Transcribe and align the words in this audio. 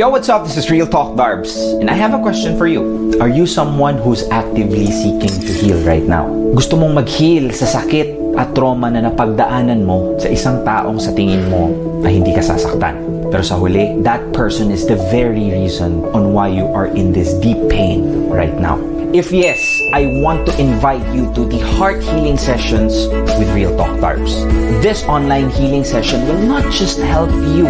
Yo, 0.00 0.08
what's 0.08 0.32
up? 0.32 0.48
This 0.48 0.56
is 0.56 0.72
Real 0.72 0.88
Talk 0.88 1.12
Darbs, 1.12 1.52
and 1.76 1.90
I 1.90 1.92
have 1.92 2.16
a 2.16 2.22
question 2.24 2.56
for 2.56 2.64
you. 2.64 3.12
Are 3.20 3.28
you 3.28 3.44
someone 3.44 4.00
who's 4.00 4.24
actively 4.32 4.88
seeking 4.88 5.28
to 5.28 5.52
heal 5.52 5.76
right 5.84 6.00
now? 6.00 6.24
Gusto 6.56 6.80
mong 6.80 7.04
mag-heal 7.04 7.52
sa 7.52 7.68
sakit 7.68 8.32
at 8.40 8.56
trauma 8.56 8.88
na 8.88 9.04
napagdaanan 9.04 9.84
mo 9.84 10.16
sa 10.16 10.32
isang 10.32 10.64
taong 10.64 10.96
sa 10.96 11.12
tingin 11.12 11.44
mo 11.52 11.68
ay 12.00 12.16
hindi 12.16 12.32
ka 12.32 12.40
sasaktan. 12.40 12.96
Pero 13.28 13.44
sa 13.44 13.60
huli, 13.60 14.00
that 14.00 14.24
person 14.32 14.72
is 14.72 14.88
the 14.88 14.96
very 15.12 15.52
reason 15.52 16.00
on 16.16 16.32
why 16.32 16.48
you 16.48 16.64
are 16.72 16.88
in 16.88 17.12
this 17.12 17.36
deep 17.36 17.60
pain 17.68 18.24
right 18.32 18.56
now. 18.56 18.80
If 19.12 19.28
yes, 19.36 19.60
I 19.92 20.08
want 20.24 20.48
to 20.48 20.56
invite 20.56 21.04
you 21.12 21.28
to 21.36 21.44
the 21.44 21.60
Heart 21.76 22.00
Healing 22.00 22.40
Sessions 22.40 23.04
with 23.36 23.52
Real 23.52 23.76
Talk 23.76 24.00
Darbs. 24.00 24.32
This 24.80 25.04
online 25.04 25.52
healing 25.52 25.84
session 25.84 26.24
will 26.24 26.40
not 26.40 26.64
just 26.72 26.96
help 27.04 27.28
you 27.52 27.68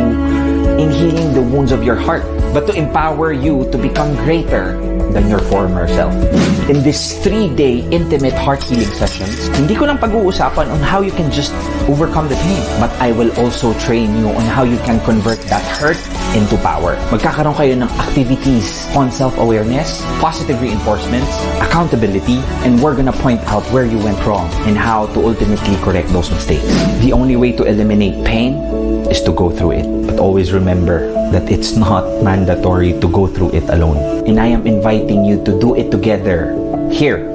in 0.79 0.91
healing 0.91 1.33
the 1.33 1.43
wounds 1.43 1.73
of 1.73 1.83
your 1.83 1.97
heart, 1.97 2.23
but 2.53 2.67
to 2.67 2.75
empower 2.75 3.33
you 3.33 3.71
to 3.71 3.79
become 3.79 4.15
greater 4.17 4.90
than 5.13 5.29
your 5.29 5.41
former 5.51 5.87
self. 5.89 6.15
In 6.71 6.83
this 6.83 7.19
three-day 7.23 7.87
intimate 7.91 8.35
heart 8.35 8.63
healing 8.63 8.91
sessions, 8.95 9.51
hindi 9.59 9.75
ko 9.75 9.87
lang 9.87 9.99
pag-uusapan 9.99 10.71
on 10.71 10.81
how 10.81 11.03
you 11.03 11.11
can 11.13 11.31
just 11.31 11.53
overcome 11.91 12.31
the 12.31 12.39
pain, 12.47 12.63
but 12.79 12.91
I 13.03 13.13
will 13.13 13.31
also 13.39 13.75
train 13.83 14.15
you 14.19 14.31
on 14.31 14.47
how 14.47 14.63
you 14.63 14.79
can 14.87 15.03
convert 15.03 15.43
that 15.51 15.63
hurt 15.79 15.99
into 16.35 16.55
power. 16.63 16.95
Magkakaroon 17.11 17.55
kayo 17.59 17.75
ng 17.75 17.91
activities 17.99 18.87
on 18.95 19.11
self-awareness, 19.11 20.03
positive 20.23 20.63
reinforcements, 20.63 21.31
accountability, 21.59 22.39
and 22.63 22.79
we're 22.79 22.95
gonna 22.95 23.15
point 23.19 23.43
out 23.51 23.67
where 23.75 23.85
you 23.85 23.99
went 23.99 24.19
wrong 24.23 24.47
and 24.65 24.79
how 24.79 25.11
to 25.13 25.19
ultimately 25.27 25.77
correct 25.83 26.09
those 26.15 26.31
mistakes. 26.31 26.67
The 27.03 27.13
only 27.13 27.35
way 27.35 27.51
to 27.59 27.67
eliminate 27.67 28.23
pain 28.25 28.63
is 29.11 29.21
to 29.27 29.33
go 29.33 29.51
through 29.51 29.83
it. 29.83 29.87
But 30.07 30.19
always 30.23 30.55
remember 30.55 31.20
that 31.31 31.51
it's 31.51 31.75
not 31.77 32.05
mandatory 32.23 32.99
to 33.01 33.09
go 33.09 33.27
through 33.27 33.51
it 33.55 33.67
alone. 33.71 34.27
And 34.27 34.39
I 34.39 34.47
am 34.47 34.67
inviting 34.67 35.25
you 35.25 35.43
to 35.45 35.59
do 35.59 35.75
it 35.75 35.91
together 35.91 36.55
here 36.91 37.31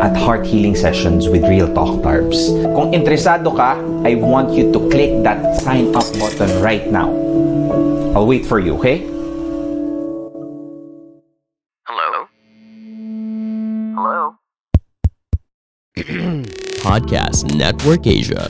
at 0.00 0.16
Heart 0.16 0.46
Healing 0.46 0.74
Sessions 0.74 1.28
with 1.28 1.44
Real 1.44 1.68
Talk 1.72 2.00
Tarbs. 2.00 2.48
Kung 2.72 2.96
interesado 2.96 3.52
ka, 3.52 3.76
I 4.04 4.16
want 4.16 4.56
you 4.56 4.72
to 4.72 4.80
click 4.88 5.22
that 5.22 5.60
sign 5.60 5.92
up 5.94 6.08
button 6.16 6.50
right 6.64 6.88
now. 6.88 7.12
I'll 8.16 8.26
wait 8.26 8.48
for 8.48 8.58
you, 8.58 8.74
okay? 8.80 9.04
Hello? 11.84 12.26
Hello? 13.94 14.22
Podcast 16.80 17.52
Network 17.52 18.08
Asia. 18.08 18.48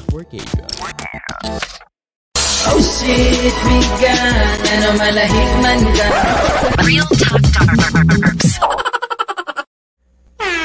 Oh 2.70 2.78
shit, 2.78 3.50
bigan 3.66 4.34
Ano 4.70 4.94
malahik 4.94 5.50
man 5.58 5.82
ka 5.90 6.06
Real 6.86 7.10
Talk 7.18 7.42
Darbs. 7.50 8.46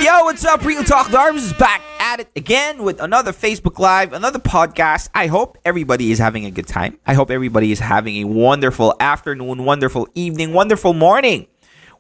Yo, 0.06 0.14
what's 0.30 0.46
up? 0.46 0.62
Real 0.64 0.84
Talk 0.84 1.08
Darbs 1.10 1.50
is 1.50 1.54
back 1.54 1.82
at 1.98 2.20
it 2.20 2.30
again 2.36 2.84
with 2.84 3.02
another 3.02 3.34
Facebook 3.34 3.80
Live, 3.80 4.14
another 4.14 4.38
podcast. 4.38 5.10
I 5.16 5.26
hope 5.26 5.58
everybody 5.66 6.12
is 6.12 6.20
having 6.20 6.46
a 6.46 6.52
good 6.52 6.68
time. 6.68 7.00
I 7.08 7.16
hope 7.16 7.32
everybody 7.32 7.72
is 7.72 7.80
having 7.80 8.18
a 8.22 8.30
wonderful 8.30 8.94
afternoon, 9.00 9.66
wonderful 9.66 10.08
evening, 10.14 10.54
wonderful 10.54 10.94
morning. 10.94 11.48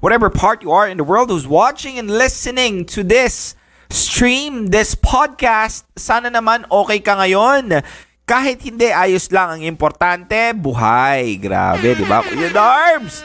Whatever 0.01 0.29
part 0.29 0.61
you 0.61 0.69
are 0.71 0.87
in 0.87 0.97
the 0.97 1.03
world 1.03 1.29
who's 1.33 1.47
watching 1.47 1.97
and 1.97 2.11
listening 2.11 2.85
to 2.93 3.01
this 3.01 3.55
stream, 3.89 4.67
this 4.67 4.93
podcast, 4.93 5.83
sana 5.95 6.29
naman 6.29 6.65
okay 6.69 6.99
ka 6.99 7.15
ngayon. 7.17 7.83
Kahit 8.25 8.57
hindi, 8.65 8.89
ayos 8.89 9.29
lang. 9.29 9.61
Ang 9.61 9.69
importante, 9.69 10.33
buhay. 10.57 11.37
Grabe, 11.37 11.93
di 11.93 12.01
ba? 12.09 12.25
Kuya 12.25 12.49
Darbs! 12.49 13.21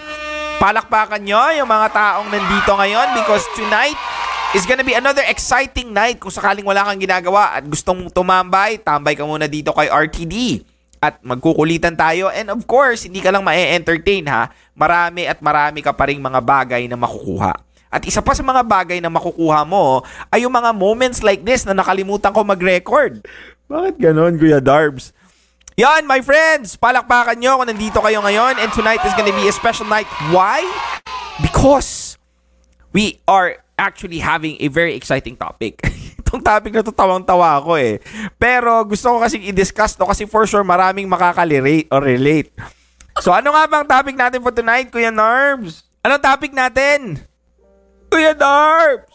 Palakpakan 0.60 1.24
nyo 1.24 1.40
yung 1.56 1.64
mga 1.64 1.88
taong 1.88 2.28
nandito 2.28 2.68
ngayon 2.76 3.16
because 3.16 3.40
tonight 3.56 3.96
is 4.52 4.68
gonna 4.68 4.84
be 4.84 4.92
another 4.92 5.24
exciting 5.24 5.96
night. 5.96 6.20
Kung 6.20 6.28
sakaling 6.28 6.68
wala 6.68 6.84
kang 6.84 7.00
ginagawa 7.00 7.56
at 7.56 7.64
gustong 7.64 8.12
tumambay, 8.12 8.76
tambay 8.76 9.16
ka 9.16 9.24
muna 9.24 9.48
dito 9.48 9.72
kay 9.72 9.88
RTD. 9.88 10.68
At 11.00 11.16
magkukulitan 11.24 11.96
tayo. 11.96 12.28
And 12.28 12.52
of 12.52 12.68
course, 12.68 13.08
hindi 13.08 13.24
ka 13.24 13.32
lang 13.32 13.40
ma-entertain 13.40 14.28
ha. 14.28 14.52
Marami 14.76 15.24
at 15.24 15.40
marami 15.40 15.80
ka 15.80 15.96
pa 15.96 16.12
ring 16.12 16.20
mga 16.20 16.44
bagay 16.44 16.84
na 16.92 17.00
makukuha. 17.00 17.56
At 17.88 18.04
isa 18.04 18.20
pa 18.20 18.36
sa 18.36 18.44
mga 18.44 18.68
bagay 18.68 19.00
na 19.00 19.08
makukuha 19.08 19.64
mo 19.64 20.04
ay 20.28 20.44
yung 20.44 20.52
mga 20.52 20.76
moments 20.76 21.24
like 21.24 21.40
this 21.40 21.64
na 21.64 21.72
nakalimutan 21.72 22.36
ko 22.36 22.44
mag-record. 22.44 23.24
Bakit 23.70 24.02
ganon, 24.02 24.34
Kuya 24.34 24.58
Darbs? 24.58 25.14
Yan, 25.78 26.02
my 26.02 26.18
friends! 26.26 26.74
Palakpakan 26.74 27.38
nyo 27.38 27.62
kung 27.62 27.70
nandito 27.70 28.02
kayo 28.02 28.18
ngayon. 28.18 28.58
And 28.58 28.74
tonight 28.74 28.98
is 29.06 29.14
gonna 29.14 29.30
be 29.30 29.46
a 29.46 29.54
special 29.54 29.86
night. 29.86 30.10
Why? 30.34 30.66
Because 31.38 32.18
we 32.90 33.22
are 33.30 33.62
actually 33.78 34.18
having 34.18 34.58
a 34.58 34.66
very 34.66 34.98
exciting 34.98 35.38
topic. 35.38 35.78
Itong 36.20 36.42
topic 36.42 36.74
na 36.74 36.82
to 36.82 36.90
tawang-tawa 36.90 37.62
ako 37.62 37.78
eh. 37.78 38.02
Pero 38.42 38.82
gusto 38.82 39.14
ko 39.14 39.22
kasi 39.22 39.38
i-discuss 39.38 39.94
to 39.94 40.02
kasi 40.02 40.26
for 40.26 40.50
sure 40.50 40.66
maraming 40.66 41.06
makakalirate 41.06 41.86
or 41.94 42.02
relate. 42.02 42.50
So 43.22 43.30
ano 43.30 43.54
nga 43.54 43.70
bang 43.70 43.86
topic 43.86 44.18
natin 44.18 44.42
for 44.42 44.50
tonight, 44.50 44.90
Kuya 44.90 45.14
Narbs? 45.14 45.86
Anong 46.02 46.26
topic 46.26 46.50
natin? 46.50 47.22
Kuya 48.10 48.34
Narbs! 48.34 49.14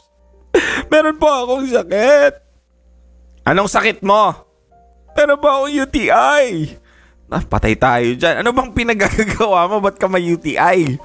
Meron 0.96 1.20
po 1.20 1.28
akong 1.28 1.68
sakit. 1.68 2.34
Anong 3.44 3.68
sakit 3.68 4.00
mo? 4.00 4.45
Meron 5.16 5.40
po 5.40 5.48
akong 5.48 5.72
UTI. 5.72 6.76
Ah, 7.32 7.42
patay 7.42 7.74
tayo 7.74 8.14
dyan. 8.14 8.44
Ano 8.44 8.52
bang 8.52 8.70
pinagagawa 8.76 9.66
mo? 9.72 9.82
Ba't 9.82 9.98
ka 9.98 10.06
may 10.12 10.22
UTI? 10.28 11.00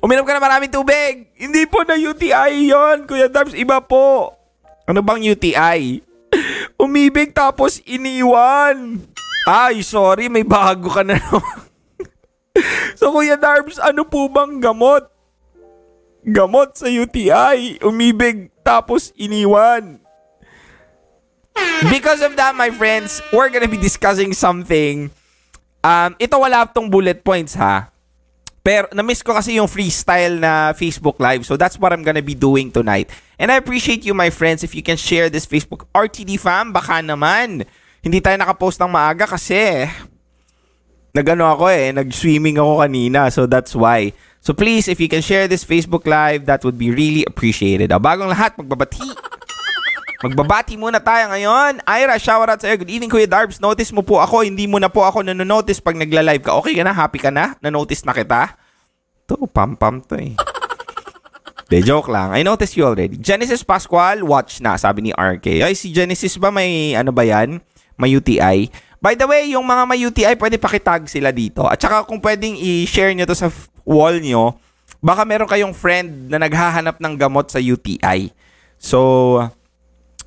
Uminom 0.00 0.24
ka 0.24 0.32
na 0.32 0.40
maraming 0.40 0.72
tubig. 0.72 1.28
Hindi 1.36 1.68
po 1.68 1.84
na 1.84 1.98
UTI 1.98 2.72
yon 2.72 3.04
Kuya 3.04 3.28
Darbs. 3.28 3.52
Iba 3.52 3.82
po. 3.84 4.32
Ano 4.88 5.02
bang 5.04 5.20
UTI? 5.20 6.00
Umibig 6.80 7.34
tapos 7.36 7.82
iniwan. 7.84 9.02
Ay, 9.44 9.82
sorry. 9.84 10.30
May 10.30 10.46
bago 10.46 10.88
ka 10.88 11.02
na 11.04 11.20
naman. 11.20 11.58
so, 12.98 13.12
Kuya 13.12 13.36
Darbs, 13.36 13.76
ano 13.82 14.06
po 14.08 14.30
bang 14.30 14.62
gamot? 14.62 15.10
Gamot 16.24 16.78
sa 16.78 16.88
UTI. 16.88 17.82
Umibig 17.84 18.48
tapos 18.64 19.12
iniwan. 19.18 20.05
Because 21.92 22.24
of 22.24 22.36
that, 22.36 22.56
my 22.56 22.72
friends, 22.72 23.20
we're 23.32 23.52
gonna 23.52 23.68
be 23.68 23.80
discussing 23.80 24.32
something. 24.32 25.10
Um, 25.84 26.16
ito 26.18 26.34
wala 26.40 26.66
tong 26.66 26.88
bullet 26.88 27.22
points 27.22 27.54
ha. 27.54 27.92
Pero 28.66 28.90
na-miss 28.90 29.22
ko 29.22 29.30
kasi 29.30 29.62
yung 29.62 29.70
freestyle 29.70 30.42
na 30.42 30.74
Facebook 30.74 31.22
Live. 31.22 31.46
So 31.46 31.54
that's 31.54 31.78
what 31.78 31.94
I'm 31.94 32.02
gonna 32.02 32.24
be 32.24 32.34
doing 32.34 32.74
tonight. 32.74 33.06
And 33.38 33.54
I 33.54 33.62
appreciate 33.62 34.02
you, 34.02 34.10
my 34.10 34.32
friends, 34.34 34.66
if 34.66 34.74
you 34.74 34.82
can 34.82 34.98
share 34.98 35.30
this 35.30 35.46
Facebook 35.46 35.86
RTD 35.94 36.34
fam. 36.42 36.74
Baka 36.74 36.98
naman. 36.98 37.62
Hindi 38.02 38.18
tayo 38.18 38.34
nakapost 38.34 38.82
ng 38.82 38.90
maaga 38.90 39.30
kasi 39.30 39.86
nagano 41.14 41.46
ako 41.48 41.70
eh, 41.70 41.94
nag-swimming 41.94 42.58
ako 42.58 42.82
kanina. 42.82 43.30
So 43.30 43.46
that's 43.46 43.72
why. 43.72 44.10
So 44.42 44.50
please, 44.54 44.90
if 44.90 44.98
you 44.98 45.06
can 45.06 45.22
share 45.22 45.46
this 45.46 45.62
Facebook 45.62 46.06
Live, 46.06 46.46
that 46.46 46.66
would 46.66 46.78
be 46.78 46.90
really 46.90 47.22
appreciated. 47.22 47.94
Ah, 47.94 48.02
bagong 48.02 48.30
lahat, 48.30 48.58
magbabati. 48.58 49.35
Magbabati 50.16 50.80
muna 50.80 50.96
tayo 50.96 51.28
ngayon. 51.28 51.84
Ira, 51.84 52.16
shout 52.16 52.48
out 52.48 52.56
sa 52.56 52.72
iyo. 52.72 52.80
Good 52.80 52.88
evening, 52.88 53.12
Kuya 53.12 53.28
Darbs. 53.28 53.60
Notice 53.60 53.92
mo 53.92 54.00
po 54.00 54.16
ako. 54.16 54.48
Hindi 54.48 54.64
mo 54.64 54.80
na 54.80 54.88
po 54.88 55.04
ako 55.04 55.20
nanonotice 55.20 55.84
pag 55.84 55.92
nagla-live 55.92 56.40
ka. 56.40 56.56
Okay 56.56 56.72
ka 56.72 56.84
na? 56.88 56.92
Happy 56.96 57.20
ka 57.20 57.28
na? 57.28 57.52
Nanotice 57.60 58.00
na 58.08 58.16
kita? 58.16 58.56
To, 59.28 59.44
pam-pam 59.44 60.00
to 60.00 60.16
eh. 60.16 60.32
De, 61.68 61.82
joke 61.82 62.08
lang. 62.08 62.32
I 62.32 62.46
noticed 62.46 62.78
you 62.78 62.86
already. 62.86 63.18
Genesis 63.18 63.60
Pascual, 63.66 64.22
watch 64.24 64.62
na, 64.62 64.78
sabi 64.80 65.10
ni 65.10 65.12
RK. 65.12 65.66
Ay, 65.66 65.74
si 65.74 65.90
Genesis 65.92 66.38
ba 66.40 66.48
may, 66.48 66.94
ano 66.96 67.10
ba 67.12 67.26
yan? 67.26 67.58
May 67.98 68.14
UTI? 68.16 68.70
By 69.02 69.18
the 69.18 69.26
way, 69.28 69.52
yung 69.52 69.66
mga 69.66 69.82
may 69.84 70.00
UTI, 70.00 70.34
pwede 70.40 70.56
pakitag 70.56 71.10
sila 71.10 71.34
dito. 71.34 71.66
At 71.68 71.82
saka 71.82 72.06
kung 72.08 72.22
pwedeng 72.22 72.56
i-share 72.56 73.12
nyo 73.12 73.26
to 73.28 73.36
sa 73.36 73.50
wall 73.84 74.16
nyo, 74.22 74.56
baka 75.04 75.26
meron 75.28 75.50
kayong 75.50 75.74
friend 75.76 76.32
na 76.32 76.40
naghahanap 76.40 76.96
ng 77.02 77.14
gamot 77.18 77.50
sa 77.50 77.60
UTI. 77.60 78.30
So, 78.78 79.42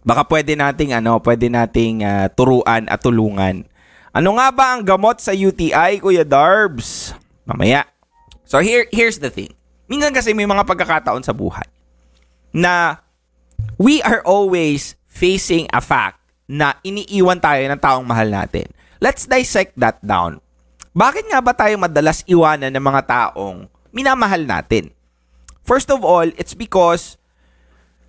baka 0.03 0.23
pwede 0.27 0.55
nating 0.55 0.95
ano, 0.95 1.19
pwede 1.19 1.51
nating 1.51 2.03
ah, 2.03 2.27
turuan 2.31 2.87
at 2.87 2.99
tulungan. 3.03 3.67
Ano 4.09 4.29
nga 4.41 4.49
ba 4.49 4.65
ang 4.73 4.81
gamot 4.81 5.21
sa 5.21 5.35
UTI, 5.35 6.01
Kuya 6.01 6.25
Darbs? 6.25 7.13
Mamaya. 7.45 7.85
So 8.49 8.57
here 8.63 8.89
here's 8.89 9.21
the 9.21 9.29
thing. 9.29 9.53
Minsan 9.85 10.13
kasi 10.13 10.33
may 10.33 10.49
mga 10.49 10.65
pagkakataon 10.65 11.21
sa 11.21 11.33
buhay 11.33 11.65
na 12.49 12.97
we 13.77 14.01
are 14.01 14.25
always 14.25 14.97
facing 15.05 15.69
a 15.69 15.81
fact 15.81 16.17
na 16.49 16.73
iniiwan 16.81 17.37
tayo 17.37 17.61
ng 17.69 17.77
taong 17.77 18.05
mahal 18.05 18.25
natin. 18.25 18.65
Let's 18.97 19.29
dissect 19.29 19.77
that 19.77 20.01
down. 20.01 20.41
Bakit 20.97 21.29
nga 21.29 21.39
ba 21.39 21.53
tayo 21.53 21.77
madalas 21.77 22.25
iwanan 22.25 22.73
ng 22.73 22.81
mga 22.81 23.01
taong 23.05 23.69
minamahal 23.93 24.41
natin? 24.41 24.89
First 25.61 25.93
of 25.93 26.01
all, 26.01 26.25
it's 26.33 26.57
because 26.57 27.18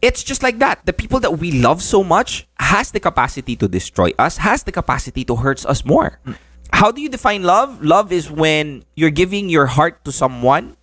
it's 0.03 0.23
just 0.23 0.43
like 0.43 0.59
that. 0.59 0.85
The 0.87 0.93
people 0.93 1.21
that 1.21 1.39
we 1.39 1.53
love 1.53 1.83
so 1.83 2.03
much 2.03 2.49
has 2.59 2.91
the 2.91 3.01
capacity 3.01 3.57
to 3.57 3.69
destroy 3.69 4.11
us, 4.19 4.39
has 4.39 4.65
the 4.65 4.73
capacity 4.73 5.25
to 5.25 5.37
hurt 5.37 5.65
us 5.67 5.85
more. 5.85 6.21
how 6.73 6.91
do 6.91 7.03
you 7.03 7.09
define 7.09 7.43
love? 7.43 7.83
Love 7.83 8.13
is 8.13 8.31
when 8.31 8.85
you're 8.95 9.13
giving 9.13 9.49
your 9.49 9.67
heart 9.67 10.05
to 10.05 10.13
someone 10.13 10.77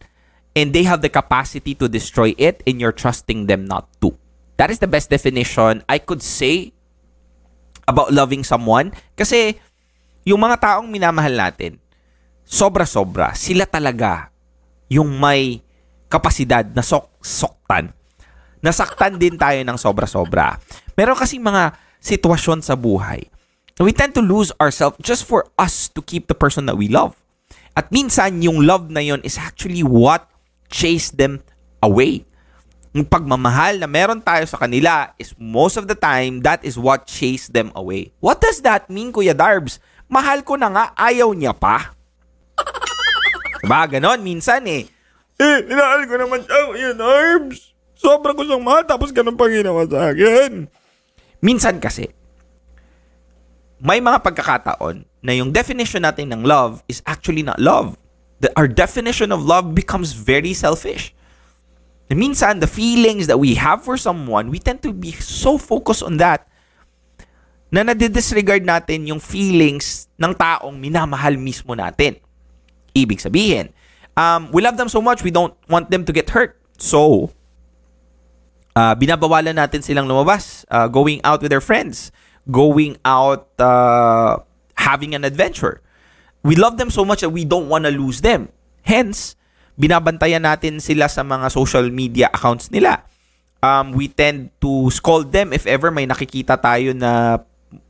and 0.56 0.74
they 0.74 0.84
have 0.84 1.02
the 1.02 1.10
capacity 1.10 1.74
to 1.76 1.88
destroy 1.88 2.36
it 2.38 2.62
and 2.68 2.80
you're 2.80 2.94
trusting 2.94 3.48
them 3.48 3.66
not 3.66 3.90
to. 4.02 4.14
That 4.58 4.70
is 4.70 4.80
the 4.80 4.88
best 4.90 5.10
definition 5.10 5.84
I 5.88 5.98
could 5.98 6.22
say 6.22 6.74
about 7.88 8.12
loving 8.12 8.44
someone 8.44 8.92
kasi 9.16 9.58
yung 10.28 10.44
mga 10.44 10.60
taong 10.60 10.92
minamahal 10.92 11.32
natin, 11.32 11.80
sobra-sobra, 12.44 13.32
sila 13.34 13.64
talaga 13.64 14.30
yung 14.92 15.08
may 15.18 15.64
kapasidad 16.12 16.68
na 16.76 16.84
sok 16.84 17.10
soktan. 17.24 17.97
Nasaktan 18.62 19.22
din 19.22 19.38
tayo 19.38 19.62
ng 19.62 19.78
sobra-sobra. 19.78 20.58
Meron 20.98 21.18
kasi 21.18 21.38
mga 21.38 21.78
sitwasyon 22.02 22.66
sa 22.66 22.74
buhay. 22.74 23.26
We 23.78 23.94
tend 23.94 24.18
to 24.18 24.26
lose 24.26 24.50
ourselves 24.58 24.98
just 25.06 25.30
for 25.30 25.46
us 25.54 25.86
to 25.94 26.02
keep 26.02 26.26
the 26.26 26.34
person 26.34 26.66
that 26.66 26.78
we 26.82 26.90
love. 26.90 27.14
At 27.78 27.94
minsan, 27.94 28.42
yung 28.42 28.66
love 28.66 28.90
na 28.90 29.06
yon 29.06 29.22
is 29.22 29.38
actually 29.38 29.86
what 29.86 30.26
chased 30.74 31.22
them 31.22 31.46
away. 31.86 32.26
Yung 32.98 33.06
pagmamahal 33.06 33.78
na 33.78 33.86
meron 33.86 34.18
tayo 34.18 34.42
sa 34.50 34.58
kanila 34.58 35.14
is 35.22 35.38
most 35.38 35.78
of 35.78 35.86
the 35.86 35.94
time, 35.94 36.42
that 36.42 36.66
is 36.66 36.74
what 36.74 37.06
chased 37.06 37.54
them 37.54 37.70
away. 37.78 38.10
What 38.18 38.42
does 38.42 38.66
that 38.66 38.90
mean, 38.90 39.14
Kuya 39.14 39.38
Darbs? 39.38 39.78
Mahal 40.10 40.42
ko 40.42 40.58
na 40.58 40.74
nga, 40.74 40.86
ayaw 40.98 41.30
niya 41.38 41.54
pa. 41.54 41.94
Diba? 43.62 43.86
Ganon, 43.86 44.26
minsan 44.26 44.66
eh. 44.66 44.90
Eh, 45.38 45.58
inahal 45.70 46.10
ko 46.10 46.18
naman 46.18 46.42
siya, 46.42 46.60
Kuya 46.66 46.92
Darbs. 46.98 47.77
Sobrang 47.98 48.38
ko 48.38 48.46
siyang 48.46 48.62
mahal, 48.62 48.86
tapos 48.86 49.10
ganun 49.10 49.34
pa 49.34 49.50
ginawa 49.50 49.84
sa 49.90 50.14
akin. 50.14 50.70
Minsan 51.42 51.82
kasi, 51.82 52.14
may 53.78 54.02
mga 54.02 54.22
pagkakataon 54.22 55.06
na 55.22 55.32
yung 55.34 55.54
definition 55.54 56.06
natin 56.06 56.34
ng 56.34 56.46
love 56.46 56.82
is 56.90 57.02
actually 57.06 57.42
not 57.42 57.58
love. 57.62 57.98
The, 58.42 58.54
our 58.54 58.70
definition 58.70 59.34
of 59.34 59.46
love 59.46 59.74
becomes 59.74 60.14
very 60.14 60.54
selfish. 60.54 61.14
Na 62.10 62.16
minsan, 62.16 62.62
the 62.62 62.70
feelings 62.70 63.28
that 63.28 63.42
we 63.42 63.58
have 63.58 63.84
for 63.84 63.98
someone, 63.98 64.54
we 64.54 64.62
tend 64.62 64.86
to 64.86 64.94
be 64.94 65.12
so 65.18 65.58
focused 65.58 66.06
on 66.06 66.22
that 66.22 66.48
na 67.68 67.84
nadidisregard 67.84 68.64
natin 68.64 69.12
yung 69.12 69.20
feelings 69.20 70.08
ng 70.16 70.32
taong 70.32 70.80
minamahal 70.80 71.36
mismo 71.36 71.76
natin. 71.76 72.16
Ibig 72.96 73.20
sabihin, 73.20 73.76
um, 74.16 74.48
we 74.56 74.64
love 74.64 74.80
them 74.80 74.88
so 74.88 75.04
much, 75.04 75.22
we 75.22 75.34
don't 75.34 75.54
want 75.68 75.92
them 75.92 76.08
to 76.08 76.16
get 76.16 76.32
hurt. 76.32 76.56
So, 76.80 77.30
uh, 78.78 78.94
binabawalan 78.94 79.58
natin 79.58 79.82
silang 79.82 80.06
lumabas, 80.06 80.62
uh, 80.70 80.86
going 80.86 81.18
out 81.26 81.42
with 81.42 81.50
their 81.50 81.64
friends, 81.64 82.14
going 82.46 82.94
out, 83.02 83.50
uh, 83.58 84.38
having 84.78 85.18
an 85.18 85.26
adventure. 85.26 85.82
We 86.46 86.54
love 86.54 86.78
them 86.78 86.94
so 86.94 87.02
much 87.02 87.26
that 87.26 87.34
we 87.34 87.42
don't 87.42 87.66
want 87.66 87.90
to 87.90 87.92
lose 87.92 88.22
them. 88.22 88.54
Hence, 88.86 89.34
binabantayan 89.82 90.46
natin 90.46 90.78
sila 90.78 91.10
sa 91.10 91.26
mga 91.26 91.50
social 91.50 91.90
media 91.90 92.30
accounts 92.30 92.70
nila. 92.70 93.02
Um, 93.66 93.98
we 93.98 94.14
tend 94.14 94.54
to 94.62 94.94
scold 94.94 95.34
them 95.34 95.50
if 95.50 95.66
ever 95.66 95.90
may 95.90 96.06
nakikita 96.06 96.62
tayo 96.62 96.94
na 96.94 97.42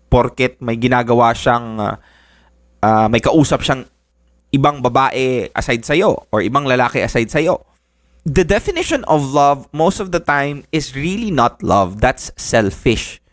porket 0.07 0.55
may 0.63 0.79
ginagawa 0.79 1.35
siyang 1.35 1.75
uh, 1.75 1.99
uh, 2.79 3.11
may 3.11 3.19
kausap 3.19 3.59
siyang 3.59 3.83
ibang 4.55 4.79
babae 4.79 5.51
aside 5.51 5.83
sa'yo 5.83 6.23
or 6.31 6.39
ibang 6.39 6.63
lalaki 6.63 7.03
aside 7.03 7.27
sa'yo. 7.27 7.67
The 8.27 8.43
definition 8.43 9.07
of 9.07 9.23
love 9.31 9.71
most 9.71 10.03
of 10.03 10.11
the 10.11 10.19
time 10.19 10.67
is 10.75 10.91
really 10.91 11.31
not 11.31 11.63
love. 11.63 12.03
That's 12.03 12.27
selfish 12.35 13.23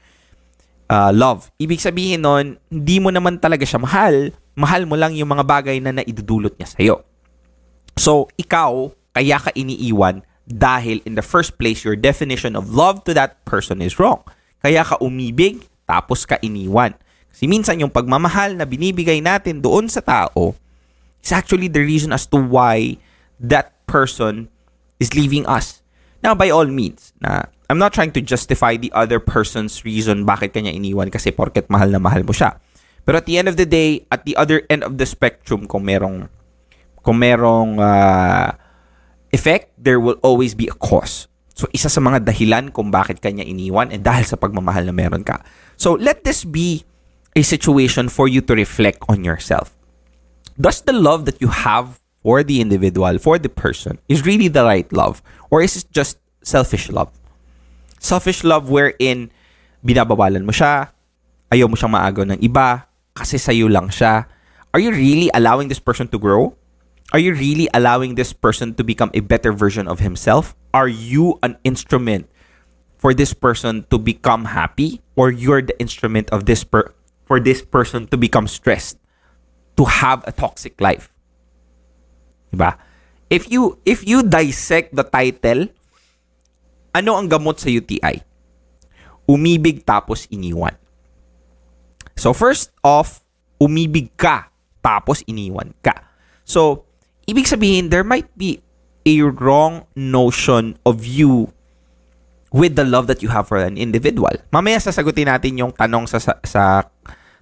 uh, 0.86 1.10
love. 1.10 1.50
Ibig 1.58 1.82
sabihin 1.82 2.22
nun, 2.22 2.62
hindi 2.70 3.02
mo 3.02 3.10
naman 3.10 3.42
talaga 3.42 3.66
siya 3.66 3.82
mahal. 3.82 4.30
Mahal 4.54 4.86
mo 4.86 4.94
lang 4.94 5.18
yung 5.18 5.34
mga 5.34 5.42
bagay 5.50 5.82
na 5.82 5.98
naidudulot 5.98 6.54
niya 6.54 6.70
sa'yo. 6.70 6.96
So, 7.98 8.30
ikaw, 8.38 8.94
kaya 9.10 9.42
ka 9.42 9.50
iniiwan 9.50 10.22
dahil 10.46 11.02
in 11.02 11.18
the 11.18 11.26
first 11.26 11.58
place, 11.58 11.82
your 11.82 11.98
definition 11.98 12.54
of 12.54 12.70
love 12.70 13.02
to 13.10 13.10
that 13.18 13.42
person 13.42 13.82
is 13.82 13.98
wrong. 13.98 14.22
Kaya 14.62 14.86
ka 14.86 14.94
umibig, 15.02 15.66
tapos 15.90 16.22
ka 16.22 16.38
iniwan. 16.38 16.94
Kasi 17.34 17.50
minsan 17.50 17.82
yung 17.82 17.90
pagmamahal 17.90 18.54
na 18.54 18.62
binibigay 18.62 19.18
natin 19.18 19.58
doon 19.58 19.90
sa 19.90 19.98
tao 19.98 20.54
is 21.18 21.34
actually 21.34 21.66
the 21.66 21.82
reason 21.82 22.14
as 22.14 22.30
to 22.30 22.38
why 22.38 22.94
that 23.42 23.74
person 23.90 24.46
is 25.04 25.12
leaving 25.12 25.44
us. 25.44 25.84
Now, 26.24 26.32
by 26.32 26.48
all 26.48 26.64
means, 26.64 27.12
na 27.20 27.44
I'm 27.68 27.76
not 27.76 27.92
trying 27.92 28.16
to 28.16 28.24
justify 28.24 28.80
the 28.80 28.88
other 28.96 29.20
person's 29.20 29.84
reason 29.84 30.24
bakit 30.24 30.56
kanya 30.56 30.72
iniwan 30.72 31.12
kasi 31.12 31.28
porket 31.28 31.68
mahal 31.68 31.92
na 31.92 32.00
mahal 32.00 32.24
mo 32.24 32.32
siya. 32.32 32.56
Pero 33.04 33.20
at 33.20 33.28
the 33.28 33.36
end 33.36 33.52
of 33.52 33.60
the 33.60 33.68
day, 33.68 34.08
at 34.08 34.24
the 34.24 34.32
other 34.40 34.64
end 34.72 34.80
of 34.80 34.96
the 34.96 35.04
spectrum, 35.04 35.68
kung 35.68 35.84
merong 35.84 36.32
kung 37.04 37.20
merong 37.20 37.76
uh, 37.76 38.56
effect, 39.28 39.76
there 39.76 40.00
will 40.00 40.16
always 40.24 40.56
be 40.56 40.72
a 40.72 40.76
cause. 40.80 41.28
So, 41.54 41.68
isa 41.70 41.92
sa 41.92 42.00
mga 42.00 42.24
dahilan 42.26 42.72
kung 42.74 42.90
bakit 42.90 43.20
kanya 43.20 43.44
iniwan 43.44 43.92
and 43.92 44.02
dahil 44.02 44.24
sa 44.26 44.40
pagmamahal 44.40 44.88
na 44.88 44.96
meron 44.96 45.22
ka. 45.22 45.44
So, 45.76 45.94
let 45.94 46.24
this 46.24 46.42
be 46.42 46.82
a 47.36 47.44
situation 47.44 48.08
for 48.08 48.26
you 48.26 48.40
to 48.48 48.56
reflect 48.56 49.04
on 49.06 49.22
yourself. 49.22 49.76
Does 50.58 50.82
the 50.82 50.96
love 50.96 51.26
that 51.26 51.38
you 51.38 51.52
have 51.52 52.00
for 52.24 52.40
the 52.40 52.64
individual, 52.64 53.20
for 53.20 53.36
the 53.38 53.52
person, 53.52 54.00
is 54.08 54.24
really 54.24 54.48
the 54.48 54.64
right 54.64 54.88
love? 54.90 55.20
Or 55.52 55.60
is 55.60 55.76
it 55.76 55.92
just 55.92 56.16
selfish 56.40 56.88
love? 56.88 57.12
Selfish 58.00 58.42
love 58.42 58.72
wherein 58.72 59.28
binabawalan 59.84 60.48
mo 60.48 60.52
siya, 60.56 60.88
ayaw 61.52 61.68
mo 61.68 61.76
siyang 61.76 61.92
maagaw 61.92 62.24
ng 62.24 62.40
iba, 62.40 62.88
kasi 63.12 63.36
sa'yo 63.36 63.68
lang 63.68 63.92
siya. 63.92 64.24
Are 64.72 64.80
you 64.80 64.90
really 64.90 65.28
allowing 65.36 65.68
this 65.68 65.78
person 65.78 66.08
to 66.10 66.18
grow? 66.18 66.56
Are 67.12 67.20
you 67.20 67.36
really 67.36 67.68
allowing 67.76 68.16
this 68.16 68.32
person 68.32 68.74
to 68.74 68.82
become 68.82 69.12
a 69.12 69.20
better 69.20 69.52
version 69.52 69.86
of 69.86 70.00
himself? 70.00 70.56
Are 70.72 70.88
you 70.88 71.38
an 71.44 71.60
instrument 71.62 72.26
for 72.98 73.14
this 73.14 73.36
person 73.36 73.86
to 73.92 74.00
become 74.00 74.50
happy 74.50 75.04
or 75.14 75.30
you're 75.30 75.62
the 75.62 75.78
instrument 75.78 76.32
of 76.32 76.48
this 76.48 76.64
per- 76.64 76.90
for 77.28 77.38
this 77.38 77.62
person 77.62 78.08
to 78.08 78.16
become 78.16 78.48
stressed, 78.48 78.98
to 79.76 79.84
have 79.84 80.24
a 80.26 80.32
toxic 80.32 80.80
life? 80.80 81.13
Diba? 82.54 82.78
If 83.26 83.50
you 83.50 83.82
if 83.82 84.06
you 84.06 84.22
dissect 84.22 84.94
the 84.94 85.02
title, 85.02 85.66
ano 86.94 87.18
ang 87.18 87.26
gamot 87.26 87.58
sa 87.58 87.66
UTI? 87.66 88.22
Umibig 89.26 89.82
tapos 89.82 90.30
iniwan. 90.30 90.78
So 92.14 92.30
first 92.30 92.70
off, 92.86 93.26
umibig 93.58 94.14
ka 94.14 94.54
tapos 94.78 95.26
iniwan 95.26 95.74
ka. 95.82 96.06
So 96.46 96.86
ibig 97.26 97.50
sabihin, 97.50 97.90
there 97.90 98.06
might 98.06 98.30
be 98.38 98.62
a 99.02 99.18
wrong 99.26 99.90
notion 99.98 100.78
of 100.86 101.02
you 101.02 101.50
with 102.54 102.78
the 102.78 102.86
love 102.86 103.10
that 103.10 103.18
you 103.18 103.34
have 103.34 103.50
for 103.50 103.58
an 103.58 103.74
individual. 103.74 104.30
Mamaya 104.54 104.78
sasagutin 104.78 105.26
natin 105.26 105.58
yung 105.58 105.74
tanong 105.74 106.06
sa, 106.06 106.22
sa, 106.22 106.38
sa 106.46 106.86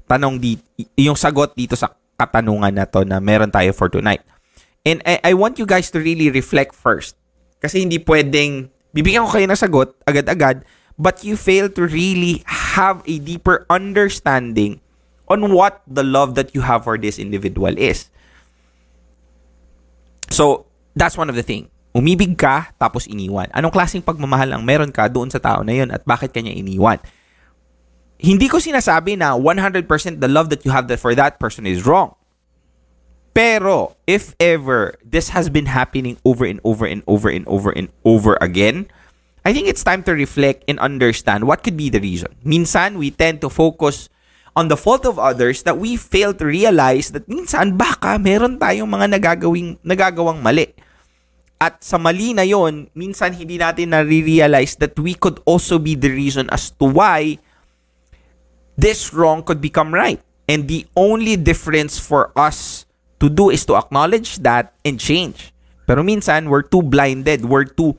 tanong 0.09 0.41
di, 0.41 0.57
yung 0.97 1.21
sagot 1.21 1.53
dito 1.53 1.77
sa 1.77 1.93
katanungan 2.17 2.73
na 2.73 2.89
to 2.89 3.05
na 3.05 3.21
meron 3.21 3.53
tayo 3.53 3.77
for 3.77 3.93
tonight. 3.93 4.25
And 4.83 4.99
I, 5.07 5.31
I 5.31 5.33
want 5.35 5.59
you 5.59 5.67
guys 5.67 5.91
to 5.95 5.99
really 6.03 6.31
reflect 6.31 6.75
first. 6.75 7.15
Kasi 7.63 7.87
hindi 7.87 8.03
pwedeng, 8.03 8.71
bibigyan 8.91 9.23
ko 9.27 9.39
kayo 9.39 9.47
ng 9.47 9.55
sagot 9.55 9.95
agad-agad, 10.03 10.67
but 10.99 11.23
you 11.23 11.39
fail 11.39 11.71
to 11.71 11.87
really 11.87 12.43
have 12.47 12.99
a 13.07 13.23
deeper 13.23 13.63
understanding 13.71 14.83
on 15.31 15.55
what 15.55 15.87
the 15.87 16.03
love 16.03 16.35
that 16.35 16.51
you 16.53 16.67
have 16.67 16.83
for 16.83 16.99
this 16.99 17.23
individual 17.23 17.71
is. 17.79 18.11
So, 20.35 20.67
that's 20.99 21.15
one 21.15 21.31
of 21.31 21.39
the 21.39 21.47
thing. 21.47 21.71
Umibig 21.95 22.35
ka, 22.41 22.73
tapos 22.81 23.07
iniwan. 23.07 23.53
Anong 23.55 23.71
klaseng 23.71 24.03
pagmamahal 24.03 24.51
ang 24.51 24.65
meron 24.65 24.91
ka 24.91 25.07
doon 25.07 25.29
sa 25.31 25.39
tao 25.39 25.63
na 25.63 25.77
yun 25.77 25.93
at 25.93 26.03
bakit 26.09 26.35
kanya 26.35 26.51
iniwan? 26.51 26.99
Hindi 28.17 28.49
ko 28.49 28.59
sinasabi 28.59 29.15
na 29.15 29.37
100% 29.39 29.87
the 30.19 30.31
love 30.31 30.49
that 30.51 30.65
you 30.67 30.73
have 30.73 30.89
for 30.99 31.13
that 31.15 31.39
person 31.39 31.69
is 31.69 31.85
wrong. 31.85 32.17
Pero, 33.33 33.97
if 34.05 34.37
ever 34.37 34.93
this 35.01 35.33
has 35.33 35.49
been 35.49 35.65
happening 35.65 36.21
over 36.21 36.45
and 36.45 36.61
over 36.65 36.85
and 36.85 37.01
over 37.09 37.33
and 37.33 37.49
over 37.49 37.73
and 37.73 37.89
over 38.05 38.37
again, 38.45 38.93
I 39.43 39.57
think 39.57 39.67
it's 39.67 39.83
time 39.83 40.05
to 40.05 40.13
reflect 40.13 40.69
and 40.69 40.79
understand 40.79 41.49
what 41.49 41.65
could 41.65 41.77
be 41.77 41.89
the 41.89 41.99
reason. 41.99 42.37
Minsan, 42.45 43.01
we 43.01 43.11
tend 43.11 43.41
to 43.41 43.49
focus 43.49 44.13
on 44.53 44.69
the 44.69 44.77
fault 44.77 45.09
of 45.09 45.17
others 45.19 45.65
that 45.65 45.81
we 45.81 45.97
fail 45.97 46.37
to 46.37 46.45
realize 46.45 47.11
that 47.17 47.25
minsan 47.25 47.81
baka 47.81 48.21
meron 48.21 48.61
tayong 48.61 48.87
mga 48.87 49.17
nagagawing, 49.17 49.81
nagagawang 49.81 50.45
mali. 50.45 50.69
At 51.57 51.81
sa 51.81 51.97
mali 51.97 52.37
na 52.37 52.45
yon, 52.45 52.93
minsan 52.93 53.33
hindi 53.33 53.57
natin 53.57 53.97
na-realize 53.97 54.77
that 54.77 54.93
we 55.01 55.17
could 55.17 55.41
also 55.49 55.81
be 55.81 55.97
the 55.97 56.13
reason 56.13 56.53
as 56.53 56.69
to 56.77 56.85
why 56.85 57.41
this 58.77 59.15
wrong 59.17 59.41
could 59.41 59.65
become 59.65 59.95
right. 59.95 60.21
And 60.51 60.69
the 60.69 60.85
only 60.99 61.39
difference 61.39 61.97
for 61.97 62.35
us 62.37 62.85
to 63.23 63.31
do 63.31 63.55
is 63.55 63.63
to 63.71 63.79
acknowledge 63.79 64.43
that 64.43 64.75
and 64.83 64.99
change. 64.99 65.55
Pero 65.87 66.03
minsan, 66.03 66.51
we're 66.51 66.67
too 66.67 66.83
blinded. 66.83 67.47
We're 67.47 67.71
too 67.71 67.95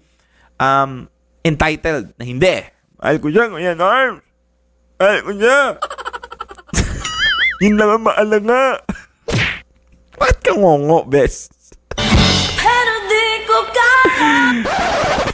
um, 0.60 1.08
entitled 1.48 2.12
na 2.20 2.24
hindi. 2.27 2.68
Mahal 3.00 3.18
ko 3.24 3.27
siya, 3.32 3.48
Kuya 3.48 3.74
Norm. 3.80 4.20
Mahal 5.00 5.20
ko 5.24 5.32
siya. 5.32 5.60
Yun 7.63 7.80
lang 7.80 7.89
ang 7.96 8.03
maalanga. 8.03 8.84
Bakit 10.20 10.38
ka 10.44 10.51
ngongo, 10.60 11.08
bes? 11.08 11.48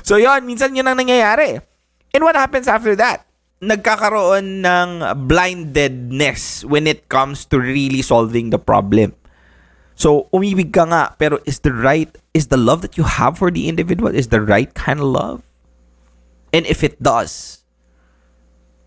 So 0.10 0.18
yon, 0.18 0.42
minsan 0.50 0.74
yun 0.74 0.90
ang 0.90 0.98
nangyayari. 0.98 1.62
And 2.18 2.26
what 2.26 2.34
happens 2.34 2.66
after 2.66 2.98
that? 2.98 3.30
Nagkakaroon 3.62 4.66
ng 4.66 4.90
blindedness 5.30 6.66
when 6.66 6.90
it 6.90 7.06
comes 7.14 7.46
to 7.54 7.62
really 7.62 8.02
solving 8.02 8.50
the 8.50 8.58
problem. 8.58 9.14
So, 10.00 10.32
umibig 10.32 10.72
ka 10.72 10.88
nga, 10.88 11.12
pero 11.20 11.44
is 11.44 11.60
the 11.60 11.76
right, 11.76 12.08
is 12.32 12.48
the 12.48 12.56
love 12.56 12.80
that 12.88 12.96
you 12.96 13.04
have 13.04 13.36
for 13.36 13.52
the 13.52 13.68
individual, 13.68 14.16
is 14.16 14.32
the 14.32 14.40
right 14.40 14.72
kind 14.72 15.04
of 15.04 15.12
love? 15.12 15.44
And 16.56 16.64
if 16.64 16.88
it 16.88 17.04
does, 17.04 17.68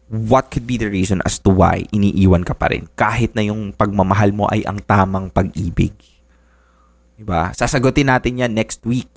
what 0.08 0.48
could 0.48 0.64
be 0.64 0.80
the 0.80 0.88
reason 0.88 1.20
as 1.28 1.36
to 1.44 1.52
why 1.52 1.84
iniiwan 1.92 2.48
ka 2.48 2.56
pa 2.56 2.72
rin 2.72 2.88
kahit 2.96 3.36
na 3.36 3.44
yung 3.44 3.76
pagmamahal 3.76 4.32
mo 4.32 4.48
ay 4.48 4.64
ang 4.64 4.80
tamang 4.88 5.28
pag-ibig? 5.28 5.92
Diba? 7.20 7.52
Sasagutin 7.52 8.08
natin 8.08 8.40
yan 8.40 8.56
next 8.56 8.80
week. 8.88 9.12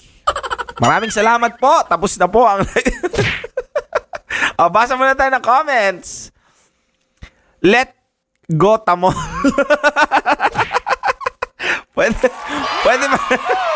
Maraming 0.83 1.15
salamat 1.15 1.55
po. 1.55 1.79
Tapos 1.87 2.19
na 2.19 2.27
po 2.27 2.43
ang... 2.43 2.67
oh, 4.59 4.67
basa 4.67 4.99
muna 4.99 5.15
tayo 5.15 5.31
ng 5.31 5.43
comments. 5.43 6.27
Let 7.63 7.95
go 8.51 8.75
tamo. 8.83 9.15
pwede, 11.95 12.27
pwede 12.83 13.05
ba, 13.07 13.19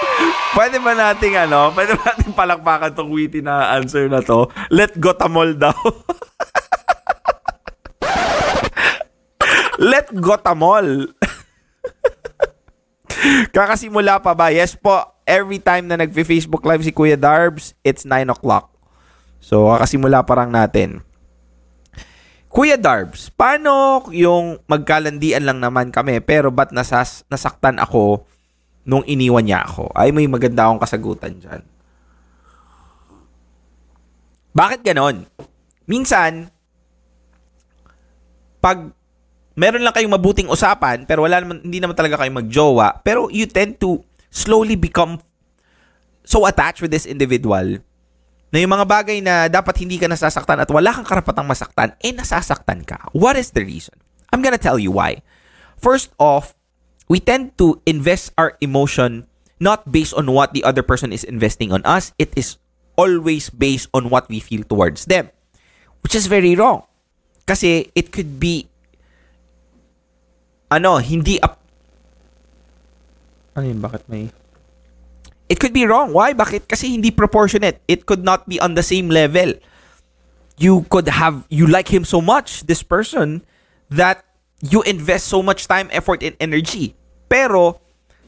pwede 0.59 0.77
ba 0.83 0.91
nating 0.93 1.35
ano, 1.39 1.71
pwede 1.73 1.95
ba 1.95 2.13
nating 2.13 2.35
palakpakan 2.35 2.91
tong 2.93 3.09
witty 3.09 3.41
na 3.41 3.73
answer 3.79 4.11
na 4.11 4.21
to? 4.21 4.51
Let 4.69 4.99
go 4.99 5.15
tamol 5.15 5.55
daw. 5.55 5.73
Let 9.79 10.11
go 10.11 10.35
tamol. 10.35 11.07
Kakasimula 13.55 14.19
pa 14.19 14.35
ba? 14.35 14.51
Yes 14.51 14.75
po. 14.75 14.91
Every 15.23 15.63
time 15.63 15.88
na 15.88 15.95
nagfe-Facebook 15.95 16.67
live 16.67 16.83
si 16.83 16.91
Kuya 16.91 17.15
Darbs, 17.15 17.71
it's 17.85 18.03
9 18.03 18.33
o'clock. 18.33 18.73
So, 19.39 19.71
kakasimula 19.71 20.27
pa 20.27 20.35
lang 20.35 20.51
natin. 20.51 20.99
Kuya 22.50 22.82
Darbs, 22.82 23.29
paano 23.29 24.01
yung 24.10 24.58
magkalandian 24.65 25.46
lang 25.46 25.62
naman 25.62 25.94
kami 25.94 26.18
pero 26.18 26.50
ba't 26.50 26.74
nasas, 26.74 27.22
nasaktan 27.29 27.77
ako 27.77 28.25
nung 28.89 29.06
iniwan 29.06 29.46
niya 29.46 29.70
ako? 29.70 29.94
Ay, 29.94 30.10
may 30.10 30.25
maganda 30.25 30.65
akong 30.65 30.82
kasagutan 30.82 31.38
dyan. 31.38 31.62
Bakit 34.50 34.82
ganon? 34.82 35.29
Minsan, 35.86 36.50
pag 38.58 38.98
meron 39.53 39.86
lang 39.86 39.94
kayong 39.94 40.18
mabuting 40.18 40.50
usapan, 40.50 41.06
pero 41.06 41.29
wala 41.29 41.46
naman, 41.46 41.62
hindi 41.62 41.77
naman 41.77 41.94
talaga 41.94 42.18
kayo 42.18 42.34
magjowa, 42.34 43.06
pero 43.06 43.29
you 43.29 43.46
tend 43.46 43.77
to 43.77 44.01
slowly 44.34 44.74
become 44.74 45.22
so 46.25 46.50
attached 46.50 46.82
with 46.82 46.89
this 46.89 47.06
individual 47.06 47.77
na 48.50 48.58
yung 48.58 48.74
mga 48.74 48.86
bagay 48.86 49.18
na 49.22 49.46
dapat 49.46 49.77
hindi 49.82 50.01
ka 50.01 50.10
nasasaktan 50.10 50.62
at 50.62 50.70
wala 50.70 50.89
kang 50.89 51.06
karapatang 51.06 51.46
masaktan, 51.46 51.94
eh 52.01 52.13
nasasaktan 52.13 52.82
ka. 52.82 53.10
What 53.13 53.38
is 53.38 53.53
the 53.53 53.62
reason? 53.62 53.94
I'm 54.34 54.41
gonna 54.41 54.62
tell 54.62 54.82
you 54.82 54.89
why. 54.89 55.22
First 55.77 56.13
off, 56.18 56.58
we 57.10 57.22
tend 57.22 57.58
to 57.62 57.82
invest 57.86 58.34
our 58.38 58.58
emotion 58.62 59.29
not 59.62 59.91
based 59.91 60.13
on 60.15 60.32
what 60.32 60.53
the 60.53 60.63
other 60.63 60.82
person 60.82 61.13
is 61.13 61.24
investing 61.24 61.72
on 61.72 61.86
us. 61.86 62.13
It 62.18 62.34
is 62.34 62.58
always 62.98 63.50
based 63.50 63.88
on 63.94 64.10
what 64.10 64.27
we 64.27 64.39
feel 64.39 64.63
towards 64.63 65.06
them. 65.06 65.29
Which 66.01 66.15
is 66.15 66.27
very 66.27 66.56
wrong. 66.56 66.88
Kasi 67.46 67.91
it 67.94 68.12
could 68.12 68.39
be 68.39 68.70
ano, 70.72 71.01
hindi 71.01 71.41
ano 73.58 73.65
yun, 73.65 73.82
bakit 73.84 74.08
may 74.08 74.32
It 75.50 75.60
could 75.60 75.74
be 75.74 75.89
wrong. 75.89 76.13
Why? 76.13 76.38
Bakit? 76.38 76.70
Kasi 76.70 76.94
hindi 76.94 77.10
proportionate. 77.10 77.82
It 77.89 78.06
could 78.06 78.24
not 78.24 78.46
be 78.46 78.62
on 78.62 78.77
the 78.77 78.86
same 78.86 79.10
level. 79.10 79.58
You 80.62 80.86
could 80.94 81.10
have, 81.10 81.50
you 81.50 81.65
like 81.65 81.89
him 81.89 82.06
so 82.06 82.22
much, 82.22 82.70
this 82.70 82.86
person, 82.86 83.41
that 83.89 84.24
you 84.62 84.86
invest 84.86 85.25
so 85.25 85.41
much 85.41 85.65
time, 85.65 85.89
effort, 85.91 86.22
and 86.22 86.38
energy. 86.39 86.94
Pero, 87.27 87.82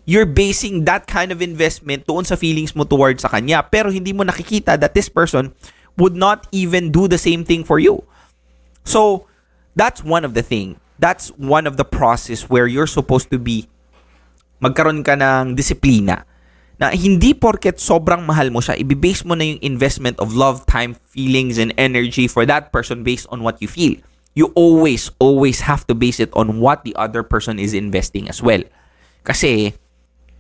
you're 0.06 0.26
basing 0.26 0.86
that 0.90 1.06
kind 1.06 1.30
of 1.32 1.46
investment 1.46 2.10
doon 2.10 2.26
sa 2.26 2.34
feelings 2.34 2.74
mo 2.74 2.84
towards 2.84 3.22
sa 3.22 3.30
kanya. 3.30 3.62
Pero 3.70 3.94
hindi 3.94 4.14
mo 4.14 4.26
nakikita 4.26 4.80
that 4.82 4.98
this 4.98 5.08
person 5.08 5.54
would 6.02 6.18
not 6.18 6.50
even 6.50 6.90
do 6.90 7.06
the 7.06 7.22
same 7.22 7.46
thing 7.46 7.62
for 7.62 7.78
you. 7.78 8.02
So, 8.82 9.30
that's 9.78 10.02
one 10.02 10.26
of 10.26 10.34
the 10.34 10.42
thing. 10.42 10.82
That's 10.98 11.30
one 11.38 11.70
of 11.70 11.78
the 11.78 11.86
process 11.86 12.50
where 12.50 12.66
you're 12.66 12.90
supposed 12.90 13.30
to 13.30 13.38
be 13.38 13.70
magkaroon 14.62 15.06
ka 15.06 15.18
ng 15.18 15.58
disiplina 15.58 16.26
na 16.82 16.90
hindi 16.90 17.38
porket 17.38 17.78
sobrang 17.78 18.26
mahal 18.26 18.50
mo 18.50 18.58
siya, 18.58 18.74
ibibase 18.74 19.22
mo 19.22 19.38
na 19.38 19.46
yung 19.46 19.62
investment 19.62 20.18
of 20.18 20.34
love, 20.34 20.66
time, 20.66 20.98
feelings, 21.14 21.62
and 21.62 21.70
energy 21.78 22.26
for 22.26 22.42
that 22.42 22.74
person 22.74 23.06
based 23.06 23.30
on 23.30 23.46
what 23.46 23.62
you 23.62 23.70
feel. 23.70 23.94
You 24.34 24.50
always, 24.58 25.14
always 25.22 25.62
have 25.70 25.86
to 25.86 25.94
base 25.94 26.18
it 26.18 26.34
on 26.34 26.58
what 26.58 26.82
the 26.82 26.98
other 26.98 27.22
person 27.22 27.62
is 27.62 27.78
investing 27.78 28.26
as 28.26 28.42
well. 28.42 28.66
Kasi, 29.22 29.78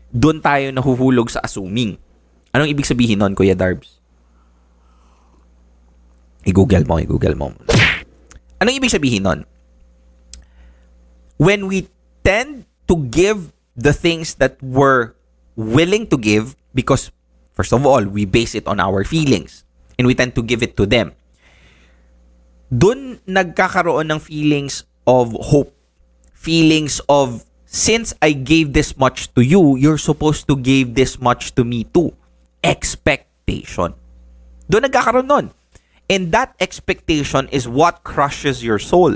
doon 0.10 0.42
tayo 0.42 0.74
nahuhulog 0.74 1.30
sa 1.30 1.46
assuming. 1.46 2.02
Anong 2.58 2.74
ibig 2.74 2.90
sabihin 2.90 3.22
nun, 3.22 3.38
Kuya 3.38 3.54
Darbs? 3.54 4.02
I-google 6.42 6.90
mo, 6.90 6.98
i-google 6.98 7.38
mo. 7.38 7.54
Anong 8.58 8.82
ibig 8.82 8.90
sabihin 8.90 9.30
nun? 9.30 9.46
When 11.38 11.70
we 11.70 11.86
tend 12.26 12.66
to 12.90 12.98
give 13.14 13.54
the 13.78 13.94
things 13.94 14.42
that 14.42 14.58
we're 14.58 15.14
willing 15.56 16.08
to 16.08 16.18
give 16.18 16.56
because 16.74 17.12
first 17.54 17.74
of 17.74 17.86
all, 17.86 18.04
we 18.04 18.26
base 18.26 18.56
it 18.56 18.68
on 18.68 18.80
our 18.80 19.04
feelings 19.04 19.64
and 19.98 20.08
we 20.08 20.16
tend 20.16 20.36
to 20.36 20.44
give 20.44 20.64
it 20.64 20.78
to 20.78 20.86
them. 20.86 21.14
Doon 22.72 23.20
nagkakaroon 23.28 24.08
ng 24.12 24.20
feelings 24.20 24.88
of 25.04 25.36
hope. 25.52 25.76
Feelings 26.32 27.04
of 27.12 27.46
since 27.68 28.16
I 28.24 28.32
gave 28.34 28.74
this 28.74 28.98
much 28.98 29.32
to 29.36 29.44
you, 29.44 29.76
you're 29.76 30.02
supposed 30.02 30.48
to 30.48 30.56
give 30.56 30.96
this 30.96 31.20
much 31.20 31.54
to 31.56 31.64
me 31.64 31.84
too. 31.84 32.16
Expectation. 32.64 33.96
Doon 34.72 34.88
nagkakaroon 34.88 35.28
nun. 35.28 35.46
And 36.12 36.32
that 36.36 36.56
expectation 36.60 37.48
is 37.56 37.72
what 37.72 38.04
crushes 38.04 38.60
your 38.60 38.80
soul. 38.80 39.16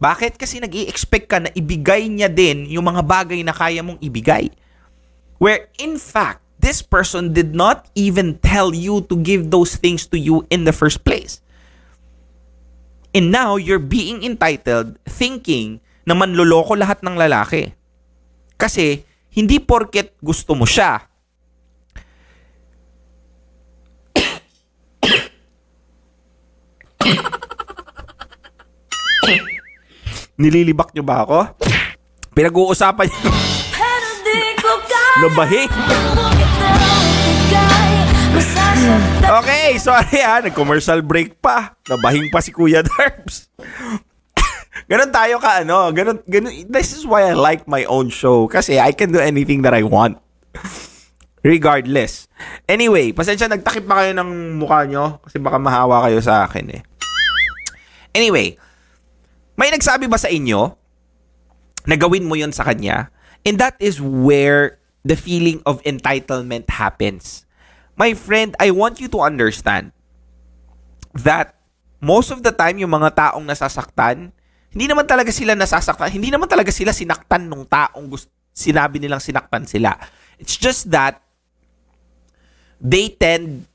Bakit? 0.00 0.40
Kasi 0.40 0.60
nag 0.60 0.72
expect 0.72 1.28
ka 1.28 1.40
na 1.40 1.52
ibigay 1.52 2.08
niya 2.08 2.32
din 2.32 2.64
yung 2.68 2.88
mga 2.88 3.04
bagay 3.04 3.40
na 3.44 3.52
kaya 3.52 3.84
mong 3.84 4.00
ibigay. 4.00 4.48
Where 5.38 5.68
in 5.78 5.98
fact, 5.98 6.40
this 6.58 6.80
person 6.80 7.36
did 7.36 7.54
not 7.54 7.86
even 7.94 8.40
tell 8.40 8.72
you 8.72 9.02
to 9.12 9.16
give 9.20 9.50
those 9.50 9.76
things 9.76 10.06
to 10.08 10.18
you 10.18 10.46
in 10.48 10.64
the 10.64 10.72
first 10.72 11.04
place. 11.04 11.44
And 13.14 13.30
now, 13.30 13.54
you're 13.54 13.82
being 13.82 14.26
entitled 14.26 14.98
thinking 15.06 15.78
na 16.02 16.18
manloloko 16.18 16.74
lahat 16.74 16.98
ng 17.06 17.14
lalaki. 17.14 17.70
Kasi, 18.58 19.06
hindi 19.30 19.62
porket 19.62 20.18
gusto 20.18 20.58
mo 20.58 20.66
siya, 20.66 20.98
Nililibak 30.40 30.96
niyo 30.96 31.04
ba 31.06 31.22
ako? 31.22 31.54
Pinag-uusapan 32.34 33.06
niyo. 33.06 33.33
Nabahi. 35.14 35.62
Okay, 39.24 39.78
sorry 39.78 40.18
ha. 40.20 40.42
Nag-commercial 40.42 41.00
break 41.00 41.38
pa. 41.38 41.78
Nabahing 41.86 42.28
pa 42.28 42.42
si 42.42 42.50
Kuya 42.50 42.82
Darbs. 42.88 43.48
ganon 44.84 45.08
tayo 45.14 45.38
ka 45.38 45.62
ano. 45.62 45.88
Ganon, 45.94 46.20
ganon, 46.26 46.52
this 46.68 46.92
is 46.92 47.06
why 47.06 47.30
I 47.30 47.32
like 47.32 47.64
my 47.70 47.86
own 47.86 48.10
show. 48.10 48.50
Kasi 48.50 48.76
I 48.82 48.92
can 48.92 49.14
do 49.14 49.22
anything 49.22 49.62
that 49.62 49.72
I 49.72 49.86
want. 49.86 50.18
Regardless. 51.44 52.26
Anyway, 52.66 53.12
pasensya 53.12 53.48
nagtakip 53.48 53.84
pa 53.86 54.02
kayo 54.04 54.12
ng 54.16 54.58
mukha 54.58 54.84
nyo. 54.84 55.22
Kasi 55.22 55.38
baka 55.38 55.56
mahawa 55.62 56.04
kayo 56.08 56.18
sa 56.20 56.44
akin 56.44 56.80
eh. 56.80 56.82
Anyway, 58.14 58.58
may 59.54 59.70
nagsabi 59.70 60.10
ba 60.10 60.18
sa 60.18 60.28
inyo 60.28 60.74
na 61.86 61.94
gawin 61.94 62.26
mo 62.26 62.34
yon 62.34 62.50
sa 62.50 62.66
kanya? 62.66 63.14
And 63.44 63.60
that 63.60 63.76
is 63.78 64.00
where 64.00 64.80
the 65.04 65.14
feeling 65.14 65.60
of 65.68 65.84
entitlement 65.84 66.66
happens. 66.72 67.44
My 67.94 68.16
friend, 68.16 68.56
I 68.58 68.72
want 68.72 68.98
you 68.98 69.06
to 69.12 69.20
understand 69.22 69.92
that 71.14 71.54
most 72.02 72.32
of 72.34 72.42
the 72.42 72.50
time 72.50 72.80
yung 72.80 72.90
mga 72.90 73.14
taong 73.14 73.44
nasasaktan, 73.46 74.32
hindi 74.74 74.86
naman 74.90 75.06
talaga 75.06 75.30
sila 75.30 75.54
nasasaktan, 75.54 76.10
hindi 76.10 76.32
naman 76.34 76.50
talaga 76.50 76.74
sila 76.74 76.90
sinaktan 76.90 77.46
nung 77.46 77.62
taong 77.62 78.10
gusto, 78.10 78.32
sinabi 78.50 78.98
nilang 78.98 79.22
sinaktan 79.22 79.68
sila. 79.68 79.94
It's 80.40 80.58
just 80.58 80.90
that 80.90 81.22
they 82.82 83.12
tend 83.14 83.70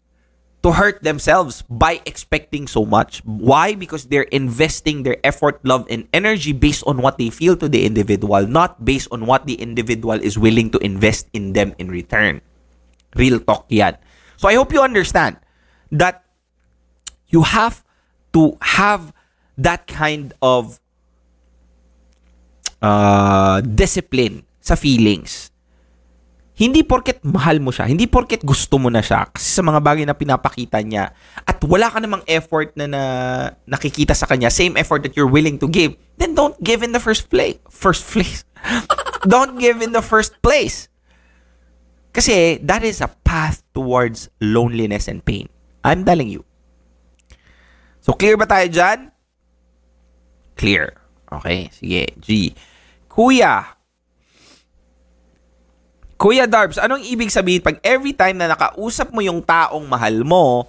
to 0.64 0.72
hurt 0.76 1.02
themselves 1.04 1.64
by 1.70 2.02
expecting 2.06 2.68
so 2.68 2.84
much. 2.84 3.24
Why? 3.24 3.76
Because 3.76 4.06
they're 4.12 4.28
investing 4.36 5.04
their 5.04 5.16
effort, 5.24 5.64
love, 5.64 5.88
and 5.90 6.08
energy 6.14 6.52
based 6.52 6.84
on 6.86 7.02
what 7.02 7.18
they 7.18 7.30
feel 7.30 7.56
to 7.58 7.70
the 7.70 7.86
individual, 7.86 8.46
not 8.46 8.84
based 8.84 9.08
on 9.12 9.26
what 9.26 9.48
the 9.48 9.56
individual 9.56 10.20
is 10.20 10.38
willing 10.38 10.70
to 10.72 10.80
invest 10.80 11.28
in 11.32 11.54
them 11.54 11.74
in 11.80 11.88
return. 11.88 12.42
Real 13.16 13.40
talk 13.40 13.66
yan. 13.70 13.98
So 14.36 14.48
I 14.48 14.56
hope 14.56 14.74
you 14.74 14.82
understand 14.82 15.38
that 15.92 16.24
you 17.28 17.44
have 17.44 17.84
to 18.34 18.58
have 18.62 19.14
that 19.58 19.88
kind 19.88 20.34
of 20.42 20.80
uh, 22.82 23.62
discipline 23.62 24.44
sa 24.60 24.76
feelings. 24.76 25.49
Hindi 26.60 26.84
porket 26.84 27.24
mahal 27.24 27.64
mo 27.64 27.72
siya, 27.72 27.88
hindi 27.88 28.04
porket 28.04 28.44
gusto 28.44 28.76
mo 28.76 28.92
na 28.92 29.00
siya 29.00 29.32
kasi 29.32 29.48
sa 29.48 29.64
mga 29.64 29.80
bagay 29.80 30.04
na 30.04 30.12
pinapakita 30.12 30.84
niya 30.84 31.16
at 31.48 31.56
wala 31.64 31.88
ka 31.88 32.04
namang 32.04 32.20
effort 32.28 32.76
na, 32.76 32.84
na 32.84 33.04
nakikita 33.64 34.12
sa 34.12 34.28
kanya, 34.28 34.52
same 34.52 34.76
effort 34.76 35.08
that 35.08 35.16
you're 35.16 35.32
willing 35.32 35.56
to 35.56 35.72
give, 35.72 35.96
then 36.20 36.36
don't 36.36 36.60
give 36.60 36.84
in 36.84 36.92
the 36.92 37.00
first 37.00 37.32
place. 37.32 37.56
First 37.72 38.04
place. 38.12 38.44
don't 39.32 39.56
give 39.56 39.80
in 39.80 39.96
the 39.96 40.04
first 40.04 40.36
place. 40.44 40.92
Kasi 42.12 42.60
that 42.68 42.84
is 42.84 43.00
a 43.00 43.08
path 43.24 43.64
towards 43.72 44.28
loneliness 44.44 45.08
and 45.08 45.24
pain. 45.24 45.48
I'm 45.88 46.04
telling 46.04 46.28
you. 46.28 46.44
So 48.04 48.12
clear 48.12 48.36
ba 48.36 48.44
tayo 48.44 48.68
dyan? 48.68 49.16
Clear. 50.60 51.00
Okay, 51.32 51.72
sige. 51.72 52.20
G. 52.20 52.52
Kuya, 53.08 53.79
Kuya 56.20 56.52
Darbs, 56.52 56.76
anong 56.76 57.08
ibig 57.08 57.32
sabihin 57.32 57.64
pag 57.64 57.80
every 57.80 58.12
time 58.12 58.36
na 58.36 58.52
nakausap 58.52 59.16
mo 59.16 59.24
yung 59.24 59.40
taong 59.40 59.88
mahal 59.88 60.28
mo, 60.28 60.68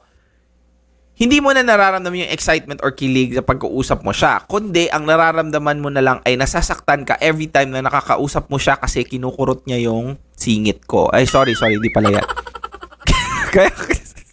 hindi 1.18 1.42
mo 1.42 1.50
na 1.50 1.66
nararamdaman 1.66 2.22
yung 2.22 2.30
excitement 2.30 2.78
or 2.86 2.94
kilig 2.94 3.34
sa 3.34 3.42
pagkausap 3.42 4.06
mo 4.06 4.14
siya, 4.14 4.46
kundi 4.46 4.86
ang 4.94 5.10
nararamdaman 5.10 5.82
mo 5.82 5.90
na 5.90 6.06
lang 6.06 6.22
ay 6.22 6.38
nasasaktan 6.38 7.02
ka 7.02 7.18
every 7.18 7.50
time 7.50 7.74
na 7.74 7.82
nakakausap 7.82 8.46
mo 8.46 8.62
siya 8.62 8.78
kasi 8.78 9.02
kinukurot 9.02 9.66
niya 9.66 9.90
yung 9.90 10.22
singit 10.38 10.86
ko. 10.86 11.10
Ay, 11.10 11.26
sorry, 11.26 11.58
sorry, 11.58 11.82
di 11.82 11.90
pala 11.90 12.14
yan. 12.14 12.26
Kaya, 13.52 13.74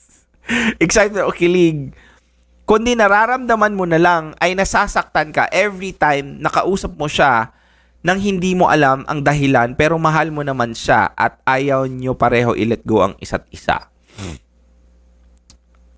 excitement 0.86 1.26
o 1.26 1.34
kilig, 1.34 1.98
kundi 2.70 2.94
nararamdaman 2.94 3.74
mo 3.74 3.90
na 3.90 3.98
lang 3.98 4.38
ay 4.38 4.54
nasasaktan 4.54 5.34
ka 5.34 5.50
every 5.50 5.98
time 5.98 6.38
nakausap 6.46 6.94
mo 6.94 7.10
siya 7.10 7.57
nang 8.06 8.22
hindi 8.22 8.54
mo 8.54 8.70
alam 8.70 9.04
ang 9.10 9.26
dahilan 9.26 9.74
pero 9.74 9.98
mahal 9.98 10.30
mo 10.30 10.46
naman 10.46 10.78
siya 10.78 11.12
at 11.18 11.42
ayaw 11.44 11.90
nyo 11.90 12.14
pareho 12.14 12.54
i-let 12.54 12.86
go 12.86 13.02
ang 13.02 13.14
isa't 13.18 13.50
isa. 13.50 13.90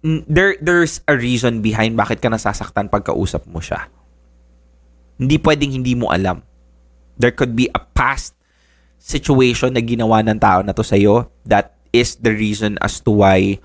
There, 0.03 0.55
there's 0.63 1.03
a 1.11 1.15
reason 1.19 1.59
behind 1.59 1.99
bakit 1.99 2.23
ka 2.23 2.31
nasasaktan 2.31 2.87
pagkausap 2.87 3.43
mo 3.51 3.59
siya. 3.59 3.91
Hindi 5.19 5.35
pwedeng 5.43 5.75
hindi 5.75 5.91
mo 5.99 6.07
alam. 6.07 6.39
There 7.19 7.35
could 7.35 7.51
be 7.51 7.67
a 7.75 7.83
past 7.83 8.31
situation 8.95 9.75
na 9.75 9.83
ginawa 9.83 10.23
ng 10.23 10.39
tao 10.39 10.63
na 10.63 10.71
to 10.71 10.83
sa'yo 10.83 11.27
that 11.43 11.75
is 11.91 12.19
the 12.23 12.31
reason 12.31 12.79
as 12.79 13.03
to 13.03 13.11
why 13.11 13.59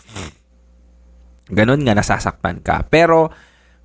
ganun 1.50 1.86
nga 1.86 1.94
nasasaktan 1.94 2.62
ka. 2.64 2.86
Pero 2.88 3.30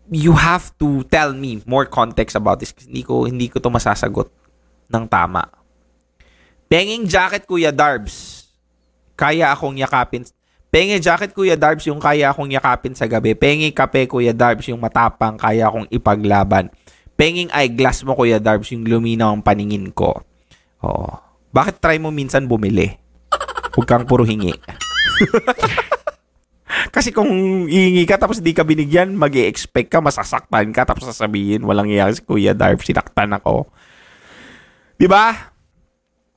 you 0.09 0.33
have 0.33 0.73
to 0.81 1.05
tell 1.07 1.33
me 1.33 1.61
more 1.69 1.85
context 1.85 2.33
about 2.33 2.57
this 2.57 2.73
hindi 2.85 3.05
ko 3.05 3.29
hindi 3.29 3.49
ko 3.49 3.61
to 3.61 3.69
masasagot 3.69 4.29
ng 4.89 5.05
tama. 5.05 5.45
Penging 6.69 7.05
jacket 7.09 7.45
Kuya 7.45 7.73
Darbs. 7.73 8.45
Kaya 9.17 9.53
akong 9.53 9.77
yakapin. 9.77 10.25
Penge 10.69 11.01
jacket 11.01 11.33
Kuya 11.33 11.57
Darbs 11.57 11.85
yung 11.89 11.97
kaya 11.97 12.29
akong 12.29 12.49
yakapin 12.49 12.93
sa 12.93 13.09
gabi. 13.09 13.33
Pengi 13.33 13.73
kape 13.73 14.05
Kuya 14.05 14.37
Darbs 14.37 14.69
yung 14.69 14.77
matapang 14.77 15.33
kaya 15.33 15.65
akong 15.65 15.89
ipaglaban. 15.89 16.69
Penging 17.17 17.49
eyeglass 17.49 18.05
mo 18.05 18.13
Kuya 18.13 18.37
Darbs 18.37 18.69
yung 18.69 18.85
luminaw 18.85 19.33
ang 19.33 19.41
paningin 19.41 19.89
ko. 19.89 20.21
Oo. 20.85 21.09
Bakit 21.49 21.81
try 21.81 21.97
mo 21.97 22.13
minsan 22.13 22.45
bumili? 22.45 22.93
Huwag 23.73 23.89
kang 23.89 24.05
puro 24.05 24.21
hingi. 24.21 24.53
Kasi 26.87 27.11
kung 27.11 27.27
hihingi 27.67 28.07
ka 28.07 28.15
tapos 28.15 28.39
di 28.39 28.55
ka 28.55 28.63
binigyan, 28.63 29.11
mag 29.11 29.35
expect 29.35 29.91
ka, 29.91 29.99
masasaktan 29.99 30.71
ka, 30.71 30.87
tapos 30.87 31.11
sasabihin, 31.11 31.67
walang 31.67 31.91
iya 31.91 32.07
si 32.15 32.23
Kuya 32.23 32.55
Darb, 32.55 32.79
sinaktan 32.79 33.35
ako. 33.35 33.67
Di 34.95 35.07
ba? 35.07 35.51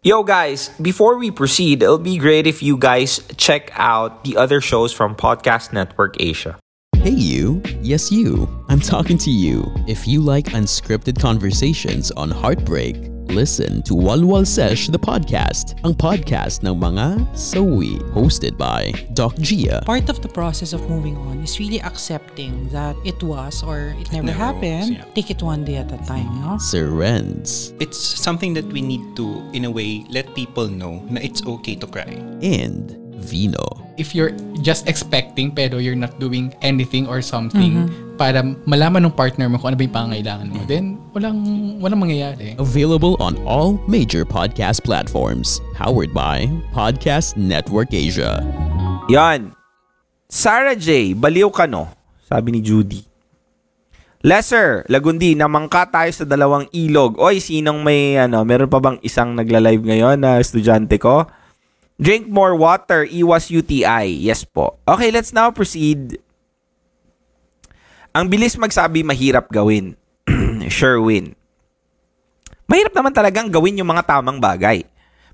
Yo 0.02 0.26
guys, 0.26 0.74
before 0.82 1.14
we 1.14 1.30
proceed, 1.30 1.78
it'll 1.78 1.94
be 1.94 2.18
great 2.18 2.42
if 2.42 2.58
you 2.58 2.74
guys 2.74 3.22
check 3.38 3.70
out 3.78 4.26
the 4.26 4.34
other 4.34 4.58
shows 4.58 4.90
from 4.90 5.14
Podcast 5.14 5.70
Network 5.70 6.18
Asia. 6.18 6.58
Hey, 7.02 7.14
you. 7.14 7.62
Yes, 7.82 8.10
you. 8.10 8.46
I'm 8.68 8.78
talking 8.78 9.18
to 9.18 9.30
you. 9.30 9.66
If 9.86 10.06
you 10.06 10.22
like 10.22 10.54
unscripted 10.54 11.18
conversations 11.18 12.10
on 12.12 12.30
heartbreak, 12.30 12.94
listen 13.28 13.82
to 13.82 13.94
Walwal 13.94 14.46
Sesh 14.46 14.88
the 14.88 14.98
podcast, 14.98 15.78
ang 15.84 15.94
podcast 15.94 16.64
ng 16.66 16.74
mga 16.76 17.22
sawi, 17.32 18.00
hosted 18.12 18.58
by 18.58 18.90
Doc 19.14 19.36
Gia. 19.38 19.80
part 19.86 20.10
of 20.10 20.20
the 20.20 20.28
process 20.28 20.72
of 20.72 20.82
moving 20.90 21.16
on 21.28 21.40
is 21.40 21.58
really 21.58 21.80
accepting 21.82 22.68
that 22.70 22.96
it 23.04 23.20
was 23.22 23.62
or 23.62 23.94
it 24.00 24.10
never, 24.12 24.26
never 24.32 24.38
happened. 24.38 24.96
was, 24.96 25.04
yeah. 25.04 25.14
Take 25.14 25.30
it 25.30 25.42
one 25.42 25.64
day 25.64 25.76
at 25.76 25.92
a 25.92 25.98
time, 26.04 26.28
no? 26.42 26.58
Sir 26.58 26.88
Renz 26.90 27.72
It's 27.80 27.98
something 27.98 28.52
that 28.54 28.66
we 28.66 28.82
need 28.82 29.16
to, 29.16 29.42
in 29.52 29.64
a 29.64 29.70
way, 29.70 30.04
let 30.10 30.34
people 30.34 30.68
know 30.68 31.00
na 31.08 31.20
it's 31.20 31.44
okay 31.46 31.74
to 31.76 31.86
cry. 31.86 32.18
and 32.42 32.98
Vino. 33.22 33.62
If 34.02 34.18
you're 34.18 34.34
just 34.66 34.90
expecting 34.90 35.54
pero 35.54 35.78
you're 35.78 35.94
not 35.94 36.18
doing 36.18 36.50
anything 36.66 37.06
or 37.06 37.22
something 37.22 37.86
para 38.18 38.42
malaman 38.66 39.06
ng 39.06 39.14
partner 39.14 39.46
mo 39.46 39.62
kung 39.62 39.72
ano 39.72 39.78
ba 39.78 39.86
yung 39.86 39.94
pangangailangan 39.94 40.46
mo, 40.50 40.60
then 40.66 40.98
walang, 41.14 41.38
walang 41.78 42.02
mangyayari. 42.02 42.58
Available 42.58 43.14
on 43.22 43.38
all 43.46 43.78
major 43.86 44.26
podcast 44.26 44.82
platforms. 44.82 45.62
Powered 45.78 46.10
by 46.10 46.50
Podcast 46.74 47.38
Network 47.38 47.94
Asia. 47.94 48.42
Yan. 49.06 49.54
Sarah 50.26 50.74
J, 50.74 51.14
baliw 51.14 51.54
ka 51.54 51.70
no? 51.70 51.86
Sabi 52.26 52.58
ni 52.58 52.60
Judy. 52.60 53.06
Lesser, 54.22 54.86
Lagundi, 54.86 55.34
namangka 55.34 55.90
tayo 55.90 56.10
sa 56.14 56.22
dalawang 56.22 56.70
ilog. 56.70 57.18
Oy, 57.18 57.42
sinong 57.42 57.82
may, 57.82 58.14
ano, 58.18 58.46
meron 58.46 58.70
pa 58.70 58.78
bang 58.78 58.98
isang 59.02 59.34
nagla-live 59.34 59.82
ngayon 59.82 60.22
na 60.22 60.38
estudyante 60.38 60.94
ko? 61.02 61.26
Drink 62.02 62.26
more 62.26 62.58
water, 62.58 63.06
iwas 63.06 63.46
UTI. 63.46 64.10
Yes 64.10 64.42
po. 64.42 64.74
Okay, 64.90 65.14
let's 65.14 65.30
now 65.30 65.54
proceed. 65.54 66.18
Ang 68.10 68.26
bilis 68.26 68.58
magsabi 68.58 69.06
mahirap 69.06 69.46
gawin. 69.54 69.94
Sherwin. 70.66 71.38
Mahirap 72.66 72.90
naman 72.98 73.14
talagang 73.14 73.54
gawin 73.54 73.78
yung 73.78 73.86
mga 73.86 74.02
tamang 74.10 74.42
bagay. 74.42 74.82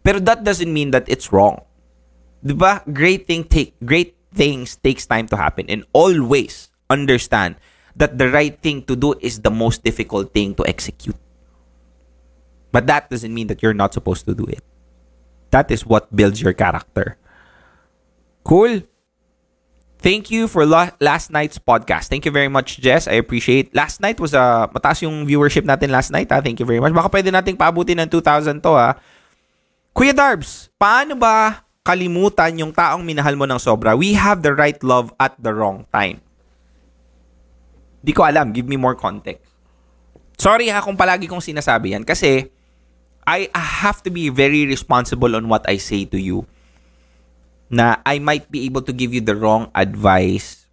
Pero 0.04 0.20
that 0.20 0.44
doesn't 0.44 0.68
mean 0.68 0.92
that 0.92 1.09
it's 1.09 1.33
wrong. 1.33 1.57
'Di 2.44 2.52
ba? 2.52 2.85
Great 2.85 3.24
thing 3.24 3.48
take 3.48 3.72
great 3.81 4.12
things 4.37 4.76
takes 4.76 5.09
time 5.09 5.24
to 5.24 5.40
happen 5.40 5.64
and 5.72 5.88
always 5.96 6.68
understand 6.92 7.57
that 7.96 8.20
the 8.20 8.28
right 8.28 8.61
thing 8.61 8.85
to 8.85 8.92
do 8.92 9.16
is 9.24 9.40
the 9.40 9.50
most 9.50 9.81
difficult 9.83 10.37
thing 10.37 10.52
to 10.54 10.68
execute. 10.68 11.16
But 12.70 12.85
that 12.92 13.09
doesn't 13.09 13.33
mean 13.33 13.48
that 13.48 13.64
you're 13.64 13.72
not 13.72 13.96
supposed 13.96 14.28
to 14.28 14.37
do 14.37 14.44
it. 14.44 14.61
That 15.50 15.70
is 15.72 15.87
what 15.87 16.12
builds 16.12 16.40
your 16.40 16.52
character. 16.52 17.16
Cool. 18.44 18.84
Thank 19.98 20.30
you 20.30 20.46
for 20.46 20.62
la- 20.62 20.94
last 21.02 21.34
night's 21.34 21.58
podcast. 21.58 22.06
Thank 22.06 22.22
you 22.22 22.30
very 22.30 22.46
much, 22.46 22.78
Jess. 22.78 23.11
I 23.11 23.18
appreciate. 23.18 23.74
Last 23.74 23.98
night 23.98 24.22
was 24.22 24.30
a 24.30 24.70
mataas 24.70 25.02
yung 25.02 25.26
viewership 25.26 25.66
natin 25.66 25.90
last 25.90 26.14
night. 26.14 26.30
Ha? 26.30 26.38
Thank 26.38 26.62
you 26.62 26.66
very 26.68 26.78
much. 26.78 26.94
Baka 26.94 27.11
pwede 27.11 27.34
nating 27.34 27.58
paabutin 27.58 27.98
ng 27.98 28.08
2,000 28.08 28.62
to 28.62 28.78
ha. 28.78 28.94
Kuya 29.90 30.14
Darbs, 30.14 30.70
paano 30.78 31.18
ba 31.18 31.66
kalimutan 31.82 32.54
yung 32.62 32.70
taong 32.70 33.02
minahal 33.02 33.34
mo 33.34 33.42
ng 33.42 33.58
sobra? 33.58 33.98
We 33.98 34.14
have 34.14 34.46
the 34.46 34.54
right 34.54 34.78
love 34.87 35.11
at 35.18 35.34
the 35.34 35.50
wrong 35.50 35.82
time. 35.90 36.22
Di 37.98 38.14
ko 38.14 38.22
alam. 38.22 38.54
Give 38.54 38.70
me 38.70 38.78
more 38.78 38.94
context. 38.94 39.42
Sorry 40.38 40.70
ha 40.70 40.78
kung 40.78 40.94
palagi 40.94 41.26
kong 41.26 41.42
sinasabi 41.42 41.98
yan. 41.98 42.06
Kasi 42.06 42.46
I 43.29 43.53
have 43.53 44.01
to 44.09 44.11
be 44.11 44.33
very 44.33 44.64
responsible 44.64 45.37
on 45.37 45.53
what 45.53 45.69
I 45.69 45.77
say 45.77 46.09
to 46.09 46.17
you. 46.17 46.49
Na 47.69 48.01
I 48.09 48.17
might 48.25 48.49
be 48.49 48.64
able 48.64 48.81
to 48.88 48.97
give 48.97 49.12
you 49.12 49.21
the 49.21 49.37
wrong 49.37 49.69
advice 49.77 50.64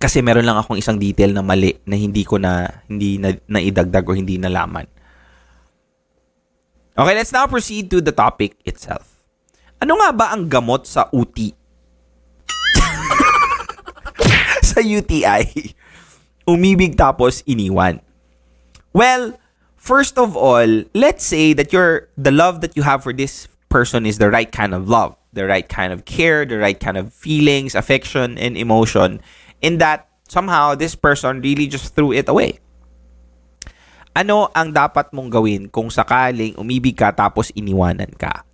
kasi 0.00 0.24
meron 0.24 0.48
lang 0.48 0.56
akong 0.56 0.80
isang 0.80 0.96
detail 0.96 1.30
na 1.30 1.44
mali 1.44 1.76
na 1.84 1.94
hindi 1.94 2.24
ko 2.24 2.40
na 2.40 2.66
hindi 2.88 3.20
na, 3.20 3.36
naidagdag 3.46 4.02
o 4.08 4.16
hindi 4.16 4.40
nalaman. 4.40 4.88
Okay, 6.96 7.14
let's 7.14 7.30
now 7.30 7.44
proceed 7.46 7.92
to 7.92 8.00
the 8.00 8.10
topic 8.10 8.56
itself. 8.64 9.20
Ano 9.78 10.00
nga 10.00 10.10
ba 10.10 10.26
ang 10.32 10.48
gamot 10.48 10.88
sa 10.88 11.06
UTI? 11.12 11.52
sa 14.74 14.80
UTI. 14.80 15.76
Umibig 16.48 16.96
tapos 16.98 17.44
iniwan. 17.46 18.00
Well, 18.90 19.38
first 19.82 20.14
of 20.14 20.38
all, 20.38 20.86
let's 20.94 21.26
say 21.26 21.50
that 21.58 21.74
your 21.74 22.06
the 22.14 22.30
love 22.30 22.62
that 22.62 22.78
you 22.78 22.86
have 22.86 23.02
for 23.02 23.10
this 23.10 23.50
person 23.66 24.06
is 24.06 24.22
the 24.22 24.30
right 24.30 24.54
kind 24.54 24.70
of 24.70 24.86
love. 24.86 25.18
the 25.32 25.48
right 25.48 25.68
kind 25.68 25.92
of 25.92 26.04
care, 26.04 26.44
the 26.44 26.60
right 26.60 26.78
kind 26.78 26.96
of 26.96 27.12
feelings, 27.12 27.74
affection, 27.74 28.36
and 28.36 28.56
emotion, 28.56 29.20
in 29.64 29.80
that 29.80 30.08
somehow 30.28 30.76
this 30.76 30.94
person 30.94 31.40
really 31.40 31.66
just 31.66 31.96
threw 31.96 32.12
it 32.12 32.28
away. 32.28 32.60
Ano 34.12 34.52
ang 34.52 34.76
dapat 34.76 35.08
mong 35.16 35.32
gawin 35.32 35.72
kung 35.72 35.88
sakaling 35.88 36.52
umibig 36.60 37.00
ka 37.00 37.16
tapos 37.16 37.48
iniwanan 37.56 38.12
ka? 38.20 38.44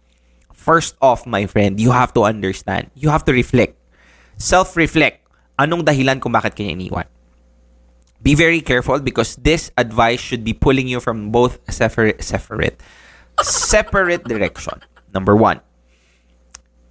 First 0.54 0.94
off, 1.02 1.26
my 1.26 1.50
friend, 1.50 1.82
you 1.82 1.90
have 1.90 2.14
to 2.14 2.22
understand. 2.22 2.94
You 2.94 3.10
have 3.10 3.26
to 3.26 3.34
reflect. 3.34 3.74
Self-reflect. 4.38 5.26
Anong 5.58 5.82
dahilan 5.82 6.22
kung 6.22 6.30
bakit 6.30 6.54
kanya 6.54 6.78
iniwan? 6.78 7.10
Be 8.18 8.34
very 8.34 8.60
careful 8.60 8.98
because 8.98 9.38
this 9.38 9.70
advice 9.78 10.18
should 10.18 10.42
be 10.42 10.52
pulling 10.52 10.90
you 10.90 10.98
from 10.98 11.30
both 11.30 11.62
separate, 11.70 12.18
separate, 12.22 12.82
separate 13.42 14.26
direction. 14.26 14.82
Number 15.14 15.38
one, 15.38 15.62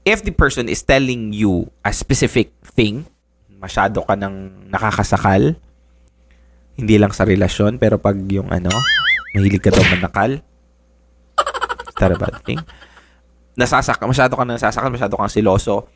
if 0.07 0.23
the 0.23 0.31
person 0.31 0.71
is 0.71 0.79
telling 0.81 1.35
you 1.35 1.67
a 1.83 1.91
specific 1.91 2.55
thing, 2.63 3.03
masyado 3.59 4.07
ka 4.07 4.15
nang 4.15 4.71
nakakasakal, 4.71 5.59
hindi 6.79 6.95
lang 6.95 7.11
sa 7.11 7.27
relasyon, 7.27 7.75
pero 7.75 7.99
pag 7.99 8.15
yung 8.31 8.47
ano, 8.47 8.71
mahilig 9.35 9.59
ka 9.59 9.73
daw 9.73 9.83
manakal, 9.83 10.39
is 10.39 11.95
that 11.99 12.13
a 12.13 12.17
bad 12.17 12.39
thing? 12.47 12.61
Nasasak, 13.59 13.99
masyado 14.05 14.37
ka 14.37 14.47
nang 14.47 14.55
nasasakal, 14.55 14.93
masyado 14.93 15.19
kang 15.19 15.33
siloso. 15.33 15.91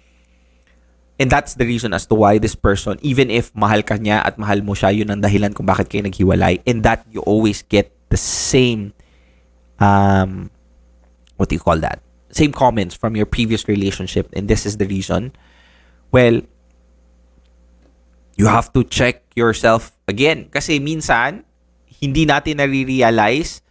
And 1.22 1.30
that's 1.30 1.54
the 1.54 1.70
reason 1.70 1.94
as 1.94 2.10
to 2.10 2.18
why 2.18 2.42
this 2.42 2.58
person, 2.58 2.98
even 3.06 3.30
if 3.30 3.54
mahal 3.54 3.86
ka 3.86 3.94
niya 3.94 4.26
at 4.26 4.42
mahal 4.42 4.66
mo 4.66 4.74
siya, 4.74 4.90
yun 4.90 5.14
ang 5.14 5.22
dahilan 5.22 5.54
kung 5.54 5.70
bakit 5.70 5.86
kayo 5.86 6.02
naghiwalay. 6.02 6.66
And 6.66 6.82
that 6.82 7.06
you 7.14 7.22
always 7.30 7.62
get 7.62 7.94
the 8.10 8.18
same, 8.18 8.98
um, 9.78 10.50
what 11.38 11.54
do 11.54 11.54
you 11.54 11.62
call 11.62 11.78
that? 11.86 12.02
Same 12.34 12.50
comments 12.50 12.98
from 12.98 13.14
your 13.14 13.30
previous 13.30 13.70
relationship. 13.70 14.34
And 14.34 14.50
this 14.50 14.66
is 14.66 14.82
the 14.82 14.90
reason. 14.90 15.38
Well, 16.10 16.42
you 18.34 18.50
have 18.50 18.74
to 18.74 18.82
check 18.82 19.22
yourself 19.38 19.94
again. 20.10 20.50
Kasi 20.50 20.82
minsan, 20.82 21.46
hindi 22.02 22.26
natin 22.26 22.58
nare-realize 22.58 23.62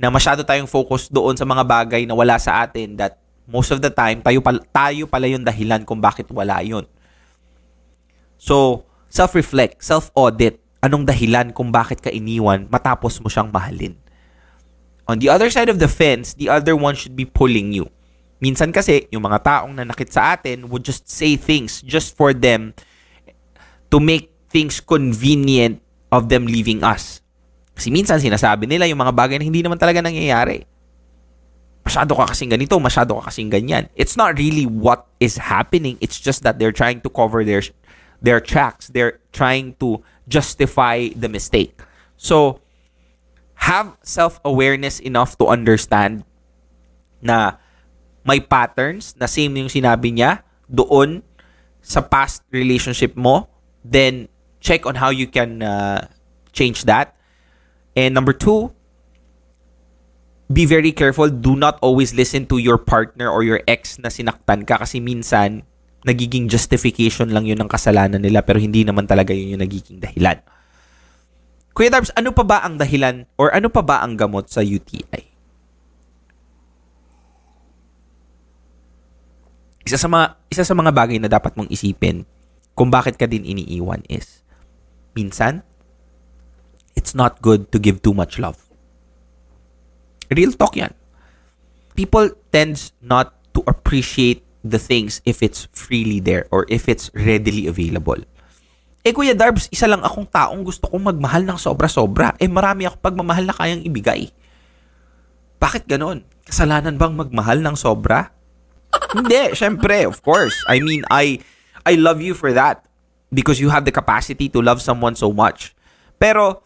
na 0.00 0.08
masyado 0.08 0.40
tayong 0.40 0.72
focus 0.72 1.12
doon 1.12 1.36
sa 1.36 1.44
mga 1.44 1.68
bagay 1.68 2.08
na 2.08 2.16
wala 2.16 2.40
sa 2.40 2.64
atin 2.64 2.96
that 2.96 3.20
most 3.48 3.70
of 3.72 3.80
the 3.80 3.92
time, 3.92 4.24
tayo 4.24 4.40
pala, 4.40 4.60
tayo 4.72 5.04
pala 5.08 5.26
yung 5.28 5.44
dahilan 5.44 5.84
kung 5.84 6.00
bakit 6.00 6.28
wala 6.32 6.60
yun. 6.64 6.84
So, 8.40 8.84
self-reflect, 9.08 9.80
self-audit, 9.80 10.60
anong 10.84 11.08
dahilan 11.08 11.52
kung 11.56 11.72
bakit 11.72 12.04
ka 12.04 12.12
iniwan 12.12 12.68
matapos 12.68 13.16
mo 13.24 13.32
siyang 13.32 13.48
mahalin. 13.48 13.96
On 15.08 15.16
the 15.20 15.28
other 15.28 15.48
side 15.52 15.68
of 15.68 15.80
the 15.80 15.88
fence, 15.88 16.32
the 16.36 16.48
other 16.48 16.76
one 16.76 16.96
should 16.96 17.16
be 17.16 17.28
pulling 17.28 17.72
you. 17.72 17.88
Minsan 18.40 18.72
kasi, 18.72 19.08
yung 19.08 19.24
mga 19.24 19.40
taong 19.40 19.72
nanakit 19.72 20.12
sa 20.12 20.36
atin 20.36 20.68
would 20.68 20.84
just 20.84 21.08
say 21.08 21.36
things 21.36 21.80
just 21.84 22.12
for 22.12 22.36
them 22.36 22.76
to 23.88 23.96
make 24.00 24.32
things 24.52 24.80
convenient 24.80 25.80
of 26.12 26.28
them 26.28 26.44
leaving 26.44 26.84
us. 26.84 27.24
Kasi 27.74 27.90
minsan 27.90 28.22
sinasabi 28.22 28.68
nila 28.70 28.86
yung 28.86 29.00
mga 29.00 29.16
bagay 29.16 29.36
na 29.40 29.44
hindi 29.44 29.64
naman 29.64 29.80
talaga 29.80 30.04
nangyayari. 30.04 30.62
Masyado 31.84 32.16
ka 32.16 32.32
kasing 32.32 32.50
ganito, 32.50 32.80
masyado 32.80 33.20
ka 33.20 33.28
kasing 33.28 33.52
ganyan. 33.52 33.92
It's 33.94 34.16
not 34.16 34.40
really 34.40 34.64
what 34.64 35.06
is 35.20 35.36
happening. 35.36 36.00
It's 36.00 36.18
just 36.18 36.42
that 36.42 36.58
they're 36.58 36.74
trying 36.74 37.04
to 37.04 37.10
cover 37.12 37.44
their 37.44 37.62
their 38.24 38.40
tracks. 38.40 38.88
They're 38.88 39.20
trying 39.36 39.76
to 39.84 40.00
justify 40.24 41.12
the 41.12 41.28
mistake. 41.28 41.76
So, 42.16 42.64
have 43.68 44.00
self-awareness 44.00 45.04
enough 45.04 45.36
to 45.38 45.52
understand 45.52 46.24
na 47.20 47.60
may 48.24 48.40
patterns 48.40 49.12
na 49.20 49.28
same 49.28 49.52
yung 49.60 49.68
sinabi 49.68 50.16
niya 50.16 50.40
doon 50.72 51.20
sa 51.84 52.00
past 52.00 52.40
relationship 52.48 53.12
mo 53.12 53.52
then 53.84 54.32
check 54.64 54.88
on 54.88 54.96
how 54.96 55.12
you 55.12 55.28
can 55.28 55.60
uh, 55.60 56.08
change 56.56 56.88
that. 56.88 57.12
And 57.94 58.16
number 58.16 58.32
two, 58.32 58.72
be 60.50 60.68
very 60.68 60.92
careful. 60.92 61.30
Do 61.32 61.56
not 61.56 61.80
always 61.80 62.12
listen 62.12 62.44
to 62.52 62.60
your 62.60 62.76
partner 62.76 63.30
or 63.30 63.44
your 63.44 63.64
ex 63.64 63.96
na 63.96 64.12
sinaktan 64.12 64.68
ka 64.68 64.80
kasi 64.80 65.00
minsan 65.00 65.64
nagiging 66.04 66.52
justification 66.52 67.32
lang 67.32 67.48
yun 67.48 67.56
ng 67.64 67.70
kasalanan 67.70 68.20
nila 68.20 68.44
pero 68.44 68.60
hindi 68.60 68.84
naman 68.84 69.08
talaga 69.08 69.32
yun 69.32 69.56
yung 69.56 69.64
nagiging 69.64 70.04
dahilan. 70.04 70.40
Kuya 71.74 71.90
Darbs, 71.90 72.14
ano 72.14 72.30
pa 72.30 72.44
ba 72.46 72.62
ang 72.62 72.78
dahilan 72.78 73.26
or 73.34 73.50
ano 73.50 73.66
pa 73.66 73.82
ba 73.82 74.04
ang 74.04 74.14
gamot 74.14 74.46
sa 74.46 74.62
UTI? 74.62 75.34
Isa 79.84 80.00
sa 80.00 80.08
mga 80.08 80.38
isa 80.48 80.64
sa 80.64 80.72
mga 80.72 80.92
bagay 80.96 81.20
na 81.20 81.28
dapat 81.28 81.56
mong 81.60 81.68
isipin 81.68 82.24
kung 82.72 82.88
bakit 82.88 83.20
ka 83.20 83.28
din 83.28 83.44
iniiwan 83.44 84.00
is 84.08 84.40
minsan 85.12 85.60
it's 86.96 87.12
not 87.12 87.44
good 87.44 87.68
to 87.68 87.76
give 87.76 88.00
too 88.00 88.16
much 88.16 88.40
love. 88.40 88.63
Real 90.32 90.52
talk 90.54 90.76
yan. 90.76 90.92
People 91.94 92.32
tends 92.50 92.92
not 93.04 93.34
to 93.54 93.62
appreciate 93.68 94.42
the 94.64 94.80
things 94.80 95.20
if 95.28 95.44
it's 95.44 95.68
freely 95.76 96.18
there 96.18 96.48
or 96.50 96.64
if 96.72 96.88
it's 96.88 97.12
readily 97.14 97.68
available. 97.68 98.18
Eh 99.04 99.12
Kuya 99.12 99.36
Darbs, 99.36 99.68
isa 99.68 99.84
lang 99.84 100.00
akong 100.00 100.24
taong 100.24 100.64
gusto 100.64 100.88
kong 100.88 101.12
magmahal 101.12 101.44
ng 101.44 101.60
sobra-sobra. 101.60 102.32
Eh 102.40 102.48
marami 102.48 102.88
ako 102.88 102.96
pagmamahal 103.04 103.44
na 103.44 103.52
kayang 103.52 103.84
ibigay. 103.84 104.32
Bakit 105.60 105.84
ganon? 105.84 106.24
Kasalanan 106.48 106.96
bang 106.96 107.12
magmahal 107.12 107.60
ng 107.60 107.76
sobra? 107.76 108.32
Hindi, 109.12 109.52
syempre, 109.52 110.08
of 110.08 110.24
course. 110.24 110.56
I 110.66 110.80
mean, 110.80 111.04
I 111.12 111.44
I 111.84 112.00
love 112.00 112.24
you 112.24 112.32
for 112.32 112.56
that 112.56 112.88
because 113.28 113.60
you 113.60 113.68
have 113.68 113.84
the 113.84 113.92
capacity 113.92 114.48
to 114.56 114.64
love 114.64 114.80
someone 114.80 115.14
so 115.20 115.28
much. 115.30 115.76
Pero 116.16 116.64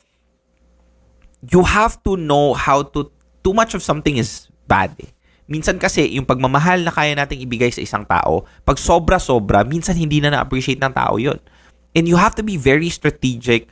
you 1.42 1.66
have 1.66 1.98
to 2.06 2.14
know 2.14 2.54
how 2.54 2.86
to 2.86 3.10
too 3.48 3.56
much 3.56 3.72
of 3.72 3.80
something 3.80 4.20
is 4.20 4.52
bad. 4.68 4.92
Eh. 5.00 5.08
Minsan 5.48 5.80
kasi 5.80 6.04
yung 6.12 6.28
pagmamahal 6.28 6.84
na 6.84 6.92
kaya 6.92 7.16
nating 7.16 7.40
ibigay 7.40 7.72
sa 7.72 7.80
isang 7.80 8.04
tao, 8.04 8.44
pag 8.68 8.76
sobra-sobra, 8.76 9.64
minsan 9.64 9.96
hindi 9.96 10.20
na 10.20 10.36
na-appreciate 10.36 10.76
ng 10.76 10.92
tao 10.92 11.16
'yon. 11.16 11.40
And 11.96 12.04
you 12.04 12.20
have 12.20 12.36
to 12.36 12.44
be 12.44 12.60
very 12.60 12.92
strategic 12.92 13.64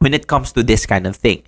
when 0.00 0.16
it 0.16 0.24
comes 0.24 0.56
to 0.56 0.64
this 0.64 0.88
kind 0.88 1.04
of 1.04 1.20
thing. 1.20 1.44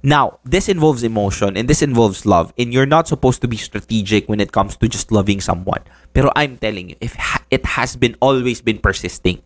Now, 0.00 0.40
this 0.42 0.66
involves 0.66 1.04
emotion 1.04 1.54
and 1.54 1.68
this 1.68 1.84
involves 1.84 2.24
love 2.24 2.56
and 2.56 2.72
you're 2.72 2.88
not 2.88 3.06
supposed 3.06 3.44
to 3.44 3.48
be 3.52 3.60
strategic 3.60 4.26
when 4.26 4.40
it 4.40 4.50
comes 4.50 4.74
to 4.80 4.88
just 4.88 5.12
loving 5.12 5.38
someone. 5.38 5.84
Pero 6.10 6.32
I'm 6.34 6.56
telling 6.58 6.90
you, 6.90 6.96
if 6.98 7.14
it 7.52 7.62
has 7.78 7.94
been 7.94 8.16
always 8.18 8.64
been 8.64 8.82
persisting 8.82 9.44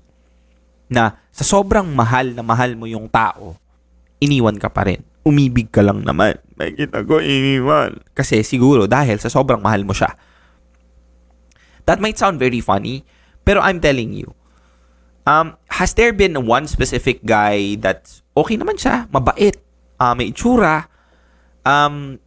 na 0.88 1.18
sa 1.34 1.44
sobrang 1.44 1.90
mahal 1.92 2.32
na 2.32 2.40
mahal 2.40 2.72
mo 2.78 2.88
yung 2.88 3.10
tao, 3.10 3.58
iniwan 4.22 4.56
ka 4.56 4.70
pa 4.72 4.88
rin. 4.88 5.04
Umibig 5.26 5.74
ka 5.74 5.82
lang 5.82 6.06
naman. 6.06 6.38
May 6.54 6.78
kita 6.78 7.02
ko 7.02 7.18
iniwan. 7.18 7.98
Kasi 8.14 8.46
siguro 8.46 8.86
dahil 8.86 9.18
sa 9.18 9.26
sobrang 9.26 9.58
mahal 9.58 9.82
mo 9.82 9.90
siya. 9.90 10.14
That 11.90 11.98
might 11.98 12.18
sound 12.18 12.38
very 12.38 12.62
funny, 12.62 13.02
pero 13.42 13.62
I'm 13.62 13.82
telling 13.82 14.14
you, 14.14 14.34
um, 15.26 15.58
has 15.70 15.94
there 15.94 16.14
been 16.14 16.34
one 16.46 16.66
specific 16.70 17.22
guy 17.22 17.78
that's 17.78 18.22
okay 18.34 18.58
naman 18.58 18.78
siya, 18.78 19.06
mabait, 19.10 19.58
uh, 19.98 20.14
may 20.14 20.34
itsura, 20.34 20.90
um, 21.66 22.18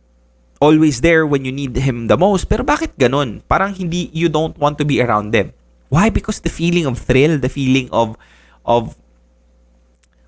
always 0.60 1.00
there 1.00 1.24
when 1.24 1.48
you 1.48 1.52
need 1.52 1.76
him 1.76 2.08
the 2.12 2.20
most. 2.20 2.48
Pero 2.52 2.64
bakit 2.64 2.96
ganun? 3.00 3.44
Parang 3.48 3.76
hindi, 3.76 4.12
you 4.12 4.28
don't 4.28 4.56
want 4.60 4.80
to 4.80 4.88
be 4.88 5.00
around 5.00 5.32
them. 5.32 5.56
Why? 5.88 6.12
Because 6.12 6.40
the 6.44 6.52
feeling 6.52 6.86
of 6.86 7.00
thrill, 7.00 7.40
the 7.40 7.50
feeling 7.50 7.88
of, 7.92 8.20
of, 8.68 8.96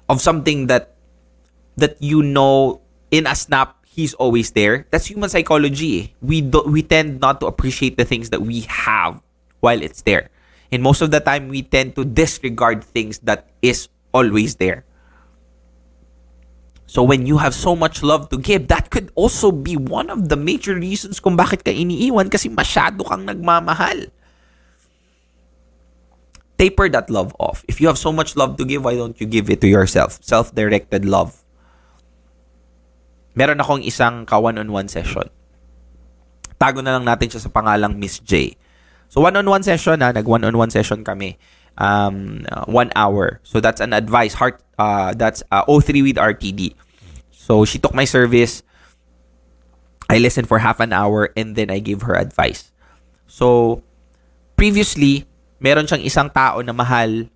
of 0.10 0.20
something 0.20 0.68
that, 0.68 0.96
that 1.82 2.02
you 2.02 2.24
know 2.24 2.82
in 3.12 3.28
a 3.28 3.36
snap, 3.36 3.76
he's 3.86 4.14
always 4.16 4.52
there. 4.52 4.88
That's 4.90 5.06
human 5.06 5.30
psychology. 5.30 6.02
Eh. 6.02 6.08
We 6.22 6.42
do, 6.42 6.64
we 6.66 6.82
tend 6.82 7.20
not 7.20 7.42
to 7.42 7.46
appreciate 7.46 7.98
the 7.98 8.06
things 8.06 8.30
that 8.32 8.42
we 8.42 8.62
have 8.72 9.22
while 9.60 9.82
it's 9.82 10.02
there. 10.02 10.30
And 10.72 10.82
most 10.82 11.02
of 11.02 11.12
the 11.12 11.20
time, 11.20 11.50
we 11.50 11.62
tend 11.62 11.96
to 12.00 12.06
disregard 12.06 12.84
things 12.84 13.20
that 13.28 13.52
is 13.62 13.90
always 14.14 14.56
there. 14.56 14.86
So 16.88 17.04
when 17.04 17.26
you 17.26 17.38
have 17.38 17.54
so 17.54 17.76
much 17.76 18.04
love 18.04 18.28
to 18.30 18.38
give, 18.38 18.68
that 18.68 18.90
could 18.90 19.12
also 19.16 19.52
be 19.52 19.76
one 19.76 20.10
of 20.10 20.28
the 20.28 20.36
major 20.36 20.76
reasons 20.76 21.20
kung 21.20 21.36
bakit 21.36 21.64
ka 21.64 21.72
iniiwan 21.72 22.32
kasi 22.32 22.52
masyado 22.52 23.08
kang 23.08 23.28
nagmamahal. 23.28 24.12
Taper 26.60 26.92
that 26.92 27.10
love 27.10 27.36
off. 27.40 27.64
If 27.68 27.80
you 27.80 27.88
have 27.88 27.98
so 27.98 28.12
much 28.12 28.36
love 28.36 28.56
to 28.58 28.66
give, 28.68 28.84
why 28.84 28.96
don't 28.96 29.16
you 29.20 29.26
give 29.26 29.50
it 29.50 29.62
to 29.62 29.68
yourself? 29.68 30.20
Self-directed 30.20 31.08
love. 31.08 31.41
Meron 33.34 33.60
akong 33.64 33.84
isang 33.84 34.28
ka-one-on-one 34.28 34.92
session. 34.92 35.28
Tago 36.60 36.84
na 36.84 37.00
lang 37.00 37.08
natin 37.08 37.32
siya 37.32 37.42
sa 37.42 37.50
pangalang 37.50 37.98
Miss 37.98 38.20
J. 38.22 38.56
So 39.12 39.20
one-on-one 39.24 39.64
session 39.64 40.00
na, 40.00 40.12
nag-one-on-one 40.12 40.72
session 40.72 41.04
kami 41.04 41.40
um, 41.78 42.44
uh, 42.52 42.66
one 42.68 42.92
hour. 42.96 43.40
So 43.44 43.60
that's 43.60 43.80
an 43.80 43.94
advice. 43.94 44.36
Heart, 44.36 44.62
uh, 44.78 45.14
that's 45.16 45.44
uh, 45.52 45.66
O3 45.66 46.04
with 46.04 46.18
RTD. 46.20 46.76
So 47.32 47.66
she 47.66 47.80
took 47.80 47.94
my 47.94 48.06
service. 48.06 48.64
I 50.12 50.20
listened 50.20 50.48
for 50.52 50.60
half 50.60 50.80
an 50.80 50.92
hour 50.92 51.32
and 51.40 51.56
then 51.56 51.72
I 51.72 51.80
gave 51.80 52.04
her 52.04 52.20
advice. 52.20 52.72
So, 53.32 53.80
previously, 54.60 55.24
meron 55.64 55.88
siyang 55.88 56.04
isang 56.04 56.28
tao 56.36 56.60
na 56.60 56.76
mahal 56.76 57.32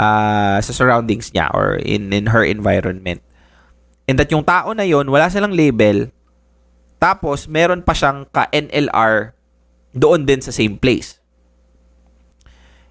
uh, 0.00 0.56
sa 0.64 0.72
surroundings 0.72 1.28
niya 1.36 1.52
or 1.52 1.76
in, 1.76 2.08
in 2.08 2.32
her 2.32 2.40
environment. 2.40 3.20
And 4.12 4.20
that 4.20 4.28
yung 4.28 4.44
tao 4.44 4.76
na 4.76 4.84
yon 4.84 5.08
wala 5.08 5.32
silang 5.32 5.56
label. 5.56 6.12
Tapos, 7.00 7.48
meron 7.48 7.80
pa 7.80 7.96
siyang 7.96 8.28
ka-NLR 8.28 9.32
doon 9.96 10.28
din 10.28 10.44
sa 10.44 10.52
same 10.52 10.76
place. 10.76 11.16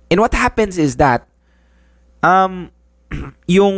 And 0.10 0.18
what 0.18 0.34
happens 0.34 0.82
is 0.82 0.98
that, 0.98 1.30
um, 2.26 2.74
yung 3.46 3.78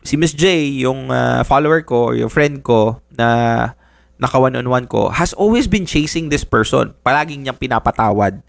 si 0.00 0.16
Miss 0.16 0.32
J, 0.32 0.64
yung 0.80 1.12
uh, 1.12 1.44
follower 1.44 1.84
ko, 1.84 2.16
yung 2.16 2.32
friend 2.32 2.64
ko 2.64 3.04
na 3.12 3.76
naka 4.16 4.40
one-on-one 4.40 4.88
ko, 4.88 5.12
has 5.12 5.36
always 5.36 5.68
been 5.68 5.84
chasing 5.84 6.32
this 6.32 6.42
person. 6.42 6.96
Palaging 7.04 7.44
niyang 7.44 7.60
pinapatawad. 7.60 8.40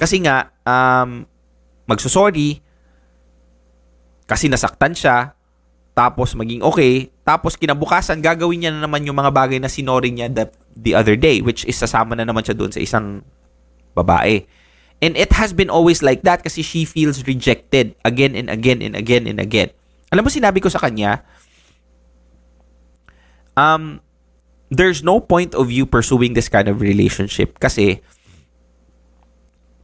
Kasi 0.00 0.24
nga, 0.24 0.48
um, 0.64 1.28
magsusorry, 1.84 2.64
kasi 4.24 4.48
nasaktan 4.48 4.96
siya, 4.96 5.35
tapos 5.96 6.36
maging 6.36 6.60
okay, 6.60 7.08
tapos 7.24 7.56
kinabukasan, 7.56 8.20
gagawin 8.20 8.60
niya 8.60 8.70
na 8.76 8.84
naman 8.84 9.08
yung 9.08 9.16
mga 9.16 9.32
bagay 9.32 9.56
na 9.56 9.72
sinori 9.72 10.12
niya 10.12 10.28
the, 10.28 10.44
the 10.76 10.92
other 10.92 11.16
day, 11.16 11.40
which 11.40 11.64
is 11.64 11.80
sasama 11.80 12.12
na 12.12 12.28
naman 12.28 12.44
siya 12.44 12.52
doon 12.52 12.68
sa 12.68 12.84
isang 12.84 13.24
babae. 13.96 14.44
And 15.00 15.16
it 15.16 15.32
has 15.40 15.56
been 15.56 15.72
always 15.72 16.04
like 16.04 16.20
that 16.28 16.44
kasi 16.44 16.60
she 16.60 16.84
feels 16.84 17.24
rejected 17.24 17.96
again 18.04 18.36
and 18.36 18.52
again 18.52 18.84
and 18.84 18.92
again 18.92 19.24
and 19.24 19.40
again. 19.40 19.72
Alam 20.12 20.28
mo, 20.28 20.30
sinabi 20.32 20.60
ko 20.60 20.68
sa 20.68 20.84
kanya, 20.84 21.24
um, 23.56 24.04
there's 24.68 25.00
no 25.00 25.16
point 25.16 25.56
of 25.56 25.72
you 25.72 25.88
pursuing 25.88 26.36
this 26.36 26.52
kind 26.52 26.68
of 26.68 26.84
relationship 26.84 27.56
kasi 27.56 28.04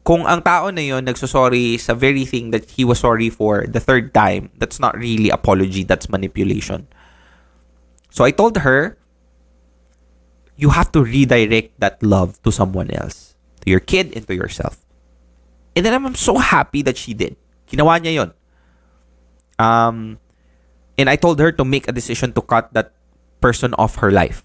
kung 0.02 0.26
ang 0.26 0.42
tao 0.42 0.70
na 0.70 0.82
yon 0.82 1.06
nagsosorry 1.06 1.78
sa 1.78 1.94
very 1.94 2.26
thing 2.26 2.50
that 2.50 2.66
he 2.74 2.82
was 2.82 2.98
sorry 2.98 3.30
for 3.30 3.66
the 3.70 3.78
third 3.78 4.10
time, 4.10 4.50
that's 4.58 4.82
not 4.82 4.98
really 4.98 5.30
apology, 5.30 5.86
that's 5.86 6.10
manipulation. 6.10 6.90
So 8.10 8.24
I 8.26 8.34
told 8.34 8.58
her, 8.66 8.98
you 10.58 10.74
have 10.74 10.90
to 10.92 11.02
redirect 11.02 11.78
that 11.78 12.02
love 12.02 12.42
to 12.42 12.50
someone 12.50 12.90
else, 12.90 13.34
to 13.62 13.70
your 13.70 13.80
kid 13.80 14.12
and 14.14 14.26
to 14.26 14.34
yourself. 14.34 14.82
And 15.74 15.86
then 15.86 15.94
I'm 15.94 16.14
so 16.14 16.36
happy 16.38 16.82
that 16.82 16.98
she 16.98 17.14
did. 17.14 17.38
Ginawa 17.70 18.02
niya 18.02 18.14
yon. 18.14 18.30
Um, 19.56 20.18
and 20.98 21.08
I 21.08 21.16
told 21.16 21.38
her 21.38 21.52
to 21.52 21.64
make 21.64 21.86
a 21.88 21.94
decision 21.94 22.34
to 22.34 22.42
cut 22.42 22.74
that 22.74 22.92
person 23.40 23.72
off 23.78 24.02
her 24.02 24.10
life. 24.10 24.44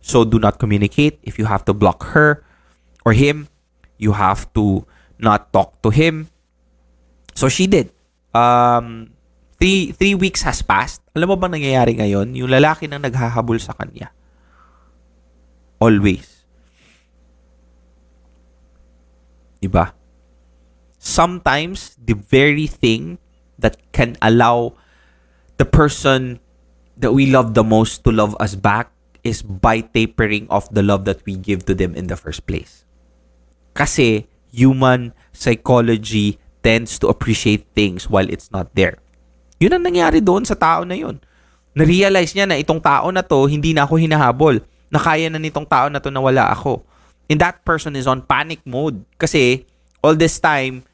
So 0.00 0.24
do 0.24 0.40
not 0.40 0.58
communicate. 0.58 1.20
If 1.22 1.38
you 1.38 1.44
have 1.44 1.64
to 1.66 1.74
block 1.76 2.16
her 2.16 2.42
or 3.04 3.12
him, 3.12 3.49
you 4.00 4.16
have 4.16 4.48
to 4.56 4.88
not 5.20 5.52
talk 5.52 5.84
to 5.84 5.92
him. 5.92 6.32
So 7.36 7.52
she 7.52 7.68
did. 7.68 7.92
Um, 8.32 9.12
three, 9.60 9.92
three 9.92 10.16
weeks 10.16 10.40
has 10.48 10.64
passed. 10.64 11.04
Alam 11.12 11.28
mo 11.28 11.36
bang 11.36 11.60
nangyayari 11.60 12.00
ngayon? 12.00 12.32
Yung 12.32 12.48
lalaki 12.48 12.88
nang 12.88 13.04
naghahabol 13.04 13.60
sa 13.60 13.76
kanya. 13.76 14.08
Always. 15.76 16.48
Diba? 19.60 19.92
Sometimes, 20.96 21.96
the 22.00 22.16
very 22.16 22.64
thing 22.64 23.20
that 23.60 23.76
can 23.92 24.16
allow 24.24 24.72
the 25.60 25.68
person 25.68 26.40
that 26.96 27.12
we 27.12 27.28
love 27.28 27.52
the 27.52 27.64
most 27.64 28.04
to 28.04 28.12
love 28.12 28.32
us 28.40 28.56
back 28.56 28.88
is 29.20 29.44
by 29.44 29.84
tapering 29.84 30.48
off 30.48 30.72
the 30.72 30.80
love 30.84 31.04
that 31.04 31.20
we 31.28 31.36
give 31.36 31.68
to 31.68 31.76
them 31.76 31.92
in 31.92 32.08
the 32.08 32.16
first 32.16 32.48
place. 32.48 32.84
Kasi 33.80 34.28
human 34.52 35.16
psychology 35.32 36.36
tends 36.60 37.00
to 37.00 37.08
appreciate 37.08 37.64
things 37.72 38.12
while 38.12 38.28
it's 38.28 38.52
not 38.52 38.68
there. 38.76 39.00
Yun 39.56 39.80
ang 39.80 39.88
nangyari 39.88 40.20
doon 40.20 40.44
sa 40.44 40.52
tao 40.52 40.84
na 40.84 40.92
yun. 40.92 41.16
Na-realize 41.72 42.36
niya 42.36 42.44
na 42.44 42.60
itong 42.60 42.84
tao 42.84 43.08
na 43.08 43.24
to, 43.24 43.48
hindi 43.48 43.72
na 43.72 43.88
ako 43.88 43.96
hinahabol. 43.96 44.60
Na 44.92 45.00
kaya 45.00 45.32
na 45.32 45.40
nitong 45.40 45.64
tao 45.64 45.88
na 45.88 45.96
to 45.96 46.12
na 46.12 46.20
wala 46.20 46.52
ako. 46.52 46.84
And 47.32 47.40
that 47.40 47.64
person 47.64 47.96
is 47.96 48.04
on 48.04 48.20
panic 48.20 48.60
mode. 48.68 49.00
Kasi 49.16 49.64
all 50.04 50.12
this 50.12 50.36
time, 50.36 50.84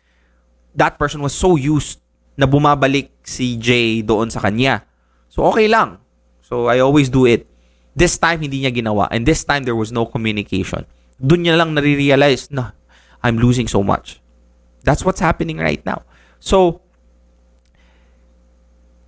that 0.79 0.95
person 0.95 1.19
was 1.27 1.35
so 1.35 1.59
used 1.59 1.99
na 2.39 2.47
bumabalik 2.47 3.11
si 3.27 3.59
Jay 3.59 3.99
doon 4.07 4.31
sa 4.31 4.39
kanya. 4.39 4.87
So 5.27 5.43
okay 5.51 5.67
lang. 5.67 5.99
So 6.47 6.71
I 6.71 6.79
always 6.79 7.11
do 7.11 7.27
it. 7.27 7.51
This 7.97 8.15
time, 8.15 8.47
hindi 8.47 8.63
niya 8.63 8.71
ginawa. 8.71 9.11
And 9.11 9.27
this 9.27 9.43
time, 9.43 9.67
there 9.67 9.75
was 9.75 9.91
no 9.91 10.07
communication 10.07 10.87
doon 11.21 11.49
niya 11.49 11.57
lang 11.57 11.73
nare-realize 11.73 12.53
na 12.53 12.77
I'm 13.25 13.41
losing 13.41 13.67
so 13.67 13.83
much. 13.83 14.21
That's 14.85 15.03
what's 15.03 15.21
happening 15.21 15.59
right 15.59 15.83
now. 15.83 16.07
So, 16.39 16.85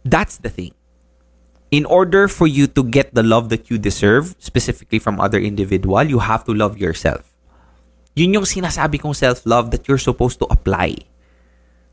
that's 0.02 0.40
the 0.40 0.50
thing. 0.50 0.74
In 1.68 1.84
order 1.84 2.26
for 2.26 2.48
you 2.48 2.66
to 2.66 2.82
get 2.82 3.12
the 3.12 3.22
love 3.22 3.52
that 3.52 3.68
you 3.68 3.76
deserve, 3.76 4.34
specifically 4.40 4.98
from 4.98 5.20
other 5.20 5.38
individual, 5.38 6.02
you 6.02 6.18
have 6.18 6.42
to 6.48 6.56
love 6.56 6.80
yourself. 6.80 7.28
Yun 8.16 8.40
yung 8.40 8.48
sinasabi 8.48 8.98
kong 8.98 9.14
self-love 9.14 9.70
that 9.70 9.86
you're 9.86 10.00
supposed 10.00 10.40
to 10.40 10.48
apply. 10.48 10.96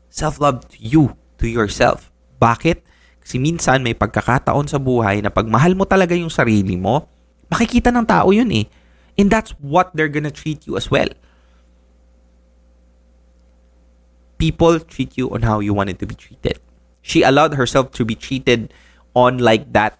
Self-love 0.08 0.66
to 0.72 0.78
you, 0.80 1.14
to 1.38 1.46
yourself. 1.46 2.10
Bakit? 2.40 2.82
Kasi 3.20 3.36
minsan 3.36 3.84
may 3.84 3.92
pagkakataon 3.92 4.66
sa 4.66 4.80
buhay 4.80 5.20
na 5.20 5.28
pag 5.28 5.44
mahal 5.46 5.76
mo 5.76 5.84
talaga 5.84 6.16
yung 6.16 6.32
sarili 6.32 6.74
mo, 6.74 7.06
makikita 7.52 7.92
ng 7.92 8.06
tao 8.08 8.32
yun 8.32 8.50
eh 8.50 8.66
And 9.18 9.30
that's 9.30 9.52
what 9.62 9.94
they're 9.96 10.12
gonna 10.12 10.30
treat 10.30 10.66
you 10.66 10.76
as 10.76 10.90
well. 10.90 11.08
People 14.38 14.80
treat 14.80 15.16
you 15.16 15.30
on 15.32 15.42
how 15.42 15.60
you 15.60 15.72
wanted 15.72 15.98
to 16.00 16.06
be 16.06 16.14
treated. 16.14 16.60
She 17.00 17.22
allowed 17.22 17.54
herself 17.54 17.92
to 17.92 18.04
be 18.04 18.14
treated 18.14 18.74
on 19.14 19.38
like 19.38 19.72
that 19.72 19.98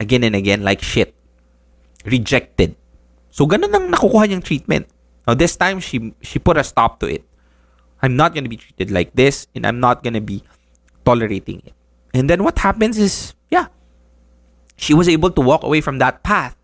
again 0.00 0.24
and 0.24 0.34
again, 0.34 0.62
like 0.64 0.80
shit. 0.80 1.14
Rejected. 2.04 2.76
So, 3.30 3.46
ganun 3.46 3.74
ang 3.74 3.92
nakukuha 3.92 4.30
niyang 4.30 4.44
treatment. 4.44 4.88
Now, 5.26 5.34
this 5.34 5.56
time, 5.56 5.80
she, 5.80 6.14
she 6.22 6.38
put 6.38 6.56
a 6.56 6.64
stop 6.64 7.00
to 7.00 7.06
it. 7.06 7.24
I'm 8.00 8.16
not 8.16 8.34
gonna 8.34 8.48
be 8.48 8.56
treated 8.56 8.90
like 8.90 9.12
this, 9.16 9.48
and 9.54 9.66
I'm 9.66 9.80
not 9.80 10.04
gonna 10.04 10.20
be 10.20 10.44
tolerating 11.04 11.62
it. 11.64 11.72
And 12.12 12.30
then 12.30 12.44
what 12.44 12.58
happens 12.58 12.96
is, 12.96 13.34
yeah, 13.50 13.68
she 14.76 14.94
was 14.94 15.08
able 15.08 15.30
to 15.32 15.40
walk 15.40 15.64
away 15.64 15.80
from 15.80 15.98
that 15.98 16.22
path 16.22 16.56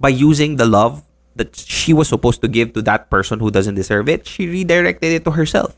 by 0.00 0.08
using 0.08 0.56
the 0.56 0.66
love 0.66 1.04
that 1.40 1.56
she 1.56 1.96
was 1.96 2.04
supposed 2.04 2.44
to 2.44 2.48
give 2.52 2.76
to 2.76 2.84
that 2.84 3.08
person 3.08 3.40
who 3.40 3.48
doesn't 3.48 3.74
deserve 3.74 4.12
it, 4.12 4.28
she 4.28 4.44
redirected 4.44 5.08
it 5.08 5.24
to 5.24 5.32
herself. 5.32 5.72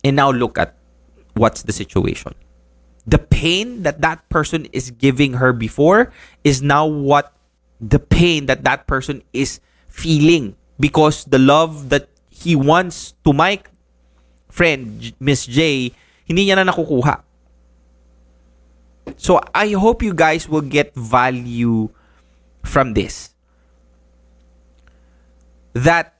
And 0.00 0.16
now 0.16 0.32
look 0.32 0.56
at 0.56 0.72
what's 1.36 1.68
the 1.68 1.72
situation. 1.76 2.32
The 3.04 3.20
pain 3.20 3.84
that 3.84 4.00
that 4.00 4.24
person 4.32 4.72
is 4.72 4.90
giving 4.90 5.36
her 5.36 5.52
before 5.52 6.16
is 6.48 6.64
now 6.64 6.88
what 6.88 7.36
the 7.76 8.00
pain 8.00 8.48
that 8.48 8.64
that 8.64 8.88
person 8.88 9.20
is 9.36 9.60
feeling 9.92 10.56
because 10.80 11.28
the 11.28 11.38
love 11.38 11.92
that 11.92 12.08
he 12.32 12.56
wants 12.56 13.12
to 13.28 13.36
my 13.36 13.60
friend 14.48 15.12
Miss 15.20 15.44
J 15.44 15.92
hindi 16.24 16.48
niya 16.48 16.56
na 16.56 16.72
nakukuha. 16.72 17.20
So 19.20 19.38
I 19.54 19.76
hope 19.76 20.02
you 20.02 20.16
guys 20.16 20.48
will 20.48 20.64
get 20.64 20.96
value 20.96 21.92
from 22.64 22.96
this 22.96 23.35
that 25.76 26.16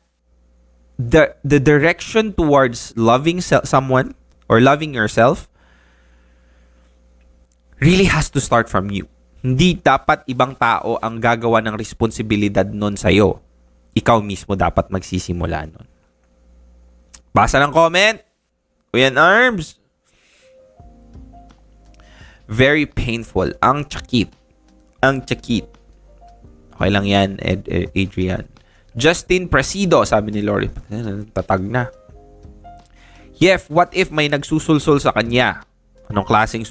the 1.00 1.32
the 1.40 1.56
direction 1.56 2.36
towards 2.36 2.92
loving 2.96 3.40
se- 3.40 3.64
someone 3.64 4.12
or 4.52 4.60
loving 4.60 4.92
yourself 4.92 5.48
really 7.80 8.08
has 8.08 8.28
to 8.32 8.40
start 8.40 8.68
from 8.68 8.92
you. 8.92 9.08
Hindi 9.40 9.78
dapat 9.80 10.28
ibang 10.28 10.56
tao 10.56 11.00
ang 11.00 11.20
gagawa 11.20 11.64
ng 11.64 11.76
responsibilidad 11.76 12.66
nun 12.68 12.98
sa'yo. 12.98 13.40
Ikaw 13.96 14.20
mismo 14.20 14.56
dapat 14.58 14.92
magsisimula 14.92 15.70
nun. 15.70 15.86
Basa 17.32 17.60
ng 17.60 17.72
comment. 17.72 18.16
Kuya 18.90 19.12
Arms. 19.12 19.76
Very 22.48 22.88
painful. 22.88 23.52
Ang 23.60 23.84
chakit. 23.86 24.32
Ang 25.04 25.20
chakit. 25.28 25.68
Okay 26.76 26.90
lang 26.92 27.04
yan, 27.04 27.36
Ed, 27.44 27.68
Ed, 27.68 27.92
Adrian. 27.92 28.55
Justin 28.96 29.52
Presido, 29.52 30.00
sabi 30.08 30.32
ni 30.32 30.40
Lori. 30.40 30.72
Tatag 31.36 31.60
na. 31.60 31.92
Yef, 33.36 33.68
what 33.68 33.92
if 33.92 34.08
may 34.08 34.32
nagsusulsul 34.32 34.96
sa 34.96 35.12
kanya? 35.12 35.60
Anong 36.08 36.24
klaseng... 36.24 36.64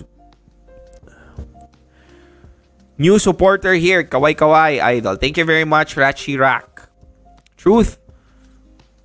New 2.98 3.20
supporter 3.20 3.76
here, 3.76 4.08
Kaway-Kaway 4.08 4.82
Idol. 4.82 5.20
Thank 5.20 5.38
you 5.38 5.46
very 5.46 5.68
much, 5.68 5.94
Rachi 6.00 6.40
Rak. 6.40 6.90
Truth. 7.60 8.00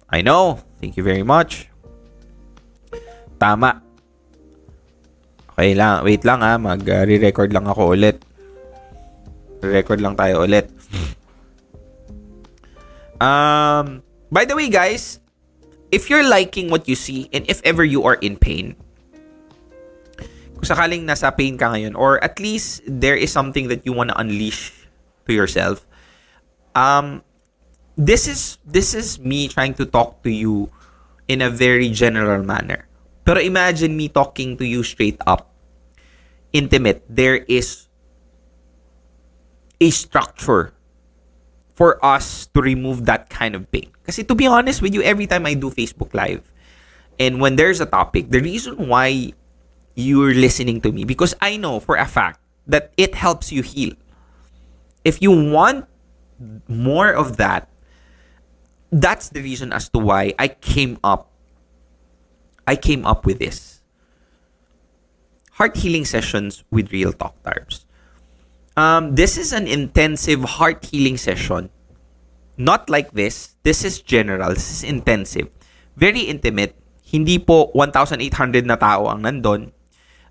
I 0.09 0.23
know. 0.23 0.63
Thank 0.81 0.97
you 0.97 1.05
very 1.05 1.27
much. 1.27 1.69
Tama. 3.37 3.83
Okay 5.53 5.75
lang. 5.75 6.07
Wait 6.07 6.23
lang 6.25 6.41
ha. 6.41 6.57
Mag-re-record 6.57 7.53
lang 7.53 7.67
ako 7.67 7.93
ulit. 7.93 8.23
Re-record 9.61 10.01
lang 10.01 10.17
tayo 10.17 10.47
ulit. 10.47 10.71
Um, 13.21 14.03
By 14.31 14.47
the 14.47 14.55
way, 14.55 14.71
guys, 14.71 15.19
if 15.91 16.09
you're 16.09 16.27
liking 16.27 16.71
what 16.71 16.87
you 16.87 16.95
see 16.95 17.29
and 17.35 17.43
if 17.51 17.61
ever 17.67 17.83
you 17.83 18.07
are 18.07 18.15
in 18.23 18.39
pain, 18.39 18.79
kung 20.55 20.63
sakaling 20.63 21.03
nasa 21.03 21.35
pain 21.35 21.59
ka 21.59 21.75
ngayon 21.75 21.99
or 21.99 22.23
at 22.23 22.39
least 22.39 22.87
there 22.87 23.19
is 23.19 23.35
something 23.35 23.67
that 23.67 23.83
you 23.83 23.93
want 23.93 24.15
to 24.15 24.17
unleash 24.17 24.71
to 25.27 25.35
yourself, 25.35 25.83
um, 26.79 27.27
this 27.99 28.31
is 28.31 28.63
this 28.63 28.95
is 28.95 29.19
me 29.19 29.51
trying 29.51 29.75
to 29.75 29.85
talk 29.85 30.23
to 30.23 30.31
you 30.31 30.71
in 31.27 31.43
a 31.43 31.51
very 31.51 31.91
general 31.91 32.47
manner. 32.47 32.87
Pero 33.27 33.43
imagine 33.43 33.99
me 33.99 34.07
talking 34.07 34.55
to 34.63 34.65
you 34.65 34.87
straight 34.87 35.19
up. 35.27 35.51
Intimate. 36.55 37.03
There 37.11 37.43
is 37.51 37.91
a 39.83 39.91
structure 39.91 40.71
for 41.81 41.97
us 42.05 42.45
to 42.53 42.61
remove 42.61 43.09
that 43.09 43.33
kind 43.33 43.57
of 43.57 43.65
pain. 43.73 43.89
Kasi 44.05 44.21
to 44.29 44.37
be 44.37 44.45
honest 44.45 44.85
with 44.85 44.93
you, 44.93 45.01
every 45.01 45.25
time 45.25 45.49
I 45.49 45.57
do 45.57 45.73
Facebook 45.73 46.13
Live, 46.13 46.45
and 47.17 47.41
when 47.41 47.57
there's 47.57 47.81
a 47.81 47.89
topic, 47.89 48.29
the 48.29 48.45
reason 48.45 48.77
why 48.77 49.33
you're 49.97 50.37
listening 50.37 50.85
to 50.85 50.93
me, 50.93 51.09
because 51.09 51.33
I 51.41 51.57
know 51.57 51.81
for 51.81 51.97
a 51.97 52.05
fact 52.05 52.37
that 52.69 52.93
it 53.01 53.17
helps 53.17 53.49
you 53.49 53.65
heal. 53.65 53.97
If 55.09 55.25
you 55.25 55.33
want 55.33 55.89
more 56.69 57.17
of 57.17 57.41
that, 57.41 57.73
that's 58.93 59.33
the 59.33 59.41
reason 59.41 59.73
as 59.73 59.89
to 59.97 60.05
why 60.05 60.37
I 60.37 60.49
came 60.49 61.01
up 61.01 61.33
I 62.69 62.77
came 62.77 63.09
up 63.09 63.25
with 63.25 63.41
this. 63.41 63.81
Heart 65.57 65.81
healing 65.81 66.05
sessions 66.05 66.63
with 66.71 66.93
Real 66.93 67.13
Talk 67.13 67.41
Tarbs. 67.43 67.89
Um, 68.77 69.15
this 69.15 69.37
is 69.37 69.53
an 69.53 69.67
intensive 69.67 70.45
heart 70.59 70.85
healing 70.85 71.17
session. 71.17 71.71
Not 72.57 72.91
like 72.91 73.13
this. 73.13 73.57
This 73.63 73.85
is 73.85 74.01
general. 74.01 74.53
This 74.53 74.71
is 74.71 74.83
intensive. 74.85 75.49
Very 75.97 76.29
intimate. 76.29 76.77
Hindi 77.03 77.39
po 77.39 77.73
1,800 77.75 78.67
na 78.67 78.77
tao 78.77 79.09
ang 79.11 79.25
nandun. 79.27 79.73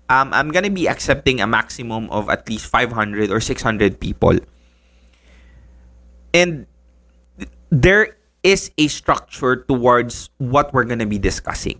Um, 0.08 0.34
I'm 0.34 0.50
gonna 0.50 0.72
be 0.72 0.88
accepting 0.88 1.40
a 1.40 1.46
maximum 1.46 2.10
of 2.10 2.30
at 2.30 2.48
least 2.48 2.66
500 2.66 3.30
or 3.30 3.38
600 3.38 4.00
people. 4.00 4.38
And 6.34 6.66
there 7.70 8.16
is 8.42 8.70
a 8.78 8.88
structure 8.88 9.62
towards 9.68 10.30
what 10.38 10.72
we're 10.72 10.88
gonna 10.88 11.06
be 11.06 11.18
discussing. 11.18 11.78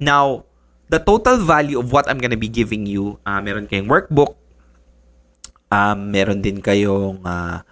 Now, 0.00 0.44
the 0.88 1.00
total 1.00 1.36
value 1.36 1.78
of 1.78 1.92
what 1.92 2.08
I'm 2.08 2.18
gonna 2.18 2.40
be 2.40 2.48
giving 2.48 2.86
you, 2.86 3.18
uh, 3.26 3.40
meron 3.42 3.66
kayong 3.66 3.88
workbook, 3.88 4.36
um, 5.72 6.12
meron 6.12 6.44
din 6.44 6.60
kayong 6.60 7.24
uh, 7.24 7.64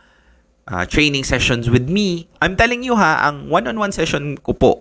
uh, 0.64 0.84
training 0.88 1.22
sessions 1.22 1.68
with 1.68 1.84
me. 1.92 2.24
I'm 2.40 2.56
telling 2.56 2.80
you 2.80 2.96
ha, 2.96 3.28
ang 3.28 3.52
one-on-one 3.52 3.92
session 3.92 4.40
ko 4.40 4.56
po, 4.56 4.72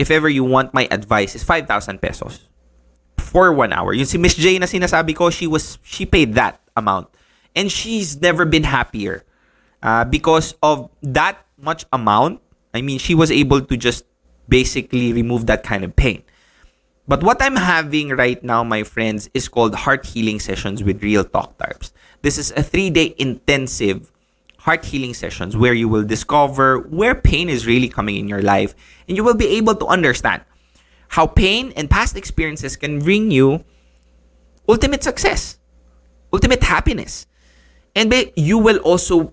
if 0.00 0.08
ever 0.08 0.32
you 0.32 0.48
want 0.48 0.72
my 0.72 0.88
advice, 0.88 1.36
is 1.36 1.44
5,000 1.44 2.00
pesos 2.00 2.48
for 3.20 3.52
one 3.52 3.76
hour. 3.76 3.92
Yung 3.92 4.08
si 4.08 4.16
Miss 4.16 4.34
J 4.34 4.56
na 4.56 4.64
sinasabi 4.64 5.12
ko, 5.12 5.28
she 5.28 5.44
was 5.44 5.76
she 5.84 6.08
paid 6.08 6.32
that 6.40 6.64
amount. 6.72 7.12
And 7.52 7.68
she's 7.68 8.16
never 8.16 8.48
been 8.48 8.64
happier. 8.64 9.28
Uh, 9.82 10.04
because 10.08 10.54
of 10.62 10.88
that 11.02 11.44
much 11.60 11.84
amount, 11.92 12.40
I 12.72 12.80
mean, 12.80 12.98
she 12.98 13.14
was 13.14 13.30
able 13.30 13.60
to 13.60 13.76
just 13.76 14.06
basically 14.48 15.12
remove 15.12 15.46
that 15.46 15.62
kind 15.62 15.84
of 15.84 15.94
pain. 15.94 16.22
But 17.08 17.22
what 17.22 17.40
I'm 17.40 17.56
having 17.56 18.10
right 18.10 18.42
now, 18.44 18.62
my 18.62 18.82
friends, 18.82 19.30
is 19.32 19.48
called 19.48 19.74
Heart 19.74 20.04
Healing 20.04 20.38
Sessions 20.38 20.84
with 20.84 21.02
Real 21.02 21.24
Talk 21.24 21.56
Tarps. 21.56 21.92
This 22.20 22.36
is 22.36 22.52
a 22.52 22.62
three 22.62 22.90
day 22.90 23.14
intensive 23.16 24.12
heart 24.58 24.84
healing 24.84 25.14
sessions 25.14 25.56
where 25.56 25.72
you 25.72 25.88
will 25.88 26.04
discover 26.04 26.80
where 26.80 27.14
pain 27.14 27.48
is 27.48 27.66
really 27.66 27.88
coming 27.88 28.16
in 28.16 28.28
your 28.28 28.42
life 28.42 28.74
and 29.08 29.16
you 29.16 29.24
will 29.24 29.34
be 29.36 29.56
able 29.56 29.74
to 29.74 29.86
understand 29.86 30.42
how 31.08 31.26
pain 31.26 31.72
and 31.76 31.88
past 31.88 32.18
experiences 32.18 32.76
can 32.76 32.98
bring 32.98 33.30
you 33.30 33.64
ultimate 34.68 35.02
success, 35.02 35.58
ultimate 36.30 36.62
happiness. 36.62 37.26
And 37.96 38.12
you 38.36 38.58
will 38.58 38.78
also 38.78 39.32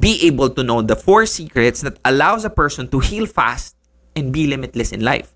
be 0.00 0.26
able 0.26 0.50
to 0.50 0.64
know 0.64 0.82
the 0.82 0.96
four 0.96 1.26
secrets 1.26 1.82
that 1.82 2.00
allows 2.04 2.44
a 2.44 2.50
person 2.50 2.88
to 2.88 2.98
heal 2.98 3.26
fast 3.26 3.76
and 4.16 4.32
be 4.32 4.48
limitless 4.48 4.90
in 4.90 5.04
life. 5.04 5.35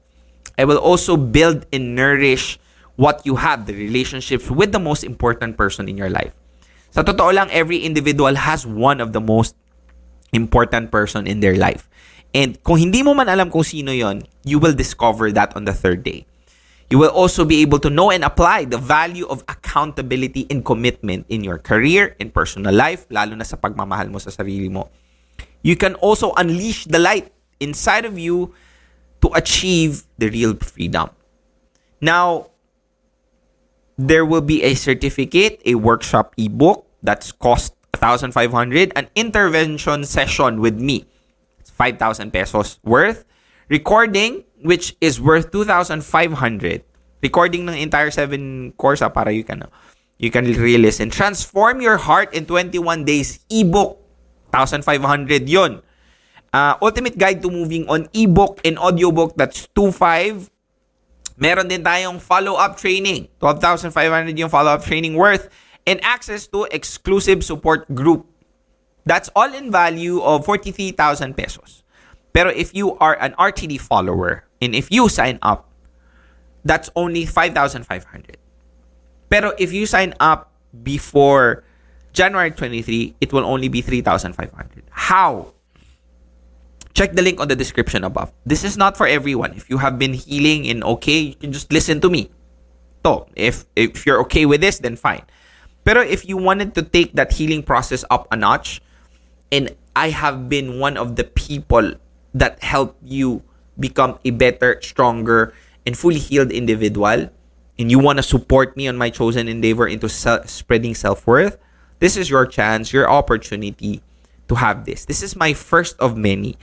I 0.61 0.69
will 0.69 0.77
also 0.77 1.17
build 1.17 1.65
and 1.73 1.97
nourish 1.97 2.61
what 3.01 3.25
you 3.25 3.41
have, 3.41 3.65
the 3.65 3.73
relationships 3.73 4.53
with 4.53 4.77
the 4.77 4.79
most 4.79 5.09
important 5.09 5.57
person 5.57 5.89
in 5.89 5.97
your 5.97 6.13
life. 6.13 6.37
Sa 6.93 7.01
totoo 7.01 7.33
lang, 7.33 7.49
every 7.49 7.81
individual 7.81 8.37
has 8.37 8.69
one 8.69 9.01
of 9.01 9.17
the 9.17 9.25
most 9.25 9.57
important 10.37 10.93
person 10.93 11.25
in 11.25 11.41
their 11.41 11.57
life. 11.57 11.89
And 12.37 12.61
kung 12.61 12.77
hindi 12.77 13.01
mo 13.01 13.17
man 13.17 13.33
alam 13.33 13.49
kung 13.49 13.65
sino 13.65 13.89
yon, 13.89 14.29
you 14.45 14.61
will 14.61 14.77
discover 14.77 15.33
that 15.33 15.57
on 15.57 15.65
the 15.65 15.73
third 15.73 16.05
day. 16.05 16.29
You 16.93 17.01
will 17.01 17.15
also 17.17 17.49
be 17.49 17.65
able 17.65 17.81
to 17.81 17.89
know 17.89 18.13
and 18.13 18.21
apply 18.21 18.69
the 18.69 18.77
value 18.77 19.25
of 19.33 19.41
accountability 19.49 20.45
and 20.53 20.61
commitment 20.61 21.25
in 21.33 21.41
your 21.41 21.57
career 21.57 22.21
and 22.21 22.29
personal 22.35 22.75
life, 22.77 23.09
lalo 23.09 23.33
na 23.33 23.49
sa 23.49 23.57
pagmamahal 23.57 24.13
mo 24.13 24.21
sa 24.21 24.29
sarili 24.29 24.69
mo. 24.69 24.93
You 25.65 25.73
can 25.81 25.97
also 26.05 26.37
unleash 26.37 26.85
the 26.85 27.01
light 27.01 27.33
inside 27.65 28.05
of 28.05 28.21
you 28.21 28.53
to 29.23 29.31
achieve 29.35 30.05
the 30.19 30.29
real 30.31 30.55
freedom. 30.57 31.11
Now, 32.01 32.51
there 33.99 34.25
will 34.25 34.41
be 34.41 34.63
a 34.63 34.75
certificate, 34.75 35.61
a 35.67 35.75
workshop 35.77 36.35
ebook 36.39 36.87
that's 37.03 37.33
cost 37.33 37.75
1,500, 38.01 38.93
an 38.97 39.09
intervention 39.15 40.05
session 40.05 40.61
with 40.61 40.81
me. 40.81 41.05
It's 41.59 41.71
5,000 41.71 42.33
pesos 42.33 42.81
worth. 42.83 43.25
Recording, 43.69 44.45
which 44.65 44.97
is 45.01 45.21
worth 45.21 45.53
2,500. 45.53 46.83
Recording 47.23 47.69
ng 47.69 47.77
entire 47.77 48.11
7 48.11 48.73
course 48.81 49.05
ah, 49.05 49.13
para 49.13 49.29
you 49.29 49.45
can 49.45 49.69
you 50.17 50.33
can 50.33 50.49
re-listen. 50.49 51.13
Transform 51.13 51.85
your 51.85 52.01
heart 52.01 52.33
in 52.33 52.49
21 52.49 53.05
days 53.05 53.45
ebook. 53.53 54.01
1,500 54.57 55.49
yon. 55.49 55.85
Uh, 56.53 56.75
Ultimate 56.83 57.17
Guide 57.17 57.43
to 57.43 57.51
Moving 57.51 57.89
on 57.89 58.09
ebook 58.13 58.61
and 58.65 58.79
audiobook 58.79 59.37
that's 59.37 59.69
2,500 59.75 60.51
Meron 61.41 61.73
din 61.73 61.81
tayong 61.81 62.21
follow-up 62.21 62.77
training. 62.77 63.33
12,500 63.41 64.37
yung 64.37 64.53
follow-up 64.53 64.85
training 64.85 65.17
worth. 65.17 65.49
And 65.89 65.97
access 66.05 66.45
to 66.53 66.69
exclusive 66.69 67.41
support 67.41 67.89
group. 67.97 68.29
That's 69.09 69.33
all 69.33 69.49
in 69.49 69.73
value 69.73 70.21
of 70.21 70.45
43,000 70.45 71.33
pesos. 71.33 71.83
Pero 72.37 72.53
if 72.53 72.77
you 72.77 72.95
are 73.01 73.17
an 73.19 73.33
RTD 73.41 73.81
follower 73.81 74.45
and 74.61 74.77
if 74.77 74.93
you 74.93 75.09
sign 75.09 75.41
up, 75.41 75.73
that's 76.63 76.93
only 76.95 77.25
5,500. 77.25 78.37
Pero 79.33 79.57
if 79.57 79.73
you 79.73 79.89
sign 79.89 80.13
up 80.21 80.53
before 80.85 81.65
January 82.13 82.53
23, 82.53 83.17
it 83.19 83.33
will 83.33 83.49
only 83.49 83.73
be 83.73 83.81
3,500. 83.81 84.37
How? 84.93 85.57
Check 86.95 87.13
the 87.13 87.23
link 87.23 87.41
on 87.41 87.49
the 87.49 87.57
description 87.57 88.05
above. 88.05 88.33
This 88.45 88.65
is 88.65 88.77
not 88.77 88.97
for 88.97 89.07
everyone. 89.07 89.55
If 89.55 89.71
you 89.71 89.79
have 89.79 89.99
been 89.99 90.15
healing 90.15 90.69
and 90.69 90.85
okay, 90.99 91.19
you 91.19 91.35
can 91.35 91.53
just 91.53 91.73
listen 91.73 92.01
to 92.01 92.11
me. 92.11 92.31
So, 93.05 93.29
if 93.37 93.65
if 93.77 94.05
you're 94.05 94.21
okay 94.29 94.45
with 94.45 94.61
this, 94.61 94.79
then 94.79 94.97
fine. 94.97 95.25
Pero 95.85 96.05
if 96.05 96.29
you 96.29 96.37
wanted 96.37 96.75
to 96.77 96.83
take 96.83 97.17
that 97.17 97.33
healing 97.33 97.63
process 97.63 98.05
up 98.13 98.29
a 98.31 98.37
notch, 98.37 98.83
and 99.51 99.73
I 99.97 100.11
have 100.13 100.49
been 100.49 100.79
one 100.79 100.97
of 100.97 101.17
the 101.17 101.25
people 101.25 101.97
that 102.35 102.63
helped 102.63 103.01
you 103.03 103.43
become 103.81 104.21
a 104.25 104.31
better, 104.31 104.79
stronger, 104.85 105.55
and 105.87 105.97
fully 105.97 106.21
healed 106.21 106.53
individual, 106.53 107.33
and 107.81 107.91
you 107.91 107.99
want 107.99 108.19
to 108.19 108.23
support 108.23 108.77
me 108.77 108.87
on 108.87 109.01
my 109.01 109.09
chosen 109.09 109.49
endeavor 109.49 109.89
into 109.89 110.09
se- 110.09 110.45
spreading 110.45 110.95
self 110.95 111.27
worth, 111.27 111.57
this 111.99 112.17
is 112.17 112.29
your 112.29 112.45
chance, 112.45 112.93
your 112.93 113.09
opportunity 113.09 114.03
to 114.49 114.55
have 114.57 114.85
this. 114.85 115.05
This 115.05 115.23
is 115.23 115.37
my 115.37 115.55
first 115.55 115.97
of 115.99 116.17
many. 116.17 116.57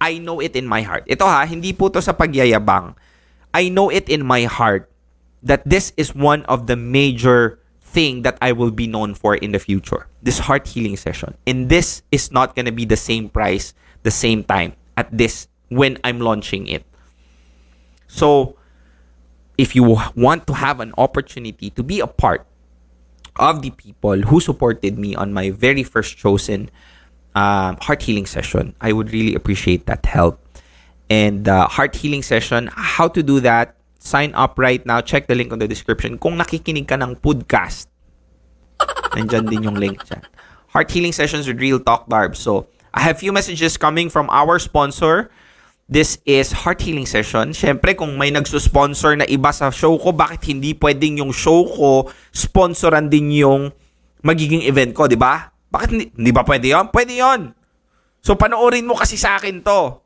I 0.00 0.18
know 0.18 0.40
it 0.40 0.56
in 0.56 0.66
my 0.66 0.82
heart. 0.82 1.04
Ito 1.06 1.24
ha, 1.24 1.46
hindi 1.46 1.72
po 1.72 1.88
to 1.88 2.02
sa 2.02 2.12
pagyayabang. 2.12 2.94
I 3.54 3.68
know 3.68 3.88
it 3.88 4.08
in 4.08 4.24
my 4.24 4.44
heart 4.44 4.92
that 5.42 5.64
this 5.64 5.92
is 5.96 6.14
one 6.14 6.44
of 6.44 6.66
the 6.66 6.76
major 6.76 7.58
thing 7.80 8.22
that 8.22 8.36
I 8.42 8.52
will 8.52 8.70
be 8.70 8.86
known 8.86 9.14
for 9.14 9.36
in 9.36 9.52
the 9.52 9.58
future. 9.58 10.08
This 10.20 10.44
heart 10.44 10.68
healing 10.68 10.96
session. 11.00 11.38
And 11.46 11.72
this 11.72 12.02
is 12.12 12.28
not 12.28 12.54
going 12.54 12.66
to 12.66 12.76
be 12.76 12.84
the 12.84 13.00
same 13.00 13.30
price, 13.30 13.72
the 14.02 14.10
same 14.12 14.44
time 14.44 14.76
at 14.96 15.08
this 15.08 15.48
when 15.68 15.96
I'm 16.04 16.20
launching 16.20 16.66
it. 16.68 16.84
So, 18.06 18.56
if 19.56 19.74
you 19.74 19.96
want 20.14 20.46
to 20.46 20.54
have 20.54 20.80
an 20.80 20.92
opportunity 20.98 21.70
to 21.70 21.82
be 21.82 22.00
a 22.00 22.06
part 22.06 22.44
of 23.36 23.62
the 23.62 23.70
people 23.70 24.28
who 24.28 24.40
supported 24.40 24.98
me 24.98 25.14
on 25.14 25.32
my 25.32 25.50
very 25.50 25.82
first 25.82 26.16
chosen 26.16 26.70
um, 27.36 27.76
heart 27.84 28.02
healing 28.02 28.26
session. 28.26 28.74
I 28.80 28.90
would 28.96 29.12
really 29.12 29.36
appreciate 29.36 29.84
that 29.86 30.08
help. 30.08 30.40
And 31.12 31.46
uh, 31.46 31.68
heart 31.68 31.94
healing 31.94 32.24
session, 32.24 32.72
how 32.72 33.06
to 33.12 33.22
do 33.22 33.38
that? 33.40 33.76
Sign 34.00 34.34
up 34.34 34.58
right 34.58 34.84
now. 34.86 35.04
Check 35.04 35.28
the 35.28 35.36
link 35.36 35.52
on 35.52 35.60
the 35.60 35.68
description. 35.68 36.18
Kung 36.18 36.40
nakikinig 36.40 36.88
ka 36.88 36.96
ng 36.96 37.20
podcast, 37.20 37.86
nandyan 39.14 39.46
din 39.46 39.62
yung 39.62 39.76
link 39.76 40.02
dyan. 40.08 40.24
Heart 40.72 40.90
healing 40.90 41.12
sessions 41.12 41.46
with 41.46 41.60
Real 41.60 41.78
Talk 41.78 42.08
Darb. 42.08 42.34
So, 42.34 42.66
I 42.96 43.04
have 43.04 43.20
few 43.20 43.30
messages 43.30 43.76
coming 43.76 44.08
from 44.08 44.26
our 44.32 44.58
sponsor. 44.58 45.30
This 45.86 46.18
is 46.26 46.50
Heart 46.50 46.82
Healing 46.82 47.06
Session. 47.06 47.54
Siyempre, 47.54 47.94
kung 47.94 48.18
may 48.18 48.34
nagsusponsor 48.34 49.22
na 49.22 49.26
iba 49.30 49.54
sa 49.54 49.70
show 49.70 49.94
ko, 50.00 50.10
bakit 50.10 50.42
hindi 50.50 50.74
pwedeng 50.74 51.22
yung 51.22 51.30
show 51.30 51.62
ko 51.62 52.10
sponsoran 52.34 53.06
din 53.06 53.30
yung 53.30 53.70
magiging 54.26 54.66
event 54.66 54.90
ko, 54.96 55.06
di 55.06 55.14
ba? 55.14 55.55
Bakit 55.76 55.88
hindi, 55.92 56.08
hindi 56.16 56.32
ba 56.32 56.40
pwede 56.48 56.72
yon? 56.72 56.88
Pwede 56.88 57.12
yon. 57.20 57.52
So, 58.24 58.32
panoorin 58.32 58.88
mo 58.88 58.96
kasi 58.96 59.20
sa 59.20 59.36
akin 59.36 59.60
to. 59.60 60.00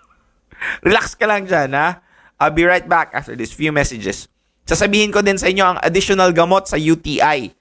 Relax 0.86 1.16
ka 1.16 1.24
lang 1.24 1.48
dyan, 1.48 1.72
ha? 1.72 2.04
I'll 2.36 2.52
be 2.52 2.68
right 2.68 2.84
back 2.84 3.16
after 3.16 3.32
these 3.32 3.56
few 3.56 3.72
messages. 3.72 4.28
Sasabihin 4.68 5.08
ko 5.08 5.24
din 5.24 5.40
sa 5.40 5.48
inyo 5.48 5.64
ang 5.64 5.78
additional 5.80 6.28
gamot 6.36 6.68
sa 6.68 6.76
UTI. 6.76 7.56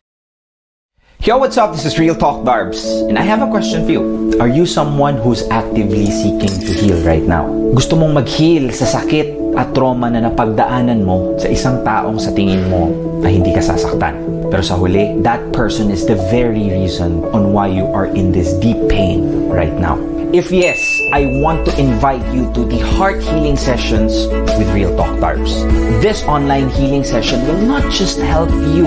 Yo, 1.26 1.36
what's 1.40 1.58
up? 1.58 1.74
This 1.74 1.84
is 1.84 1.98
Real 1.98 2.14
Talk 2.14 2.46
Darbs, 2.46 2.86
and 3.10 3.18
I 3.18 3.24
have 3.24 3.42
a 3.42 3.50
question 3.50 3.84
for 3.86 3.92
you. 3.92 4.38
Are 4.40 4.48
you 4.48 4.70
someone 4.70 5.18
who's 5.18 5.42
actively 5.50 6.06
seeking 6.06 6.54
to 6.62 6.72
heal 6.72 7.02
right 7.02 7.26
now? 7.26 7.50
Gusto 7.74 7.98
mong 7.98 8.22
mag-heal 8.22 8.70
sa 8.70 8.86
sakit 8.86 9.58
at 9.58 9.74
trauma 9.74 10.14
na 10.14 10.30
napagdaanan 10.30 11.02
mo 11.02 11.34
sa 11.42 11.50
isang 11.50 11.82
taong 11.82 12.22
sa 12.22 12.30
tingin 12.38 12.70
mo 12.70 12.94
ay 13.26 13.42
hindi 13.42 13.50
ka 13.50 13.66
sasaktan. 13.66 14.14
Pero 14.54 14.62
sa 14.62 14.78
huli, 14.78 15.18
that 15.26 15.42
person 15.58 15.90
is 15.90 16.06
the 16.06 16.16
very 16.30 16.70
reason 16.70 17.26
on 17.34 17.50
why 17.50 17.66
you 17.66 17.90
are 17.98 18.08
in 18.14 18.30
this 18.30 18.54
deep 18.62 18.78
pain 18.86 19.50
right 19.50 19.74
now. 19.74 19.98
If 20.38 20.54
yes, 20.54 20.78
I 21.18 21.42
want 21.42 21.66
to 21.66 21.74
invite 21.82 22.22
you 22.30 22.46
to 22.54 22.62
the 22.62 22.78
heart 22.94 23.26
healing 23.26 23.58
sessions 23.58 24.30
with 24.60 24.70
Real 24.70 24.94
Talk 24.94 25.18
Darbs. 25.18 25.66
This 25.98 26.22
online 26.30 26.70
healing 26.70 27.08
session 27.08 27.42
will 27.50 27.64
not 27.66 27.90
just 27.90 28.22
help 28.22 28.54
you 28.54 28.86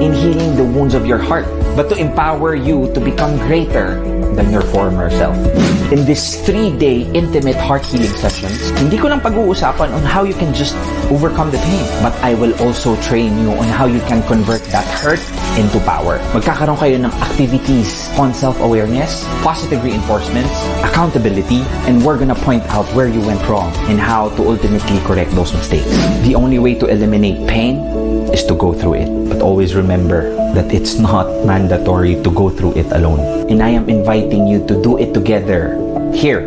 in 0.00 0.12
healing 0.16 0.56
the 0.56 0.64
wounds 0.64 0.94
of 0.96 1.04
your 1.04 1.18
heart, 1.18 1.44
but 1.76 1.88
to 1.92 1.96
empower 1.96 2.56
you 2.56 2.88
to 2.92 3.00
become 3.00 3.36
greater 3.46 4.00
than 4.34 4.50
your 4.50 4.62
former 4.72 5.10
self. 5.10 5.36
In 5.92 6.06
this 6.06 6.40
three-day 6.46 7.10
intimate 7.12 7.56
heart 7.56 7.84
healing 7.84 8.14
sessions, 8.16 8.70
hindi 8.80 8.96
ko 8.96 9.12
lang 9.12 9.20
pag-uusapan 9.20 9.92
on 9.92 10.02
how 10.06 10.22
you 10.22 10.32
can 10.32 10.54
just 10.54 10.72
overcome 11.10 11.50
the 11.50 11.58
pain, 11.58 11.84
but 12.00 12.14
I 12.22 12.32
will 12.32 12.54
also 12.62 12.96
train 13.02 13.36
you 13.42 13.50
on 13.52 13.68
how 13.68 13.84
you 13.84 14.00
can 14.06 14.22
convert 14.24 14.62
that 14.72 14.86
hurt 15.02 15.20
into 15.58 15.82
power. 15.82 16.22
Magkakaroon 16.32 16.78
kayo 16.78 16.96
ng 17.02 17.12
activities 17.20 18.08
on 18.16 18.32
self-awareness, 18.32 19.26
positive 19.42 19.82
reinforcements, 19.82 20.54
accountability, 20.86 21.60
and 21.90 22.00
we're 22.00 22.16
gonna 22.16 22.38
point 22.46 22.62
out 22.70 22.86
where 22.94 23.10
you 23.10 23.20
went 23.26 23.42
wrong 23.50 23.74
and 23.90 23.98
how 23.98 24.30
to 24.38 24.46
ultimately 24.46 24.98
correct 25.04 25.34
those 25.34 25.52
mistakes. 25.52 25.90
The 26.22 26.38
only 26.38 26.62
way 26.62 26.78
to 26.78 26.86
eliminate 26.86 27.42
pain 27.50 27.82
is 28.32 28.44
to 28.46 28.54
go 28.54 28.72
through 28.72 29.04
it. 29.04 29.10
But 29.28 29.42
always 29.42 29.74
remember 29.74 30.34
that 30.54 30.72
it's 30.72 30.98
not 30.98 31.26
mandatory 31.44 32.16
to 32.22 32.30
go 32.30 32.50
through 32.50 32.74
it 32.74 32.86
alone. 32.92 33.50
And 33.50 33.62
I 33.62 33.70
am 33.70 33.88
inviting 33.88 34.46
you 34.46 34.64
to 34.66 34.74
do 34.82 34.98
it 34.98 35.14
together 35.14 35.78
here 36.14 36.46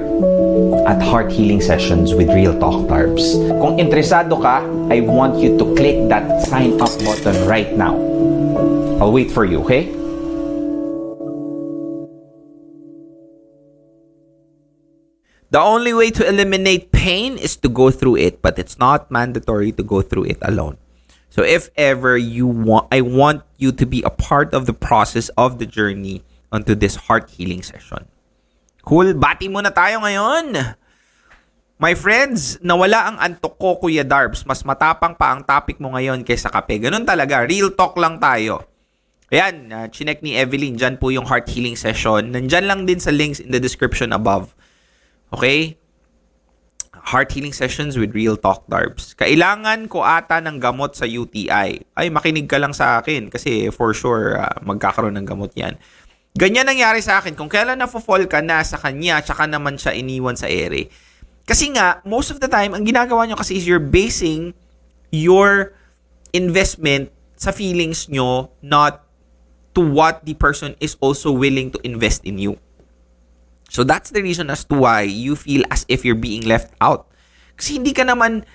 at 0.88 1.02
Heart 1.02 1.32
Healing 1.32 1.62
Sessions 1.62 2.14
with 2.14 2.28
Real 2.30 2.58
Talk 2.60 2.88
Darbs. 2.88 3.36
Kung 3.60 3.80
interesado 3.80 4.40
ka, 4.42 4.64
I 4.92 5.00
want 5.02 5.40
you 5.40 5.56
to 5.58 5.66
click 5.76 6.08
that 6.12 6.44
sign 6.48 6.80
up 6.80 6.92
button 7.04 7.36
right 7.48 7.72
now. 7.76 7.96
I'll 9.00 9.12
wait 9.12 9.32
for 9.32 9.46
you, 9.46 9.64
okay? 9.64 9.92
The 15.54 15.62
only 15.62 15.94
way 15.94 16.10
to 16.10 16.26
eliminate 16.26 16.92
pain 16.92 17.38
is 17.38 17.56
to 17.62 17.70
go 17.70 17.92
through 17.92 18.18
it, 18.18 18.42
but 18.42 18.58
it's 18.58 18.80
not 18.80 19.12
mandatory 19.12 19.72
to 19.78 19.84
go 19.84 20.02
through 20.02 20.34
it 20.34 20.42
alone. 20.42 20.82
So 21.34 21.42
if 21.42 21.74
ever 21.74 22.14
you 22.14 22.46
want 22.46 22.94
I 22.94 23.02
want 23.02 23.42
you 23.58 23.74
to 23.74 23.90
be 23.90 24.06
a 24.06 24.14
part 24.14 24.54
of 24.54 24.70
the 24.70 24.78
process 24.78 25.34
of 25.34 25.58
the 25.58 25.66
journey 25.66 26.22
onto 26.54 26.78
this 26.78 27.10
heart 27.10 27.34
healing 27.34 27.66
session. 27.66 28.06
Cool, 28.86 29.18
bati 29.18 29.50
muna 29.50 29.74
tayo 29.74 30.06
ngayon. 30.06 30.78
My 31.82 31.98
friends, 31.98 32.62
nawala 32.62 33.10
ang 33.10 33.18
antok 33.18 33.58
ko, 33.58 33.82
Kuya 33.82 34.06
Darbs. 34.06 34.46
Mas 34.46 34.62
matapang 34.62 35.18
pa 35.18 35.34
ang 35.34 35.42
topic 35.42 35.82
mo 35.82 35.98
ngayon 35.98 36.22
kaysa 36.22 36.54
kape. 36.54 36.78
Ganun 36.78 37.02
talaga, 37.02 37.42
real 37.50 37.74
talk 37.74 37.98
lang 37.98 38.22
tayo. 38.22 38.70
Ayan, 39.34 39.74
uh, 39.74 39.90
chinek 39.90 40.22
ni 40.22 40.38
Evelyn, 40.38 40.78
dyan 40.78 41.02
po 41.02 41.10
yung 41.10 41.26
heart 41.26 41.50
healing 41.50 41.74
session. 41.74 42.30
Nandyan 42.30 42.70
lang 42.70 42.86
din 42.86 43.02
sa 43.02 43.10
links 43.10 43.42
in 43.42 43.50
the 43.50 43.58
description 43.58 44.14
above. 44.14 44.54
Okay? 45.34 45.82
Heart 47.04 47.36
healing 47.36 47.52
sessions 47.52 48.00
with 48.00 48.16
Real 48.16 48.40
Talk 48.40 48.64
Darbs. 48.72 49.12
Kailangan 49.20 49.92
ko 49.92 50.08
ata 50.08 50.40
ng 50.40 50.56
gamot 50.56 50.96
sa 50.96 51.04
UTI. 51.04 51.84
Ay, 52.00 52.08
makinig 52.08 52.48
ka 52.48 52.56
lang 52.56 52.72
sa 52.72 53.04
akin 53.04 53.28
kasi 53.28 53.68
for 53.76 53.92
sure 53.92 54.40
uh, 54.40 54.56
magkakaroon 54.64 55.20
ng 55.20 55.28
gamot 55.28 55.52
yan. 55.54 55.76
Ganyan 56.34 56.66
nangyari 56.66 57.04
sa 57.04 57.20
akin. 57.20 57.36
Kung 57.36 57.52
kailan 57.52 57.78
na-fall 57.78 58.26
ka 58.26 58.40
na 58.40 58.64
sa 58.64 58.80
kanya, 58.80 59.20
tsaka 59.20 59.46
naman 59.46 59.76
siya 59.76 59.94
iniwan 59.94 60.34
sa 60.34 60.48
ere. 60.50 60.90
Kasi 61.44 61.76
nga, 61.76 62.00
most 62.08 62.32
of 62.32 62.40
the 62.40 62.48
time, 62.48 62.72
ang 62.72 62.88
ginagawa 62.88 63.28
nyo 63.28 63.36
kasi 63.36 63.60
is 63.60 63.68
you're 63.68 63.84
basing 63.84 64.56
your 65.12 65.76
investment 66.32 67.12
sa 67.38 67.52
feelings 67.52 68.08
nyo, 68.08 68.50
not 68.64 69.04
to 69.76 69.84
what 69.84 70.24
the 70.24 70.34
person 70.34 70.74
is 70.80 70.96
also 71.04 71.30
willing 71.30 71.70
to 71.70 71.78
invest 71.84 72.24
in 72.24 72.40
you. 72.40 72.58
So 73.74 73.82
that's 73.82 74.14
the 74.14 74.22
reason 74.22 74.54
as 74.54 74.70
to 74.70 74.78
why 74.78 75.02
you 75.10 75.34
feel 75.34 75.66
as 75.74 75.82
if 75.90 76.06
you're 76.06 76.20
being 76.20 76.46
left 76.46 76.70
out. 76.78 77.10
Kasi 77.58 77.82
hindi 77.82 77.90
ka 77.90 78.06
naman 78.06 78.46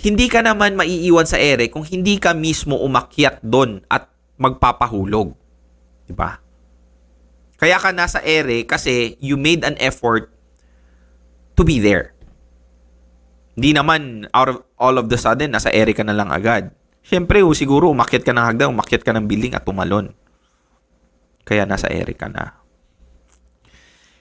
hindi 0.00 0.26
ka 0.32 0.40
naman 0.40 0.72
maiiwan 0.72 1.28
sa 1.28 1.36
ere 1.36 1.68
kung 1.68 1.84
hindi 1.84 2.16
ka 2.16 2.32
mismo 2.32 2.80
umakyat 2.80 3.44
doon 3.44 3.84
at 3.92 4.08
magpapahulog. 4.40 5.36
'Di 6.08 6.16
ba? 6.16 6.40
Kaya 7.60 7.76
ka 7.76 7.92
nasa 7.92 8.24
ere 8.24 8.64
kasi 8.64 9.20
you 9.20 9.36
made 9.36 9.68
an 9.68 9.76
effort 9.76 10.32
to 11.58 11.66
be 11.66 11.76
there. 11.76 12.16
Hindi 13.58 13.76
naman 13.76 14.30
out 14.32 14.48
of 14.48 14.56
all 14.80 14.96
of 14.96 15.12
the 15.12 15.18
sudden 15.20 15.52
nasa 15.52 15.68
ere 15.74 15.92
ka 15.92 16.06
na 16.06 16.14
lang 16.14 16.30
agad. 16.32 16.72
Siyempre, 17.02 17.42
siguro 17.58 17.90
umakyat 17.90 18.22
ka 18.22 18.30
ng 18.30 18.46
hagdan, 18.46 18.70
umakyat 18.70 19.02
ka 19.02 19.10
ng 19.16 19.26
building 19.26 19.56
at 19.58 19.66
tumalon. 19.66 20.14
Kaya 21.42 21.66
nasa 21.66 21.90
ere 21.90 22.14
ka 22.14 22.30
na. 22.30 22.54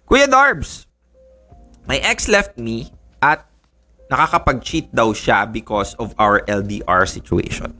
Kuya 0.08 0.24
Darbs, 0.24 0.88
my 1.84 2.00
ex 2.00 2.32
left 2.32 2.56
me 2.56 2.88
at 3.20 3.44
nakakapag-cheat 4.08 4.88
daw 4.96 5.12
siya 5.12 5.44
because 5.44 6.00
of 6.00 6.16
our 6.16 6.48
LDR 6.48 7.04
situation. 7.04 7.76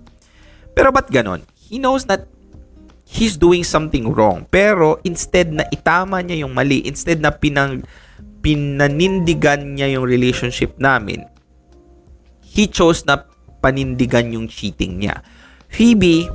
Pero 0.76 0.92
ba't 0.92 1.08
ganon? 1.08 1.48
He 1.56 1.80
knows 1.80 2.04
that 2.12 2.28
he's 3.08 3.40
doing 3.40 3.64
something 3.64 4.12
wrong. 4.12 4.44
Pero 4.52 5.00
instead 5.08 5.56
na 5.56 5.64
itama 5.72 6.20
niya 6.20 6.44
yung 6.44 6.52
mali, 6.52 6.84
instead 6.84 7.24
na 7.24 7.32
pinang, 7.32 7.88
pinanindigan 8.44 9.80
niya 9.80 9.96
yung 9.96 10.04
relationship 10.04 10.76
namin, 10.76 11.24
he 12.44 12.68
chose 12.68 13.08
na 13.08 13.24
panindigan 13.64 14.36
yung 14.36 14.52
cheating 14.52 15.00
niya. 15.00 15.24
Phoebe, 15.72 16.28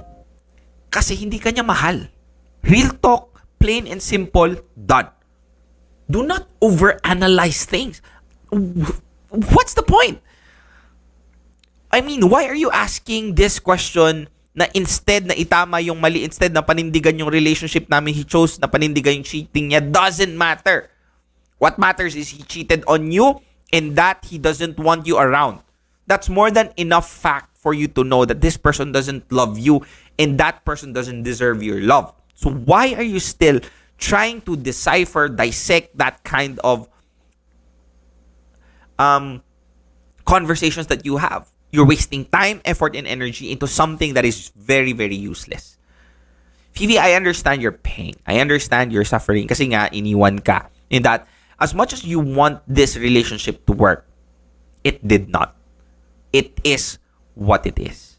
kasi 0.88 1.20
hindi 1.20 1.36
ka 1.36 1.52
niya 1.52 1.68
mahal. 1.68 2.08
Real 2.64 2.96
talk, 2.96 3.44
plain 3.60 3.84
and 3.84 4.00
simple, 4.00 4.56
done. 4.72 5.12
Do 6.12 6.20
not 6.20 6.44
overanalyze 6.60 7.64
things. 7.64 8.04
What's 9.32 9.72
the 9.72 9.82
point? 9.82 10.20
I 11.88 12.04
mean, 12.04 12.28
why 12.28 12.44
are 12.48 12.56
you 12.56 12.68
asking 12.68 13.40
this 13.40 13.56
question 13.56 14.28
na 14.52 14.68
instead 14.76 15.24
na 15.24 15.32
itama 15.32 15.80
yung 15.80 16.00
mali, 16.00 16.24
instead 16.24 16.52
na 16.52 16.60
panindigan 16.60 17.16
yung 17.16 17.32
relationship 17.32 17.88
namin, 17.88 18.12
he 18.12 18.24
chose 18.24 18.60
na 18.60 18.68
panindigan 18.68 19.24
yung 19.24 19.24
cheating 19.24 19.72
niya, 19.72 19.80
doesn't 19.80 20.36
matter. 20.36 20.92
What 21.56 21.80
matters 21.80 22.12
is 22.12 22.28
he 22.28 22.44
cheated 22.44 22.84
on 22.84 23.08
you 23.08 23.40
and 23.72 23.96
that 23.96 24.28
he 24.28 24.36
doesn't 24.36 24.76
want 24.76 25.08
you 25.08 25.16
around. 25.16 25.64
That's 26.04 26.28
more 26.28 26.52
than 26.52 26.76
enough 26.76 27.08
fact 27.08 27.56
for 27.56 27.72
you 27.72 27.88
to 27.96 28.04
know 28.04 28.28
that 28.28 28.44
this 28.44 28.60
person 28.60 28.92
doesn't 28.92 29.32
love 29.32 29.56
you 29.56 29.80
and 30.18 30.36
that 30.36 30.64
person 30.68 30.92
doesn't 30.92 31.22
deserve 31.22 31.62
your 31.62 31.80
love. 31.80 32.12
So 32.34 32.50
why 32.50 32.92
are 32.92 33.06
you 33.06 33.20
still 33.20 33.60
trying 34.02 34.42
to 34.42 34.58
decipher, 34.58 35.30
dissect 35.30 35.96
that 35.96 36.26
kind 36.26 36.58
of 36.66 36.90
um, 38.98 39.42
conversations 40.26 40.88
that 40.88 41.06
you 41.06 41.22
have. 41.22 41.46
You're 41.70 41.86
wasting 41.86 42.26
time, 42.26 42.60
effort, 42.66 42.96
and 42.98 43.06
energy 43.06 43.54
into 43.54 43.70
something 43.70 44.14
that 44.14 44.26
is 44.26 44.50
very, 44.58 44.92
very 44.92 45.14
useless. 45.14 45.78
Phoebe, 46.72 46.98
I 46.98 47.14
understand 47.14 47.62
your 47.62 47.72
pain. 47.72 48.14
I 48.26 48.40
understand 48.40 48.90
your 48.92 49.04
suffering 49.04 49.46
kasi 49.46 49.70
nga 49.70 49.88
iniwan 49.94 50.42
ka. 50.42 50.66
In 50.90 51.06
that, 51.06 51.28
as 51.60 51.72
much 51.72 51.92
as 51.94 52.02
you 52.04 52.18
want 52.18 52.60
this 52.66 52.98
relationship 52.98 53.64
to 53.70 53.72
work, 53.72 54.04
it 54.82 55.06
did 55.06 55.30
not. 55.30 55.54
It 56.32 56.58
is 56.64 56.98
what 57.38 57.64
it 57.70 57.78
is. 57.78 58.18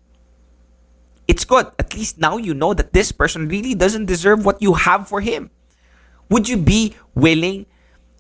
It's 1.28 1.44
good. 1.44 1.68
At 1.78 1.94
least 1.94 2.18
now 2.18 2.38
you 2.38 2.54
know 2.54 2.74
that 2.74 2.94
this 2.94 3.12
person 3.12 3.50
really 3.50 3.76
doesn't 3.76 4.06
deserve 4.06 4.46
what 4.46 4.62
you 4.62 4.74
have 4.74 5.08
for 5.10 5.20
him. 5.20 5.52
Would 6.30 6.48
you 6.48 6.58
be 6.58 6.96
willing? 7.16 7.66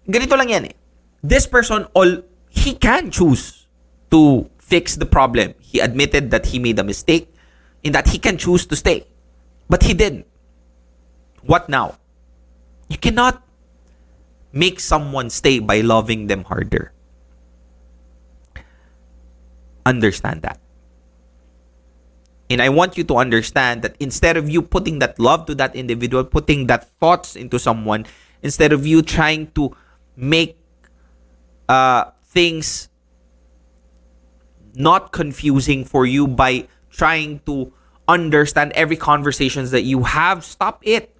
Ganito 0.07 0.37
lang 0.37 0.49
yan 0.49 0.65
eh. 0.65 0.75
This 1.23 1.47
person, 1.47 1.87
all 1.93 2.23
he 2.49 2.75
can 2.75 3.09
choose 3.09 3.67
to 4.11 4.49
fix 4.59 4.95
the 4.95 5.05
problem. 5.05 5.55
He 5.59 5.79
admitted 5.79 6.31
that 6.31 6.47
he 6.47 6.59
made 6.59 6.79
a 6.79 6.83
mistake 6.83 7.31
in 7.83 7.91
that 7.93 8.09
he 8.09 8.19
can 8.19 8.37
choose 8.37 8.65
to 8.67 8.75
stay. 8.75 9.07
But 9.69 9.83
he 9.83 9.93
didn't. 9.93 10.27
What 11.43 11.67
now? 11.67 11.99
You 12.89 12.97
cannot 12.97 13.43
make 14.51 14.79
someone 14.79 15.29
stay 15.29 15.59
by 15.59 15.81
loving 15.81 16.27
them 16.27 16.43
harder. 16.45 16.93
Understand 19.85 20.43
that. 20.43 20.62
And 22.49 22.61
I 22.61 22.69
want 22.69 22.97
you 22.97 23.03
to 23.05 23.15
understand 23.15 23.81
that 23.81 23.95
instead 23.99 24.37
of 24.37 24.49
you 24.49 24.61
putting 24.61 24.99
that 24.99 25.17
love 25.19 25.45
to 25.47 25.55
that 25.55 25.75
individual, 25.75 26.23
putting 26.23 26.67
that 26.67 26.91
thoughts 26.99 27.35
into 27.35 27.57
someone, 27.57 28.05
instead 28.41 28.73
of 28.73 28.85
you 28.85 29.01
trying 29.01 29.47
to 29.55 29.75
make 30.15 30.57
uh, 31.69 32.11
things 32.25 32.89
not 34.75 35.11
confusing 35.11 35.85
for 35.85 36.05
you 36.05 36.27
by 36.27 36.67
trying 36.91 37.39
to 37.45 37.71
understand 38.07 38.71
every 38.73 38.97
conversations 38.97 39.71
that 39.71 39.83
you 39.83 40.03
have, 40.03 40.43
stop 40.43 40.83
it. 40.83 41.15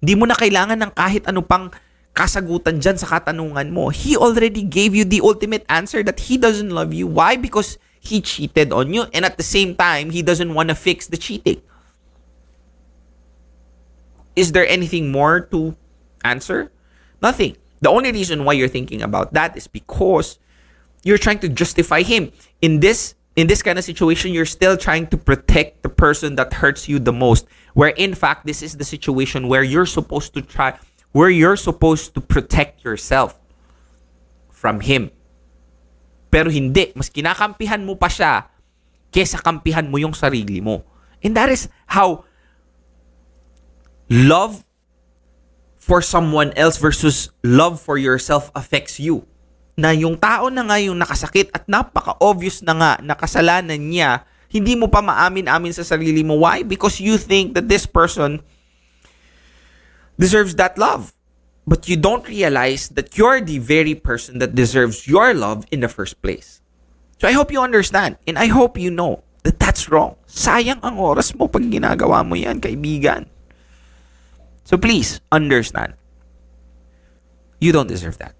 Di 0.00 0.14
mo 0.14 0.24
na 0.24 0.36
kailangan 0.38 0.78
ng 0.78 0.92
kahit 0.94 1.26
ano 1.26 1.42
pang 1.42 1.72
kasagutan 2.16 2.80
dyan 2.80 2.96
sa 2.96 3.18
katanungan 3.18 3.68
mo. 3.74 3.92
He 3.92 4.16
already 4.16 4.64
gave 4.64 4.96
you 4.96 5.04
the 5.04 5.20
ultimate 5.20 5.66
answer 5.68 6.00
that 6.06 6.30
he 6.30 6.40
doesn't 6.40 6.72
love 6.72 6.94
you. 6.94 7.04
Why? 7.04 7.36
Because 7.36 7.76
he 8.06 8.20
cheated 8.20 8.72
on 8.72 8.92
you 8.94 9.04
and 9.12 9.24
at 9.24 9.36
the 9.36 9.42
same 9.42 9.74
time, 9.74 10.10
he 10.10 10.22
doesn't 10.22 10.54
want 10.54 10.68
to 10.70 10.74
fix 10.74 11.06
the 11.06 11.16
cheating. 11.16 11.60
Is 14.34 14.52
there 14.52 14.68
anything 14.68 15.10
more 15.10 15.40
to 15.52 15.76
answer? 16.24 16.70
Nothing. 17.22 17.56
The 17.80 17.90
only 17.90 18.12
reason 18.12 18.44
why 18.44 18.54
you're 18.54 18.68
thinking 18.68 19.02
about 19.02 19.32
that 19.32 19.56
is 19.56 19.66
because 19.66 20.38
you're 21.04 21.18
trying 21.18 21.40
to 21.40 21.48
justify 21.48 22.02
him. 22.02 22.32
In 22.60 22.80
this 22.80 23.14
in 23.36 23.46
this 23.46 23.62
kind 23.62 23.78
of 23.78 23.84
situation, 23.84 24.32
you're 24.32 24.48
still 24.48 24.76
trying 24.76 25.06
to 25.08 25.16
protect 25.16 25.82
the 25.82 25.90
person 25.90 26.36
that 26.36 26.54
hurts 26.54 26.88
you 26.88 26.98
the 26.98 27.12
most. 27.12 27.46
Where 27.74 27.90
in 27.90 28.14
fact, 28.14 28.46
this 28.46 28.62
is 28.62 28.76
the 28.76 28.84
situation 28.84 29.48
where 29.48 29.62
you're 29.62 29.86
supposed 29.86 30.32
to 30.34 30.42
try 30.42 30.78
where 31.12 31.30
you're 31.30 31.56
supposed 31.56 32.12
to 32.14 32.20
protect 32.20 32.84
yourself 32.84 33.38
from 34.50 34.80
him. 34.80 35.10
Pero 36.36 36.52
hindi, 36.52 36.92
mas 36.92 37.08
kinakampihan 37.08 37.80
mo 37.80 37.96
pa 37.96 38.12
siya 38.12 38.52
kesa 39.08 39.40
kampihan 39.40 39.88
mo 39.88 39.96
yung 39.96 40.12
sarili 40.12 40.60
mo. 40.60 40.84
And 41.24 41.32
that 41.32 41.48
is 41.48 41.72
how 41.88 42.28
love 44.12 44.60
for 45.80 46.04
someone 46.04 46.52
else 46.52 46.76
versus 46.76 47.32
love 47.40 47.80
for 47.80 47.96
yourself 47.96 48.52
affects 48.52 49.00
you. 49.00 49.24
Na 49.80 49.96
yung 49.96 50.20
tao 50.20 50.52
na 50.52 50.60
nga 50.60 50.76
yung 50.76 51.00
nakasakit 51.00 51.56
at 51.56 51.64
napaka-obvious 51.64 52.60
na 52.60 52.76
nga 52.76 52.92
na 53.00 53.16
kasalanan 53.16 53.80
niya, 53.80 54.28
hindi 54.52 54.76
mo 54.76 54.92
pa 54.92 55.00
maamin-amin 55.00 55.72
sa 55.72 55.88
sarili 55.88 56.20
mo. 56.20 56.36
Why? 56.36 56.60
Because 56.68 57.00
you 57.00 57.16
think 57.16 57.56
that 57.56 57.72
this 57.72 57.88
person 57.88 58.44
deserves 60.20 60.52
that 60.60 60.76
love. 60.76 61.15
But 61.66 61.90
you 61.90 61.98
don't 61.98 62.22
realize 62.30 62.94
that 62.94 63.18
you're 63.18 63.42
the 63.42 63.58
very 63.58 63.98
person 63.98 64.38
that 64.38 64.54
deserves 64.54 65.10
your 65.10 65.34
love 65.34 65.66
in 65.74 65.82
the 65.82 65.90
first 65.90 66.22
place. 66.22 66.62
So 67.18 67.26
I 67.26 67.34
hope 67.34 67.50
you 67.50 67.58
understand 67.58 68.22
and 68.22 68.38
I 68.38 68.46
hope 68.46 68.78
you 68.78 68.94
know 68.94 69.26
that 69.42 69.58
that's 69.58 69.90
wrong. 69.90 70.14
Sayang 70.30 70.78
ang 70.86 70.94
oras 71.02 71.34
mo 71.34 71.50
pag 71.50 71.66
ginagawa 71.66 72.22
mo 72.22 72.38
yan, 72.38 72.62
kaibigan. 72.62 73.26
So 74.62 74.78
please, 74.78 75.18
understand. 75.34 75.98
You 77.58 77.74
don't 77.74 77.90
deserve 77.90 78.18
that. 78.22 78.34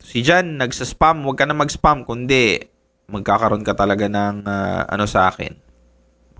Si 0.00 0.24
Jan, 0.24 0.56
nagsa-spam, 0.56 1.20
huwag 1.20 1.36
ka 1.36 1.44
na 1.44 1.52
mag-spam, 1.52 2.00
kundi 2.08 2.64
magkakaroon 3.12 3.60
ka 3.60 3.76
talaga 3.76 4.08
ng 4.08 4.44
uh, 4.48 4.88
ano 4.88 5.04
sa 5.04 5.28
akin. 5.28 5.52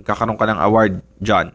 Magkakaroon 0.01 0.41
ka 0.41 0.49
ng 0.49 0.61
award, 0.64 1.05
John. 1.20 1.53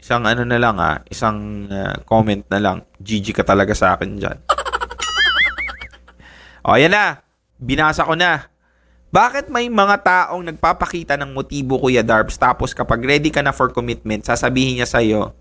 Isang 0.00 0.24
ano 0.24 0.42
na 0.48 0.56
lang 0.56 0.80
ah, 0.80 1.04
isang 1.12 1.68
uh, 1.68 2.00
comment 2.08 2.40
na 2.48 2.56
lang. 2.56 2.78
GG 2.96 3.36
ka 3.36 3.44
talaga 3.44 3.76
sa 3.76 3.94
akin 3.94 4.16
dyan. 4.16 4.38
o, 6.66 6.72
ayan 6.72 6.96
na. 6.96 7.20
Binasa 7.60 8.08
ko 8.08 8.16
na. 8.16 8.48
Bakit 9.10 9.52
may 9.52 9.68
mga 9.68 10.00
taong 10.00 10.54
nagpapakita 10.54 11.18
ng 11.20 11.34
motibo, 11.34 11.76
Kuya 11.76 12.00
Darbs, 12.00 12.38
tapos 12.38 12.70
kapag 12.70 13.02
ready 13.02 13.28
ka 13.28 13.42
na 13.42 13.50
for 13.50 13.74
commitment, 13.74 14.22
sasabihin 14.22 14.78
niya 14.78 14.86
sa'yo, 14.86 15.34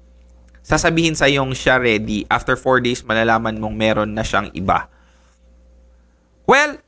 sasabihin 0.66 1.14
sa 1.14 1.30
yung 1.30 1.54
siya 1.54 1.78
ready, 1.78 2.26
after 2.34 2.58
4 2.58 2.82
days, 2.82 3.06
malalaman 3.06 3.62
mong 3.62 3.76
meron 3.78 4.10
na 4.10 4.26
siyang 4.26 4.50
iba. 4.58 4.90
Well, 6.50 6.82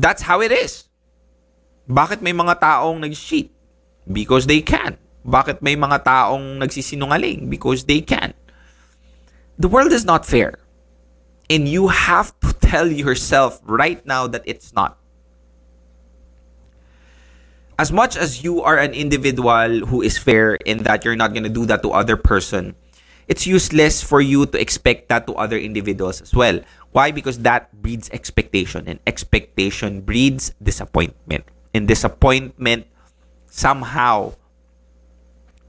that's 0.00 0.24
how 0.24 0.40
it 0.40 0.48
is. 0.48 0.88
Bakit 1.84 2.24
may 2.24 2.32
mga 2.32 2.56
taong 2.56 3.04
nag-cheat? 3.04 3.52
Because 4.08 4.48
they 4.48 4.64
can. 4.64 4.96
Bakit 5.24 5.64
may 5.64 5.74
mga 5.74 6.04
taong 6.04 6.60
nagsisinungaling? 6.60 7.48
Because 7.48 7.84
they 7.84 8.04
can. 8.04 8.36
The 9.58 9.68
world 9.68 9.92
is 9.92 10.04
not 10.04 10.28
fair. 10.28 10.60
And 11.48 11.68
you 11.68 11.88
have 11.88 12.32
to 12.40 12.52
tell 12.52 12.86
yourself 12.86 13.60
right 13.64 14.04
now 14.04 14.26
that 14.28 14.44
it's 14.44 14.72
not. 14.72 15.00
As 17.78 17.90
much 17.90 18.16
as 18.16 18.44
you 18.44 18.62
are 18.62 18.78
an 18.78 18.94
individual 18.94 19.86
who 19.90 20.00
is 20.00 20.16
fair 20.16 20.54
in 20.62 20.84
that 20.86 21.04
you're 21.04 21.18
not 21.18 21.34
going 21.34 21.42
to 21.42 21.52
do 21.52 21.66
that 21.66 21.82
to 21.82 21.90
other 21.90 22.16
person, 22.16 22.76
it's 23.26 23.46
useless 23.46 24.02
for 24.02 24.20
you 24.20 24.46
to 24.46 24.60
expect 24.60 25.08
that 25.08 25.26
to 25.26 25.34
other 25.34 25.58
individuals 25.58 26.20
as 26.20 26.34
well. 26.34 26.60
Why? 26.92 27.10
Because 27.10 27.40
that 27.40 27.72
breeds 27.82 28.08
expectation 28.10 28.84
and 28.86 29.00
expectation 29.06 30.02
breeds 30.02 30.54
disappointment. 30.62 31.44
And 31.74 31.88
disappointment 31.88 32.86
somehow 33.50 34.34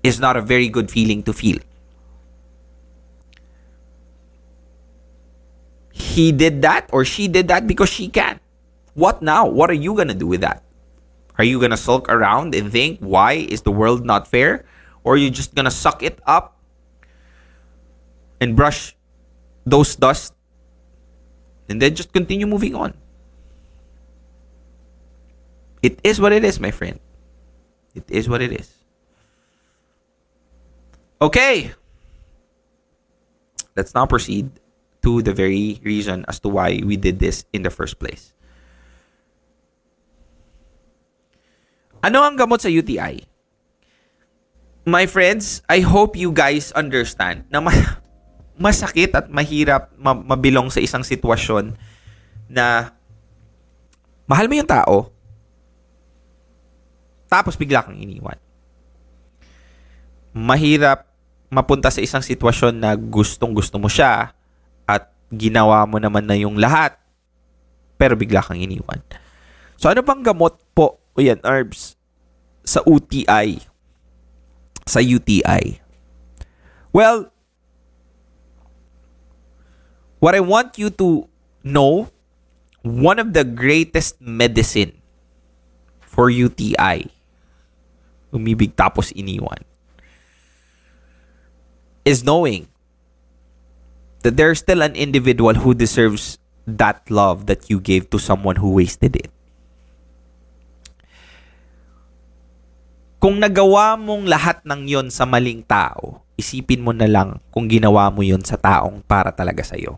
is 0.05 0.19
not 0.19 0.37
a 0.37 0.41
very 0.41 0.69
good 0.69 0.91
feeling 0.91 1.23
to 1.23 1.33
feel. 1.33 1.57
He 5.91 6.31
did 6.31 6.61
that 6.61 6.89
or 6.93 7.03
she 7.03 7.27
did 7.27 7.47
that 7.47 7.67
because 7.67 7.89
she 7.89 8.07
can. 8.07 8.39
What 8.93 9.21
now? 9.21 9.47
What 9.47 9.69
are 9.69 9.79
you 9.87 9.95
going 9.95 10.07
to 10.07 10.13
do 10.13 10.27
with 10.27 10.41
that? 10.41 10.63
Are 11.37 11.43
you 11.43 11.59
going 11.59 11.71
to 11.71 11.77
sulk 11.77 12.07
around 12.07 12.55
and 12.55 12.71
think, 12.71 12.99
why 12.99 13.33
is 13.33 13.63
the 13.63 13.71
world 13.71 14.05
not 14.05 14.27
fair? 14.27 14.63
Or 15.03 15.15
are 15.15 15.17
you 15.17 15.29
just 15.29 15.55
going 15.55 15.65
to 15.65 15.71
suck 15.71 16.03
it 16.03 16.19
up 16.25 16.57
and 18.39 18.55
brush 18.55 18.95
those 19.65 19.95
dust 19.95 20.33
and 21.67 21.81
then 21.81 21.95
just 21.95 22.13
continue 22.13 22.47
moving 22.47 22.75
on? 22.75 22.93
It 25.83 25.99
is 26.03 26.21
what 26.21 26.31
it 26.31 26.43
is, 26.43 26.59
my 26.59 26.71
friend. 26.71 26.99
It 27.93 28.05
is 28.09 28.29
what 28.29 28.41
it 28.41 28.51
is. 28.51 28.84
Okay. 31.21 31.71
Let's 33.75 33.93
now 33.95 34.05
proceed 34.05 34.51
to 35.03 35.21
the 35.21 35.31
very 35.31 35.79
reason 35.83 36.25
as 36.27 36.39
to 36.41 36.49
why 36.49 36.81
we 36.83 36.97
did 36.97 37.19
this 37.19 37.45
in 37.53 37.63
the 37.63 37.71
first 37.71 37.99
place. 37.99 38.33
Ano 42.05 42.21
ang 42.21 42.37
gamot 42.37 42.61
sa 42.61 42.69
UTI? 42.69 43.25
My 44.85 45.09
friends, 45.09 45.65
I 45.65 45.81
hope 45.81 46.13
you 46.13 46.29
guys 46.29 46.69
understand 46.77 47.49
na 47.49 47.61
ma- 47.61 47.97
masakit 48.61 49.11
at 49.17 49.27
mahirap 49.27 49.89
ma- 49.97 50.13
mabilong 50.13 50.69
sa 50.69 50.79
isang 50.79 51.01
sitwasyon 51.01 51.73
na 52.45 52.93
mahal 54.29 54.45
mo 54.45 54.55
yung 54.55 54.69
tao 54.69 55.09
tapos 57.25 57.57
bigla 57.57 57.81
kang 57.81 57.97
iniwan. 57.97 58.37
Mahirap 60.35 61.07
mapunta 61.47 61.87
sa 61.87 62.03
isang 62.03 62.19
sitwasyon 62.19 62.75
na 62.75 62.91
gustong 62.99 63.55
gusto 63.55 63.79
mo 63.79 63.87
siya 63.87 64.35
at 64.83 65.07
ginawa 65.31 65.87
mo 65.87 65.95
naman 65.95 66.27
na 66.27 66.35
yung 66.35 66.59
lahat 66.59 66.99
pero 67.95 68.19
bigla 68.19 68.43
kang 68.43 68.59
iniwan. 68.59 68.99
So 69.79 69.87
ano 69.87 70.03
bang 70.03 70.23
gamot 70.23 70.59
po 70.75 70.99
o 71.15 71.17
yan, 71.23 71.39
herbs 71.47 71.95
sa 72.67 72.83
UTI? 72.83 73.63
Sa 74.83 74.99
UTI? 74.99 75.79
Well, 76.91 77.31
what 80.19 80.35
I 80.35 80.43
want 80.43 80.75
you 80.75 80.91
to 80.99 81.27
know, 81.63 82.11
one 82.83 83.19
of 83.19 83.31
the 83.31 83.47
greatest 83.47 84.19
medicine 84.19 84.99
for 85.99 86.31
UTI, 86.31 87.11
umibig 88.31 88.75
tapos 88.75 89.11
iniwan, 89.15 89.63
is 92.05 92.21
knowing 92.21 92.69
that 94.21 94.37
there's 94.37 94.61
still 94.61 94.85
an 94.85 94.93
individual 94.93 95.57
who 95.57 95.73
deserves 95.73 96.37
that 96.65 97.05
love 97.09 97.45
that 97.45 97.69
you 97.69 97.81
gave 97.81 98.09
to 98.09 98.17
someone 98.17 98.57
who 98.57 98.73
wasted 98.73 99.17
it. 99.17 99.29
Kung 103.21 103.41
nagawa 103.41 103.97
mong 103.97 104.29
lahat 104.29 104.61
ng 104.65 104.85
yon 104.85 105.07
sa 105.09 105.25
maling 105.25 105.65
tao, 105.65 106.21
isipin 106.37 106.85
mo 106.85 106.93
na 106.93 107.09
lang 107.09 107.41
kung 107.49 107.65
ginawa 107.65 108.13
mo 108.13 108.21
yon 108.21 108.45
sa 108.45 108.53
taong 108.53 109.01
para 109.01 109.33
talaga 109.33 109.65
sa'yo. 109.65 109.97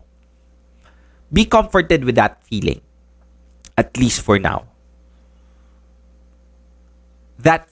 Be 1.28 1.44
comforted 1.44 2.08
with 2.08 2.16
that 2.16 2.40
feeling. 2.44 2.80
At 3.76 3.96
least 4.00 4.24
for 4.24 4.40
now. 4.40 4.64
That 7.36 7.68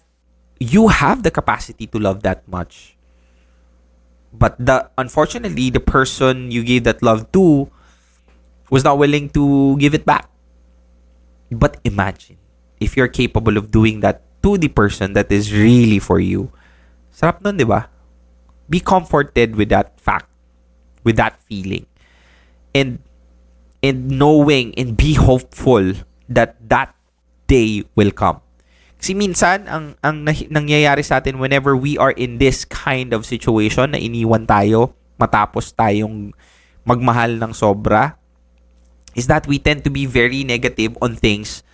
you 0.60 0.92
have 0.92 1.24
the 1.24 1.32
capacity 1.32 1.88
to 1.88 1.98
love 1.98 2.20
that 2.24 2.44
much. 2.44 2.95
But 4.32 4.56
the 4.58 4.90
unfortunately, 4.98 5.70
the 5.70 5.80
person 5.80 6.50
you 6.50 6.62
gave 6.62 6.84
that 6.84 7.02
love 7.02 7.30
to 7.32 7.70
was 8.70 8.84
not 8.84 8.98
willing 8.98 9.30
to 9.30 9.76
give 9.78 9.94
it 9.94 10.04
back. 10.04 10.28
But 11.50 11.78
imagine 11.84 12.36
if 12.80 12.96
you're 12.96 13.08
capable 13.08 13.56
of 13.56 13.70
doing 13.70 14.00
that 14.00 14.22
to 14.42 14.58
the 14.58 14.68
person 14.68 15.12
that 15.14 15.30
is 15.30 15.52
really 15.52 15.98
for 15.98 16.18
you. 16.20 16.52
Sarap 17.14 17.40
nun? 17.40 17.58
Be 18.68 18.80
comforted 18.80 19.56
with 19.56 19.70
that 19.70 19.98
fact, 20.00 20.28
with 21.04 21.16
that 21.16 21.40
feeling. 21.40 21.86
And 22.74 22.98
and 23.82 24.10
knowing 24.18 24.74
and 24.76 24.96
be 24.96 25.14
hopeful 25.14 25.94
that 26.28 26.56
that 26.68 26.94
day 27.46 27.84
will 27.94 28.10
come. 28.10 28.42
Kasi 28.96 29.12
minsan, 29.12 29.68
ang, 29.68 29.94
ang 30.00 30.24
nangyayari 30.26 31.04
sa 31.04 31.20
atin 31.20 31.36
whenever 31.36 31.76
we 31.76 32.00
are 32.00 32.16
in 32.16 32.40
this 32.40 32.64
kind 32.64 33.12
of 33.12 33.28
situation 33.28 33.92
na 33.92 34.00
iniwan 34.00 34.48
tayo, 34.48 34.96
matapos 35.20 35.72
tayong 35.76 36.32
magmahal 36.86 37.36
ng 37.36 37.52
sobra, 37.52 38.16
is 39.16 39.28
that 39.28 39.48
we 39.48 39.56
tend 39.60 39.84
to 39.84 39.92
be 39.92 40.04
very 40.04 40.44
negative 40.44 40.96
on 41.00 41.16
things 41.16 41.64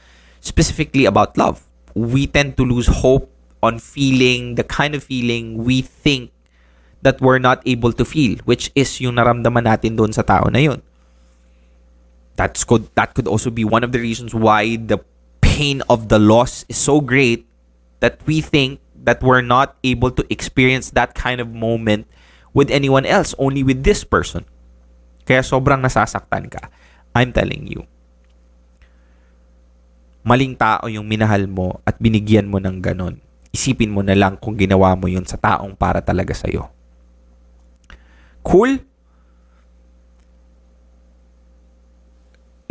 specifically 0.43 1.07
about 1.07 1.39
love. 1.39 1.67
We 1.95 2.27
tend 2.27 2.57
to 2.59 2.65
lose 2.65 2.87
hope 2.87 3.31
on 3.63 3.79
feeling 3.79 4.55
the 4.59 4.67
kind 4.67 4.95
of 4.95 5.07
feeling 5.07 5.63
we 5.63 5.83
think 5.83 6.35
that 7.03 7.21
we're 7.21 7.43
not 7.43 7.63
able 7.67 7.93
to 7.93 8.07
feel, 8.07 8.39
which 8.47 8.71
is 8.75 9.03
yung 9.03 9.19
naramdaman 9.19 9.67
natin 9.67 9.99
doon 9.99 10.15
sa 10.15 10.23
tao 10.23 10.47
na 10.51 10.59
yun. 10.59 10.81
That's 12.39 12.65
could 12.65 12.89
that 12.97 13.13
could 13.13 13.29
also 13.29 13.51
be 13.51 13.67
one 13.67 13.85
of 13.85 13.93
the 13.93 14.01
reasons 14.01 14.33
why 14.33 14.79
the 14.79 15.03
pain 15.53 15.85
of 15.93 16.09
the 16.09 16.17
loss 16.17 16.65
is 16.73 16.81
so 16.81 17.05
great 17.05 17.45
that 18.01 18.17
we 18.25 18.41
think 18.41 18.81
that 19.05 19.21
we're 19.21 19.45
not 19.45 19.77
able 19.85 20.09
to 20.09 20.25
experience 20.33 20.97
that 20.97 21.13
kind 21.13 21.45
of 21.45 21.53
moment 21.53 22.09
with 22.57 22.73
anyone 22.73 23.05
else, 23.05 23.37
only 23.37 23.61
with 23.61 23.85
this 23.85 24.01
person. 24.01 24.49
Kaya 25.29 25.45
sobrang 25.45 25.85
nasasaktan 25.85 26.49
ka. 26.49 26.73
I'm 27.13 27.37
telling 27.37 27.69
you. 27.69 27.85
Maling 30.25 30.57
tao 30.57 30.89
yung 30.89 31.05
minahal 31.05 31.45
mo 31.45 31.85
at 31.85 32.01
binigyan 32.01 32.49
mo 32.49 32.57
ng 32.57 32.81
ganon. 32.81 33.21
Isipin 33.53 33.93
mo 33.93 34.01
na 34.01 34.17
lang 34.17 34.41
kung 34.41 34.57
ginawa 34.57 34.97
mo 34.97 35.05
yun 35.05 35.29
sa 35.29 35.37
taong 35.37 35.77
para 35.77 36.01
talaga 36.01 36.33
sa'yo. 36.33 36.73
Cool? 38.41 38.81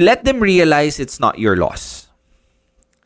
Let 0.01 0.25
them 0.25 0.41
realize 0.41 0.97
it's 0.97 1.21
not 1.21 1.37
your 1.37 1.53
loss. 1.53 2.10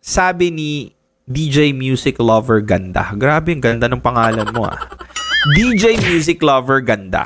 Sabi 0.06 0.54
ni 0.54 0.94
DJ 1.26 1.74
Music 1.74 2.22
Lover 2.22 2.62
Ganda. 2.62 3.10
Grabe, 3.18 3.58
ang 3.58 3.64
ganda 3.66 3.90
ng 3.90 3.98
pangalan 3.98 4.46
mo 4.54 4.70
ah. 4.70 4.78
DJ 5.58 5.98
Music 5.98 6.38
Lover 6.46 6.78
Ganda. 6.86 7.26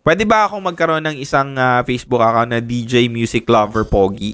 Pwede 0.00 0.24
ba 0.24 0.48
akong 0.48 0.64
magkaroon 0.64 1.04
ng 1.04 1.20
isang 1.20 1.52
ah, 1.60 1.84
Facebook 1.84 2.24
account 2.24 2.56
na 2.56 2.64
DJ 2.64 3.12
Music 3.12 3.44
Lover 3.44 3.84
Pogi? 3.84 4.32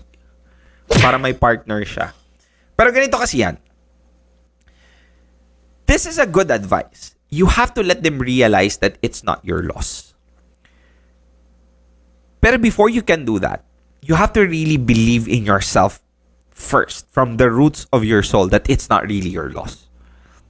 Para 0.86 1.18
may 1.18 1.34
partner 1.34 1.82
siya. 1.82 2.14
Pero 2.78 2.94
ganito 2.94 3.18
kasi 3.18 3.42
yan. 3.42 3.58
This 5.90 6.06
is 6.06 6.22
a 6.22 6.30
good 6.30 6.54
advice. 6.54 7.18
You 7.34 7.50
have 7.50 7.74
to 7.74 7.82
let 7.82 8.06
them 8.06 8.22
realize 8.22 8.78
that 8.78 8.94
it's 9.02 9.26
not 9.26 9.42
your 9.42 9.66
loss. 9.66 10.14
Pero 12.38 12.62
before 12.62 12.94
you 12.94 13.02
can 13.02 13.26
do 13.26 13.42
that, 13.42 13.66
you 14.06 14.14
have 14.14 14.30
to 14.38 14.46
really 14.46 14.78
believe 14.78 15.26
in 15.26 15.42
yourself 15.42 16.03
first 16.54 17.10
from 17.10 17.36
the 17.36 17.50
roots 17.50 17.84
of 17.90 18.06
your 18.06 18.22
soul 18.22 18.46
that 18.48 18.70
it's 18.70 18.86
not 18.86 19.04
really 19.04 19.28
your 19.28 19.50
loss. 19.50 19.90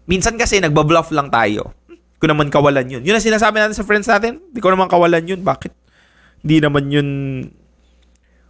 Minsan 0.04 0.36
kasi 0.36 0.60
nagbabluff 0.60 1.08
lang 1.10 1.32
tayo. 1.32 1.72
Ko 2.20 2.28
naman 2.28 2.52
kawalan 2.52 2.86
yun. 2.88 3.02
Yun 3.02 3.16
ang 3.16 3.24
sinasabi 3.24 3.56
natin 3.56 3.76
sa 3.76 3.84
friends 3.88 4.08
natin. 4.08 4.40
Di 4.52 4.60
ko 4.60 4.68
naman 4.68 4.86
kawalan 4.86 5.24
yun. 5.24 5.40
Bakit? 5.40 5.72
Hindi 6.44 6.56
naman 6.60 6.84
yun... 6.92 7.08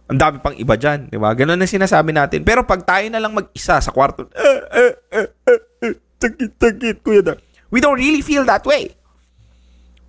Ang 0.05 0.19
dami 0.21 0.37
pang 0.37 0.53
iba 0.53 0.77
dyan. 0.77 1.09
Di 1.09 1.17
ba? 1.17 1.33
Ganun 1.33 1.57
ang 1.57 1.67
sinasabi 1.67 2.13
natin. 2.13 2.45
Pero 2.45 2.61
pag 2.67 2.83
tayo 2.85 3.07
na 3.09 3.17
lang 3.17 3.33
mag-isa 3.33 3.81
sa 3.81 3.89
kwarto, 3.89 4.29
eh, 4.35 4.61
eh, 4.69 4.93
eh, 5.11 5.29
eh, 5.49 5.61
eh, 5.81 5.95
sakit, 6.21 6.51
sakit, 6.61 6.95
kuya 7.01 7.25
da. 7.25 7.33
We 7.73 7.81
don't 7.81 7.97
really 7.97 8.21
feel 8.21 8.45
that 8.45 8.63
way. 8.63 8.93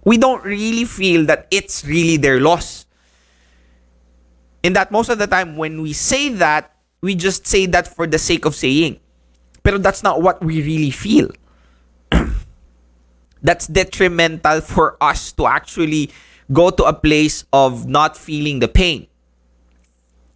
We 0.05 0.21
don't 0.21 0.45
really 0.45 0.85
feel 0.85 1.25
that 1.27 1.51
it's 1.51 1.83
really 1.83 2.21
their 2.21 2.39
loss. 2.39 2.85
In 4.63 4.77
that 4.77 4.95
most 4.95 5.11
of 5.11 5.19
the 5.19 5.27
time 5.27 5.57
when 5.59 5.81
we 5.81 5.97
say 5.97 6.29
that, 6.39 6.76
we 7.07 7.15
just 7.15 7.47
say 7.47 7.71
that 7.71 7.87
for 7.87 8.11
the 8.11 8.19
sake 8.19 8.43
of 8.43 8.59
saying. 8.59 8.99
Pero 9.63 9.79
that's 9.79 10.03
not 10.03 10.19
what 10.19 10.43
we 10.43 10.59
really 10.59 10.91
feel. 10.91 11.31
that's 13.47 13.71
detrimental 13.71 14.59
for 14.59 14.99
us 14.99 15.31
to 15.39 15.47
actually 15.47 16.11
go 16.51 16.75
to 16.75 16.83
a 16.83 16.91
place 16.91 17.47
of 17.55 17.87
not 17.87 18.19
feeling 18.19 18.59
the 18.59 18.67
pain. 18.67 19.07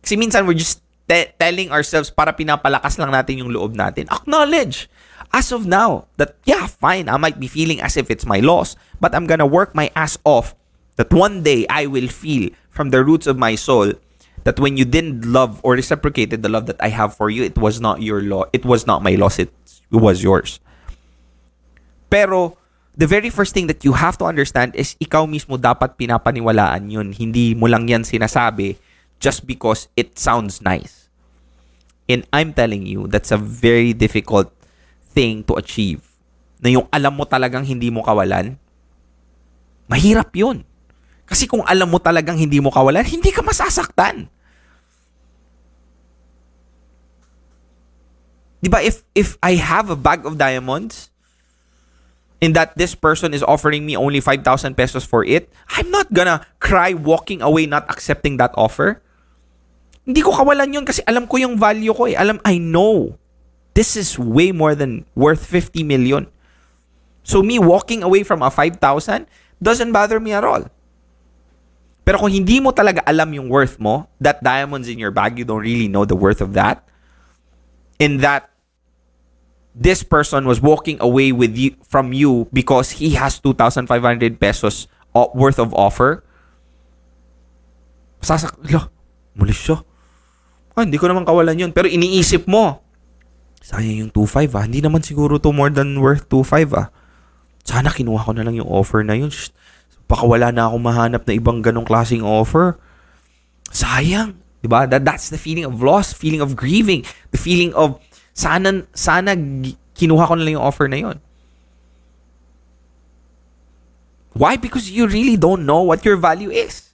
Kasi 0.07 0.15
minsan 0.15 0.47
we're 0.47 0.59
just 0.59 0.79
te- 1.11 1.35
telling 1.43 1.75
ourselves 1.75 2.15
para 2.15 2.31
pinapalakas 2.31 2.95
lang 3.03 3.11
natin 3.11 3.43
yung 3.43 3.51
loob 3.51 3.75
natin. 3.75 4.07
Acknowledge 4.15 4.87
as 5.35 5.51
of 5.51 5.67
now 5.67 6.07
that 6.23 6.39
yeah, 6.47 6.71
fine, 6.71 7.11
I 7.11 7.19
might 7.19 7.43
be 7.43 7.51
feeling 7.51 7.83
as 7.83 7.99
if 7.99 8.15
it's 8.15 8.27
my 8.27 8.39
loss, 8.39 8.79
but 9.03 9.11
I'm 9.11 9.27
gonna 9.27 9.47
work 9.47 9.75
my 9.75 9.91
ass 9.99 10.19
off 10.23 10.55
that 10.95 11.11
one 11.11 11.43
day 11.43 11.67
I 11.67 11.91
will 11.91 12.07
feel 12.07 12.55
from 12.71 12.95
the 12.95 13.03
roots 13.03 13.27
of 13.27 13.35
my 13.35 13.59
soul 13.59 13.99
that 14.45 14.59
when 14.59 14.77
you 14.77 14.85
didn't 14.85 15.25
love 15.25 15.61
or 15.63 15.75
reciprocated 15.75 16.43
the 16.43 16.49
love 16.49 16.67
that 16.67 16.81
I 16.81 16.89
have 16.89 17.15
for 17.15 17.31
you, 17.31 17.45
it 17.45 17.59
was 17.59 17.81
not 17.81 18.03
your 18.03 18.23
law. 18.23 18.45
It 18.53 18.65
was 18.65 18.87
not 18.87 19.03
my 19.03 19.15
loss. 19.15 19.39
It, 19.39 19.53
was 19.91 20.23
yours. 20.23 20.63
Pero 22.07 22.55
the 22.95 23.11
very 23.11 23.27
first 23.27 23.55
thing 23.55 23.67
that 23.67 23.83
you 23.83 23.99
have 23.99 24.15
to 24.23 24.25
understand 24.25 24.71
is 24.79 24.95
ikaw 25.03 25.27
mismo 25.27 25.59
dapat 25.59 25.99
pinapaniwalaan 25.99 26.87
yun. 26.87 27.11
Hindi 27.11 27.59
mo 27.59 27.67
lang 27.67 27.91
yan 27.91 28.07
sinasabi 28.07 28.79
just 29.19 29.51
because 29.51 29.91
it 29.99 30.15
sounds 30.15 30.63
nice. 30.63 31.11
And 32.07 32.23
I'm 32.31 32.55
telling 32.55 32.87
you, 32.87 33.11
that's 33.11 33.31
a 33.31 33.39
very 33.39 33.95
difficult 33.95 34.51
thing 35.11 35.43
to 35.51 35.59
achieve. 35.59 36.07
Na 36.63 36.71
yung 36.71 36.87
alam 36.95 37.19
mo 37.19 37.27
talagang 37.27 37.67
hindi 37.67 37.91
mo 37.91 38.03
kawalan, 38.03 38.59
mahirap 39.91 40.31
yun. 40.35 40.63
Kasi 41.31 41.47
kung 41.47 41.63
alam 41.63 41.87
mo 41.87 42.03
talagang 42.03 42.35
hindi 42.35 42.59
mo 42.59 42.75
kawalan, 42.75 43.07
hindi 43.07 43.31
ka 43.31 43.47
masasaktan. 43.47 44.27
Di 48.61 48.69
ba, 48.69 48.83
if, 48.83 49.07
if 49.15 49.39
I 49.39 49.55
have 49.57 49.89
a 49.89 49.97
bag 49.97 50.27
of 50.27 50.37
diamonds, 50.37 51.11
and 52.41 52.57
that 52.57 52.73
this 52.77 52.97
person 52.97 53.37
is 53.37 53.45
offering 53.45 53.85
me 53.85 53.97
only 53.97 54.19
5,000 54.19 54.43
pesos 54.75 55.05
for 55.05 55.25
it, 55.25 55.53
I'm 55.77 55.93
not 55.93 56.13
gonna 56.13 56.45
cry 56.59 56.97
walking 56.97 57.45
away 57.45 57.69
not 57.69 57.85
accepting 57.89 58.41
that 58.41 58.51
offer. 58.57 59.01
Hindi 60.09 60.25
ko 60.25 60.33
kawalan 60.33 60.73
yun 60.73 60.85
kasi 60.89 61.05
alam 61.05 61.29
ko 61.29 61.37
yung 61.37 61.61
value 61.61 61.93
ko 61.93 62.09
eh. 62.09 62.17
Alam, 62.17 62.41
I 62.43 62.57
know. 62.57 63.21
This 63.77 63.95
is 63.95 64.19
way 64.19 64.51
more 64.51 64.75
than 64.75 65.07
worth 65.15 65.45
50 65.47 65.85
million. 65.85 66.27
So 67.23 67.45
me 67.45 67.61
walking 67.61 68.03
away 68.03 68.25
from 68.25 68.43
a 68.43 68.51
5,000 68.51 68.81
doesn't 69.63 69.93
bother 69.93 70.19
me 70.19 70.33
at 70.33 70.43
all. 70.43 70.67
Pero 72.03 72.17
kung 72.19 72.33
hindi 72.33 72.59
mo 72.59 72.73
talaga 72.73 73.05
alam 73.05 73.31
yung 73.37 73.49
worth 73.53 73.77
mo, 73.77 74.09
that 74.19 74.41
diamonds 74.41 74.89
in 74.89 74.99
your 74.99 75.13
bag, 75.13 75.37
you 75.39 75.45
don't 75.45 75.63
really 75.63 75.87
know 75.87 76.09
the 76.09 76.17
worth 76.17 76.41
of 76.41 76.57
that, 76.57 76.83
in 78.01 78.25
that 78.25 78.49
this 79.77 80.03
person 80.03 80.49
was 80.49 80.59
walking 80.59 80.99
away 80.99 81.31
with 81.31 81.55
you 81.55 81.77
from 81.87 82.11
you 82.11 82.51
because 82.51 82.99
he 82.99 83.15
has 83.15 83.39
2,500 83.39 83.87
pesos 84.41 84.91
worth 85.15 85.61
of 85.63 85.71
offer, 85.77 86.25
sasak, 88.19 88.57
lo, 88.69 88.91
muli 89.39 89.55
siya. 89.55 89.85
Ah, 90.75 90.83
hindi 90.87 90.99
ko 90.99 91.07
naman 91.07 91.29
kawalan 91.29 91.57
yun. 91.57 91.71
Pero 91.71 91.87
iniisip 91.87 92.49
mo, 92.49 92.83
sayang 93.61 94.09
yung 94.09 94.13
2.5 94.15 94.57
ah. 94.57 94.65
Hindi 94.65 94.81
naman 94.81 95.05
siguro 95.05 95.37
to 95.37 95.53
more 95.53 95.71
than 95.71 95.99
worth 96.01 96.27
2.5 96.33 96.75
ah. 96.79 96.89
Sana 97.67 97.93
kinuha 97.93 98.25
ko 98.25 98.33
na 98.33 98.43
lang 98.47 98.57
yung 98.57 98.71
offer 98.71 99.05
na 99.05 99.15
yun. 99.15 99.29
Shh, 99.29 99.53
Baka 100.11 100.27
wala 100.27 100.51
na 100.51 100.67
akong 100.67 100.83
mahanap 100.83 101.23
na 101.23 101.39
ibang 101.39 101.63
ganong 101.63 101.87
klaseng 101.87 102.27
offer. 102.27 102.83
Sayang. 103.71 104.43
Diba? 104.59 104.91
That, 104.91 105.07
that's 105.07 105.31
the 105.31 105.39
feeling 105.39 105.65
of 105.65 105.79
loss, 105.79 106.11
feeling 106.11 106.43
of 106.43 106.59
grieving, 106.59 107.07
the 107.31 107.39
feeling 107.39 107.71
of 107.79 108.03
sana, 108.35 108.83
sana 108.91 109.39
kinuha 109.95 110.27
ko 110.27 110.35
na 110.35 110.43
lang 110.43 110.59
yung 110.59 110.67
offer 110.67 110.91
na 110.91 110.99
yun. 110.99 111.19
Why? 114.35 114.57
Because 114.57 114.91
you 114.91 115.07
really 115.07 115.37
don't 115.37 115.67
know 115.67 115.83
what 115.83 116.05
your 116.05 116.17
value 116.17 116.51
is. 116.51 116.91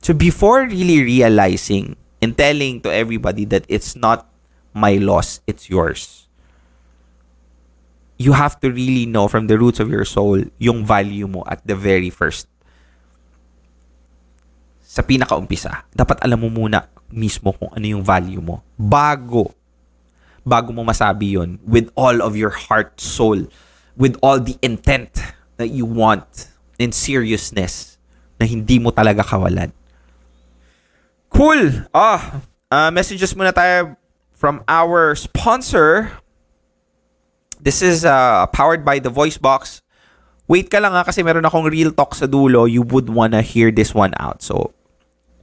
So 0.00 0.14
before 0.14 0.62
really 0.62 1.02
realizing 1.02 1.96
and 2.22 2.36
telling 2.36 2.80
to 2.82 2.92
everybody 2.92 3.44
that 3.46 3.64
it's 3.68 3.96
not 3.96 4.30
my 4.72 4.96
loss, 4.96 5.40
it's 5.46 5.68
yours, 5.68 6.27
you 8.18 8.34
have 8.34 8.58
to 8.60 8.68
really 8.68 9.06
know 9.06 9.30
from 9.30 9.46
the 9.46 9.56
roots 9.56 9.78
of 9.78 9.88
your 9.88 10.04
soul 10.04 10.42
yung 10.58 10.82
value 10.82 11.30
mo 11.30 11.46
at 11.46 11.62
the 11.62 11.78
very 11.78 12.10
first. 12.10 12.50
Sa 14.82 15.06
pinakaumpisa, 15.06 15.86
dapat 15.94 16.18
alam 16.26 16.42
mo 16.42 16.50
muna 16.50 16.90
mismo 17.08 17.54
kung 17.54 17.70
ano 17.72 17.86
yung 17.86 18.04
value 18.04 18.42
mo 18.42 18.60
bago 18.76 19.54
bago 20.42 20.72
mo 20.72 20.82
masabi 20.82 21.36
yon 21.38 21.60
with 21.62 21.92
all 21.94 22.24
of 22.24 22.34
your 22.34 22.50
heart, 22.50 22.96
soul, 22.98 23.46
with 23.96 24.16
all 24.24 24.40
the 24.40 24.56
intent 24.64 25.12
that 25.60 25.68
you 25.68 25.84
want 25.84 26.48
in 26.80 26.90
seriousness 26.90 28.00
na 28.40 28.48
hindi 28.48 28.80
mo 28.80 28.88
talaga 28.90 29.20
kawalan. 29.22 29.70
Cool. 31.28 31.84
Ah, 31.92 32.40
uh, 32.72 32.88
messages 32.88 33.36
muna 33.36 33.52
tayo 33.52 33.94
from 34.32 34.64
our 34.64 35.12
sponsor. 35.12 36.16
This 37.58 37.82
is 37.82 38.06
uh, 38.06 38.46
powered 38.54 38.84
by 38.84 39.02
the 39.02 39.10
Voice 39.10 39.36
Box. 39.36 39.82
Wait 40.46 40.70
ka 40.70 40.78
lang 40.78 40.94
ha 40.94 41.02
kasi 41.02 41.26
meron 41.26 41.42
akong 41.42 41.66
real 41.66 41.90
talk 41.90 42.14
sa 42.14 42.30
dulo. 42.30 42.70
You 42.70 42.86
would 42.86 43.10
wanna 43.10 43.42
hear 43.42 43.74
this 43.74 43.90
one 43.92 44.14
out. 44.16 44.46
So, 44.46 44.72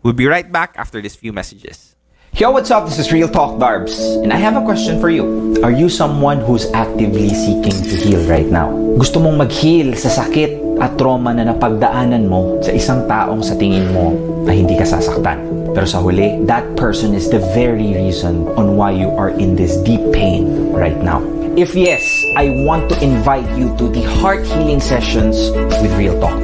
we'll 0.01 0.17
be 0.17 0.25
right 0.25 0.47
back 0.47 0.79
after 0.79 1.03
this 1.03 1.13
few 1.13 1.35
messages. 1.35 1.93
Yo, 2.35 2.51
what's 2.51 2.71
up? 2.71 2.83
This 2.83 2.99
is 2.99 3.15
Real 3.15 3.31
Talk 3.31 3.63
Darbs, 3.63 3.95
and 4.19 4.35
I 4.35 4.35
have 4.35 4.59
a 4.59 4.63
question 4.67 4.99
for 4.99 5.07
you. 5.07 5.55
Are 5.63 5.71
you 5.71 5.87
someone 5.87 6.43
who's 6.43 6.67
actively 6.75 7.31
seeking 7.31 7.71
to 7.71 7.95
heal 7.95 8.27
right 8.27 8.47
now? 8.51 8.75
Gusto 8.99 9.23
mong 9.23 9.39
mag-heal 9.39 9.95
sa 9.95 10.11
sakit 10.11 10.83
at 10.83 10.99
trauma 10.99 11.31
na 11.31 11.47
napagdaanan 11.47 12.27
mo 12.27 12.59
sa 12.59 12.75
isang 12.75 13.07
taong 13.07 13.39
sa 13.39 13.55
tingin 13.55 13.87
mo 13.95 14.11
ay 14.51 14.59
hindi 14.67 14.75
ka 14.75 14.83
sasaktan. 14.83 15.47
Pero 15.71 15.87
sa 15.87 16.03
huli, 16.03 16.43
that 16.43 16.67
person 16.75 17.15
is 17.15 17.31
the 17.31 17.39
very 17.55 17.95
reason 17.95 18.47
on 18.59 18.75
why 18.75 18.91
you 18.91 19.07
are 19.15 19.31
in 19.31 19.55
this 19.55 19.79
deep 19.87 20.03
pain 20.11 20.75
right 20.75 20.99
now. 20.99 21.23
If 21.57 21.73
yes, 21.73 22.25
I 22.35 22.49
want 22.49 22.89
to 22.89 23.01
invite 23.01 23.47
you 23.57 23.71
to 23.77 23.87
the 23.87 24.03
heart 24.19 24.45
healing 24.45 24.81
sessions 24.81 25.51
with 25.81 25.97
Real 25.97 26.19
Talk. 26.19 26.43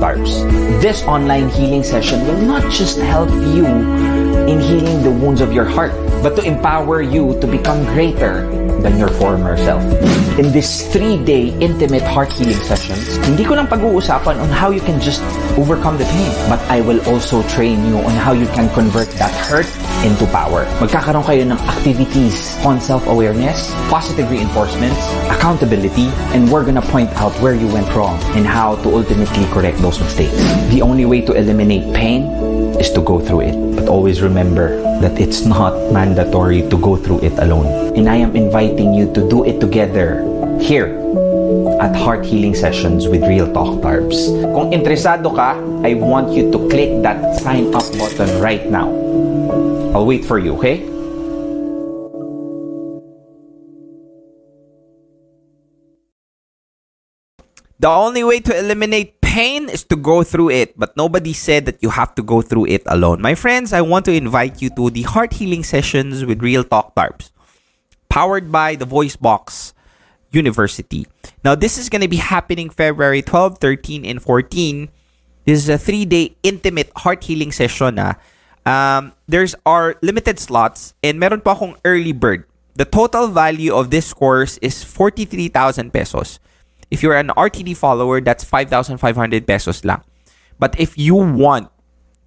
This 0.80 1.04
online 1.04 1.50
healing 1.50 1.84
session 1.84 2.26
will 2.26 2.42
not 2.42 2.64
just 2.72 2.98
help 2.98 3.30
you 3.30 3.68
in 4.52 4.60
healing 4.60 5.00
the 5.00 5.10
wounds 5.10 5.40
of 5.40 5.56
your 5.56 5.64
heart, 5.64 5.96
but 6.20 6.36
to 6.36 6.44
empower 6.44 7.00
you 7.02 7.40
to 7.40 7.48
become 7.48 7.80
greater 7.96 8.44
than 8.84 9.00
your 9.00 9.08
former 9.16 9.56
self. 9.56 9.80
In 10.36 10.52
this 10.52 10.92
three-day 10.92 11.56
intimate 11.64 12.04
heart 12.04 12.28
healing 12.36 12.60
sessions, 12.68 13.16
hindi 13.24 13.48
ko 13.48 13.56
lang 13.56 13.72
pag-uusapan 13.72 14.36
on 14.44 14.52
how 14.52 14.68
you 14.76 14.84
can 14.84 15.00
just 15.00 15.24
overcome 15.56 15.96
the 15.96 16.04
pain, 16.12 16.32
but 16.52 16.60
I 16.68 16.84
will 16.84 17.00
also 17.08 17.40
train 17.48 17.80
you 17.88 17.96
on 18.04 18.12
how 18.20 18.36
you 18.36 18.48
can 18.52 18.68
convert 18.76 19.08
that 19.16 19.32
hurt 19.48 19.70
into 20.04 20.28
power. 20.36 20.68
Magkakaroon 20.84 21.24
kayo 21.24 21.48
ng 21.48 21.62
activities 21.72 22.60
on 22.68 22.82
self-awareness, 22.84 23.72
positive 23.88 24.28
reinforcements, 24.28 25.00
accountability, 25.32 26.12
and 26.36 26.52
we're 26.52 26.68
gonna 26.68 26.84
point 26.92 27.08
out 27.24 27.32
where 27.40 27.56
you 27.56 27.72
went 27.72 27.88
wrong 27.96 28.20
and 28.36 28.44
how 28.44 28.76
to 28.84 28.92
ultimately 28.92 29.48
correct 29.56 29.80
those 29.80 30.02
mistakes. 30.04 30.36
The 30.76 30.84
only 30.84 31.08
way 31.08 31.24
to 31.24 31.32
eliminate 31.38 31.88
pain 31.96 32.28
is 32.82 32.90
to 32.98 33.02
go 33.06 33.22
through 33.22 33.54
it. 33.54 33.56
But 33.78 33.86
always 33.86 34.26
remember 34.26 34.41
that 34.50 35.20
it's 35.22 35.46
not 35.46 35.94
mandatory 35.94 36.66
to 36.70 36.78
go 36.78 36.98
through 36.98 37.22
it 37.22 37.38
alone. 37.38 37.94
And 37.94 38.10
I 38.10 38.18
am 38.18 38.36
inviting 38.36 38.94
you 38.94 39.14
to 39.14 39.30
do 39.30 39.46
it 39.46 39.62
together 39.62 40.26
here 40.60 40.98
at 41.80 41.96
Heart 41.96 42.26
Healing 42.26 42.56
Sessions 42.56 43.08
with 43.08 43.22
Real 43.22 43.46
Talk 43.54 43.82
Tarbs. 43.86 44.18
Kung 44.54 44.74
interesado 44.74 45.30
ka, 45.30 45.54
I 45.86 45.94
want 45.94 46.34
you 46.34 46.50
to 46.50 46.58
click 46.70 47.02
that 47.06 47.38
sign 47.38 47.70
up 47.74 47.86
button 48.02 48.42
right 48.42 48.66
now. 48.66 48.90
I'll 49.94 50.06
wait 50.06 50.26
for 50.26 50.40
you, 50.40 50.58
okay? 50.58 50.90
The 57.82 57.90
only 57.90 58.24
way 58.24 58.40
to 58.46 58.54
eliminate 58.54 59.21
pain 59.32 59.72
is 59.72 59.88
to 59.88 59.96
go 59.96 60.28
through 60.28 60.52
it, 60.52 60.76
but 60.76 60.92
nobody 61.00 61.32
said 61.32 61.64
that 61.64 61.80
you 61.80 61.88
have 61.88 62.14
to 62.20 62.22
go 62.22 62.44
through 62.44 62.68
it 62.68 62.84
alone. 62.86 63.24
My 63.24 63.34
friends, 63.34 63.72
I 63.72 63.80
want 63.80 64.04
to 64.06 64.14
invite 64.14 64.62
you 64.62 64.68
to 64.76 64.92
the 64.92 65.08
heart 65.08 65.32
healing 65.40 65.64
sessions 65.64 66.28
with 66.28 66.44
Real 66.44 66.68
Talk 66.68 66.92
Tarps, 67.00 67.32
powered 68.12 68.52
by 68.52 68.76
the 68.76 68.84
Voice 68.84 69.16
Box 69.16 69.74
University. 70.36 71.08
Now, 71.48 71.56
this 71.56 71.80
is 71.80 71.88
going 71.88 72.04
to 72.04 72.12
be 72.12 72.20
happening 72.20 72.70
February 72.70 73.24
12, 73.24 73.58
13, 73.60 74.04
and 74.04 74.22
14. 74.22 74.92
This 75.48 75.64
is 75.64 75.70
a 75.70 75.80
three-day 75.80 76.36
intimate 76.44 76.92
heart 77.00 77.24
healing 77.24 77.56
session. 77.56 78.04
Ah. 78.04 78.20
Um, 78.68 79.16
there's 79.32 79.56
our 79.66 79.96
limited 80.04 80.44
slots, 80.44 80.94
and 81.02 81.24
meron 81.24 81.40
pa 81.40 81.56
akong 81.56 81.80
early 81.88 82.12
bird. 82.12 82.44
The 82.76 82.84
total 82.84 83.32
value 83.32 83.72
of 83.72 83.96
this 83.96 84.12
course 84.12 84.60
is 84.60 84.84
43,000 84.84 85.96
pesos. 85.96 86.44
If 86.92 87.02
you're 87.02 87.16
an 87.16 87.32
RTD 87.36 87.76
follower, 87.78 88.22
that's 88.22 88.44
5,500 88.44 89.48
pesos 89.48 89.84
lang. 89.84 90.04
But 90.60 90.80
if 90.80 90.98
you 90.98 91.16
want 91.16 91.72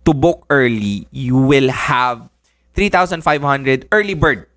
to 0.04 0.14
book 0.14 0.46
early, 0.50 1.06
you 1.12 1.36
will 1.36 1.68
have 1.68 2.28
3,500 2.74 3.88
early 3.92 4.14
bird 4.14 4.48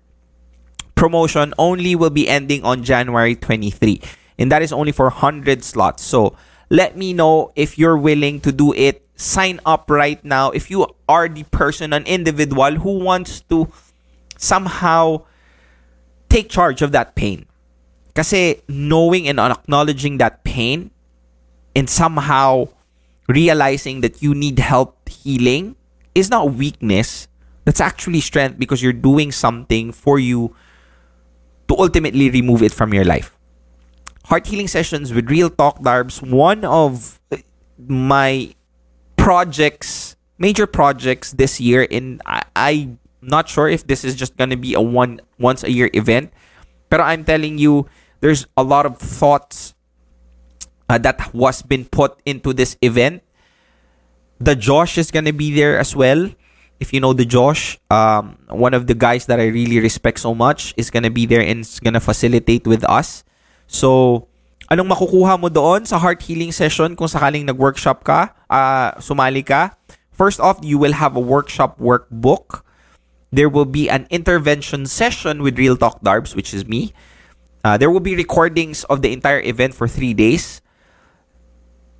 promotion 0.98 1.54
only 1.58 1.94
will 1.94 2.10
be 2.10 2.28
ending 2.28 2.64
on 2.64 2.82
January 2.82 3.36
23. 3.36 4.02
And 4.38 4.50
that 4.50 4.62
is 4.62 4.72
only 4.72 4.90
for 4.90 5.06
100 5.06 5.62
slots. 5.62 6.02
So 6.02 6.34
let 6.68 6.96
me 6.96 7.12
know 7.12 7.52
if 7.54 7.78
you're 7.78 7.96
willing 7.96 8.40
to 8.42 8.52
do 8.52 8.74
it. 8.74 9.06
Sign 9.14 9.60
up 9.64 9.90
right 9.90 10.22
now. 10.24 10.50
If 10.50 10.70
you 10.70 10.86
are 11.08 11.28
the 11.28 11.44
person, 11.44 11.92
an 11.92 12.04
individual 12.04 12.82
who 12.82 12.98
wants 12.98 13.40
to 13.48 13.70
somehow 14.36 15.22
take 16.28 16.50
charge 16.50 16.82
of 16.82 16.92
that 16.92 17.14
pain. 17.14 17.46
Kasi 18.14 18.62
knowing 18.68 19.28
and 19.28 19.38
acknowledging 19.38 20.18
that 20.18 20.44
pain 20.44 20.90
and 21.74 21.88
somehow 21.88 22.68
realizing 23.28 24.00
that 24.00 24.22
you 24.22 24.34
need 24.34 24.58
help 24.58 25.08
healing 25.08 25.76
is 26.14 26.30
not 26.30 26.54
weakness. 26.54 27.28
That's 27.64 27.80
actually 27.80 28.20
strength 28.20 28.58
because 28.58 28.82
you're 28.82 28.96
doing 28.96 29.30
something 29.30 29.92
for 29.92 30.18
you 30.18 30.56
to 31.68 31.76
ultimately 31.76 32.30
remove 32.30 32.62
it 32.62 32.72
from 32.72 32.94
your 32.94 33.04
life. 33.04 33.36
Heart 34.24 34.46
healing 34.46 34.68
sessions 34.68 35.12
with 35.12 35.30
Real 35.30 35.50
Talk 35.50 35.80
Darbs, 35.80 36.20
one 36.20 36.64
of 36.64 37.20
my 37.78 38.54
projects, 39.16 40.16
major 40.38 40.66
projects 40.66 41.32
this 41.32 41.60
year, 41.60 41.86
and 41.90 42.20
I, 42.24 42.42
I'm 42.56 42.98
not 43.20 43.48
sure 43.48 43.68
if 43.68 43.86
this 43.86 44.04
is 44.04 44.14
just 44.14 44.36
gonna 44.36 44.56
be 44.56 44.74
a 44.74 44.80
one 44.80 45.20
once 45.38 45.62
a 45.62 45.70
year 45.70 45.90
event. 45.92 46.32
But 46.88 47.00
I'm 47.00 47.24
telling 47.24 47.58
you, 47.58 47.86
there's 48.20 48.46
a 48.56 48.62
lot 48.62 48.86
of 48.86 48.98
thoughts 48.98 49.74
uh, 50.88 50.98
that 50.98 51.32
was 51.34 51.62
been 51.62 51.84
put 51.84 52.18
into 52.24 52.52
this 52.52 52.76
event. 52.82 53.22
The 54.40 54.54
Josh 54.54 54.98
is 54.98 55.10
gonna 55.10 55.32
be 55.32 55.54
there 55.54 55.78
as 55.78 55.94
well. 55.94 56.30
If 56.80 56.94
you 56.94 57.00
know 57.00 57.12
the 57.12 57.26
Josh, 57.26 57.78
um, 57.90 58.38
one 58.48 58.72
of 58.72 58.86
the 58.86 58.94
guys 58.94 59.26
that 59.26 59.40
I 59.40 59.46
really 59.50 59.80
respect 59.80 60.20
so 60.20 60.34
much 60.34 60.74
is 60.76 60.90
gonna 60.90 61.10
be 61.10 61.26
there 61.26 61.42
and 61.42 61.60
is 61.60 61.80
gonna 61.80 62.00
facilitate 62.00 62.66
with 62.66 62.86
us. 62.86 63.24
So, 63.66 64.28
anong 64.70 64.94
makukuha 64.94 65.40
mo 65.40 65.50
doon 65.50 65.84
sa 65.84 65.98
heart 65.98 66.22
healing 66.22 66.52
session 66.52 66.94
kung 66.94 67.10
sakaling 67.10 67.44
nag-workshop 67.50 68.06
ka, 68.06 68.30
uh, 68.46 68.94
sumali 69.02 69.42
ka? 69.42 69.74
First 70.14 70.38
off, 70.38 70.58
you 70.62 70.78
will 70.78 70.94
have 70.94 71.14
a 71.14 71.22
workshop 71.22 71.78
workbook. 71.78 72.62
There 73.30 73.50
will 73.50 73.68
be 73.68 73.90
an 73.90 74.06
intervention 74.10 74.86
session 74.86 75.42
with 75.42 75.58
Real 75.58 75.76
Talk 75.76 76.02
Darbs, 76.02 76.34
which 76.34 76.54
is 76.54 76.66
me. 76.66 76.94
Uh, 77.64 77.76
there 77.76 77.90
will 77.90 78.02
be 78.02 78.14
recordings 78.14 78.84
of 78.84 79.02
the 79.02 79.12
entire 79.12 79.40
event 79.40 79.74
for 79.74 79.88
three 79.88 80.14
days. 80.14 80.62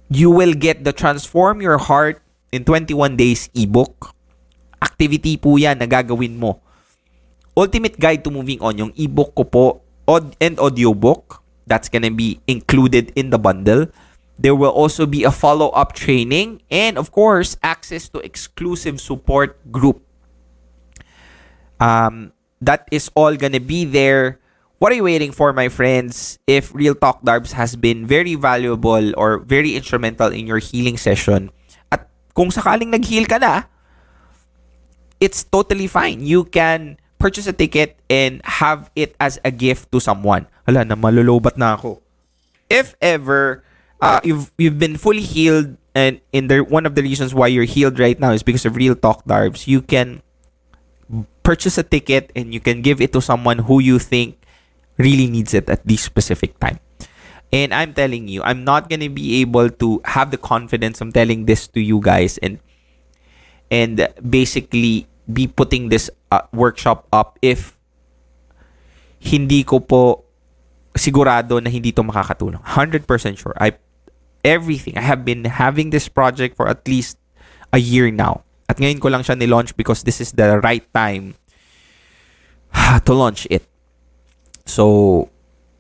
You 0.09 0.31
will 0.31 0.55
get 0.55 0.85
the 0.85 0.93
Transform 0.93 1.61
Your 1.61 1.79
Heart 1.79 2.23
in 2.53 2.65
21 2.65 3.17
Days 3.17 3.51
ebook. 3.55 4.15
Activity 4.81 5.37
po 5.37 5.59
yan 5.59 5.79
na 5.79 5.87
gagawin 5.87 6.39
mo. 6.39 6.63
Ultimate 7.59 7.99
Guide 7.99 8.23
to 8.23 8.31
Moving 8.31 8.63
On, 8.63 8.73
yung 8.79 8.95
ebook 8.95 9.35
ko 9.35 9.43
po, 9.43 9.67
and 10.41 10.57
audiobook. 10.63 11.43
That's 11.67 11.91
gonna 11.91 12.15
be 12.15 12.41
included 12.47 13.13
in 13.19 13.29
the 13.29 13.37
bundle. 13.37 13.91
There 14.39 14.55
will 14.55 14.71
also 14.71 15.05
be 15.05 15.27
a 15.27 15.35
follow-up 15.35 15.93
training 15.93 16.63
and 16.71 16.97
of 16.97 17.11
course, 17.11 17.59
access 17.61 18.09
to 18.15 18.23
exclusive 18.23 19.03
support 19.03 19.59
group. 19.75 20.01
Um, 21.83 22.33
that 22.63 22.87
is 22.95 23.11
all 23.19 23.35
gonna 23.35 23.61
be 23.61 23.85
there. 23.85 24.39
What 24.79 24.95
are 24.95 24.95
you 24.95 25.11
waiting 25.11 25.35
for, 25.35 25.51
my 25.53 25.67
friends? 25.67 26.39
If 26.47 26.71
Real 26.71 26.95
Talk 26.95 27.27
Darbs 27.27 27.51
has 27.51 27.75
been 27.75 28.07
very 28.07 28.39
valuable 28.39 29.11
or 29.19 29.43
very 29.43 29.75
instrumental 29.75 30.31
in 30.31 30.47
your 30.47 30.63
healing 30.63 30.95
session, 30.95 31.51
at 31.91 32.07
kung 32.31 32.55
sakaling 32.55 32.95
nag-heal 32.95 33.27
ka 33.27 33.43
na, 33.43 33.67
it's 35.19 35.43
totally 35.43 35.91
fine. 35.91 36.23
You 36.23 36.47
can 36.47 36.95
purchase 37.19 37.51
a 37.51 37.53
ticket 37.53 37.99
and 38.07 38.39
have 38.47 38.87
it 38.95 39.19
as 39.19 39.43
a 39.43 39.51
gift 39.51 39.91
to 39.91 39.99
someone. 39.99 40.47
Hala, 40.63 40.87
na 40.87 40.95
malulubat 40.95 41.59
na 41.59 41.75
ako. 41.75 41.99
If 42.71 42.95
ever 43.03 43.67
uh, 43.99 44.23
you've 44.23 44.55
you've 44.63 44.79
been 44.79 44.95
fully 44.95 45.27
healed 45.27 45.75
and 45.99 46.23
in 46.31 46.47
the 46.47 46.63
one 46.63 46.87
of 46.87 46.95
the 46.95 47.03
reasons 47.03 47.35
why 47.35 47.51
you're 47.51 47.67
healed 47.67 47.99
right 47.99 48.15
now 48.15 48.31
is 48.31 48.47
because 48.47 48.63
of 48.63 48.79
Real 48.79 48.95
Talk 48.95 49.27
Darbs, 49.27 49.67
you 49.67 49.83
can 49.83 50.23
purchase 51.43 51.75
a 51.75 51.83
ticket 51.83 52.31
and 52.39 52.55
you 52.55 52.63
can 52.63 52.79
give 52.79 53.03
it 53.03 53.11
to 53.19 53.19
someone 53.19 53.67
who 53.67 53.83
you 53.83 53.99
think 53.99 54.39
really 54.99 55.27
needs 55.27 55.55
it 55.55 55.71
at 55.71 55.87
this 55.87 56.03
specific 56.03 56.59
time. 56.59 56.79
And 57.49 57.73
I'm 57.73 57.95
telling 57.95 58.29
you, 58.29 58.43
I'm 58.43 58.63
not 58.63 58.91
gonna 58.91 59.09
be 59.09 59.41
able 59.41 59.71
to 59.81 60.03
have 60.05 60.31
the 60.31 60.37
confidence. 60.37 61.01
I'm 61.01 61.13
telling 61.13 61.47
this 61.47 61.67
to 61.73 61.81
you 61.81 62.01
guys 62.03 62.37
and 62.39 62.61
and 63.71 64.09
basically 64.21 65.09
be 65.33 65.47
putting 65.47 65.89
this 65.89 66.11
uh, 66.31 66.45
workshop 66.53 67.09
up 67.13 67.39
if 67.41 67.77
hindi 69.21 69.65
ko 69.65 69.81
po 69.81 70.25
sigurado 70.97 71.63
na 71.63 71.71
hindi 71.71 71.93
to 71.93 72.03
makakatulong. 72.03 72.61
100% 72.65 73.07
sure. 73.39 73.57
I 73.57 73.79
everything. 74.45 74.97
I 74.99 75.05
have 75.05 75.25
been 75.25 75.45
having 75.45 75.91
this 75.91 76.09
project 76.09 76.57
for 76.57 76.69
at 76.69 76.87
least 76.87 77.19
a 77.73 77.79
year 77.79 78.11
now. 78.11 78.45
At 78.69 78.77
ngayon 78.77 79.01
ko 79.01 79.09
lang 79.09 79.25
siya 79.25 79.37
ni-launch 79.37 79.77
because 79.77 80.05
this 80.05 80.21
is 80.21 80.33
the 80.37 80.61
right 80.61 80.85
time 80.93 81.35
to 83.07 83.13
launch 83.13 83.49
it. 83.49 83.65
So, 84.69 85.31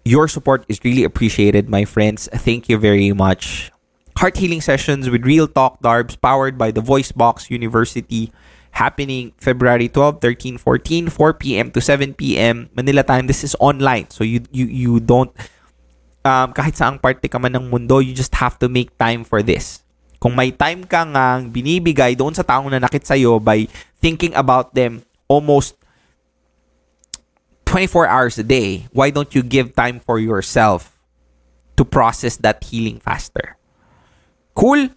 your 0.05 0.26
support 0.26 0.64
is 0.68 0.80
really 0.82 1.05
appreciated, 1.05 1.68
my 1.68 1.84
friends. 1.84 2.28
Thank 2.32 2.68
you 2.68 2.78
very 2.80 3.12
much. 3.12 3.70
Heart 4.16 4.41
healing 4.41 4.61
sessions 4.64 5.12
with 5.12 5.22
Real 5.22 5.47
Talk 5.47 5.78
Darbs 5.84 6.18
powered 6.18 6.57
by 6.57 6.72
the 6.72 6.80
Voice 6.80 7.12
Box 7.12 7.53
University 7.53 8.32
happening 8.72 9.32
February 9.39 9.89
12, 9.89 10.20
13, 10.20 10.59
14, 10.59 11.09
4 11.09 11.34
p.m. 11.34 11.70
to 11.70 11.80
7 11.80 12.14
p.m. 12.14 12.68
Manila 12.74 13.03
time. 13.03 13.26
This 13.26 13.45
is 13.45 13.55
online. 13.61 14.11
So 14.11 14.24
you 14.24 14.43
you 14.51 14.66
you 14.66 14.93
don't 14.99 15.30
um, 16.26 16.51
kahit 16.51 16.74
saang 16.74 16.99
parte 16.99 17.30
ka 17.30 17.39
man 17.39 17.55
ng 17.55 17.70
mundo, 17.70 18.03
you 18.03 18.12
just 18.12 18.34
have 18.36 18.59
to 18.59 18.66
make 18.66 18.93
time 18.99 19.22
for 19.22 19.41
this. 19.41 19.86
Kung 20.18 20.34
may 20.34 20.51
time 20.51 20.82
ka 20.82 21.07
ngang 21.07 21.55
binibigay 21.55 22.18
doon 22.18 22.34
sa 22.34 22.43
taong 22.43 22.66
nanakit 22.74 23.07
sa'yo 23.07 23.39
by 23.39 23.70
thinking 24.03 24.34
about 24.34 24.74
them 24.74 25.07
almost 25.30 25.78
24 27.68 28.08
hours 28.08 28.40
a 28.40 28.46
day, 28.48 28.88
why 28.96 29.12
don't 29.12 29.36
you 29.36 29.44
give 29.44 29.76
time 29.76 30.00
for 30.00 30.16
yourself 30.16 30.96
to 31.76 31.84
process 31.84 32.40
that 32.40 32.64
healing 32.64 32.96
faster? 32.96 33.60
Cool? 34.56 34.88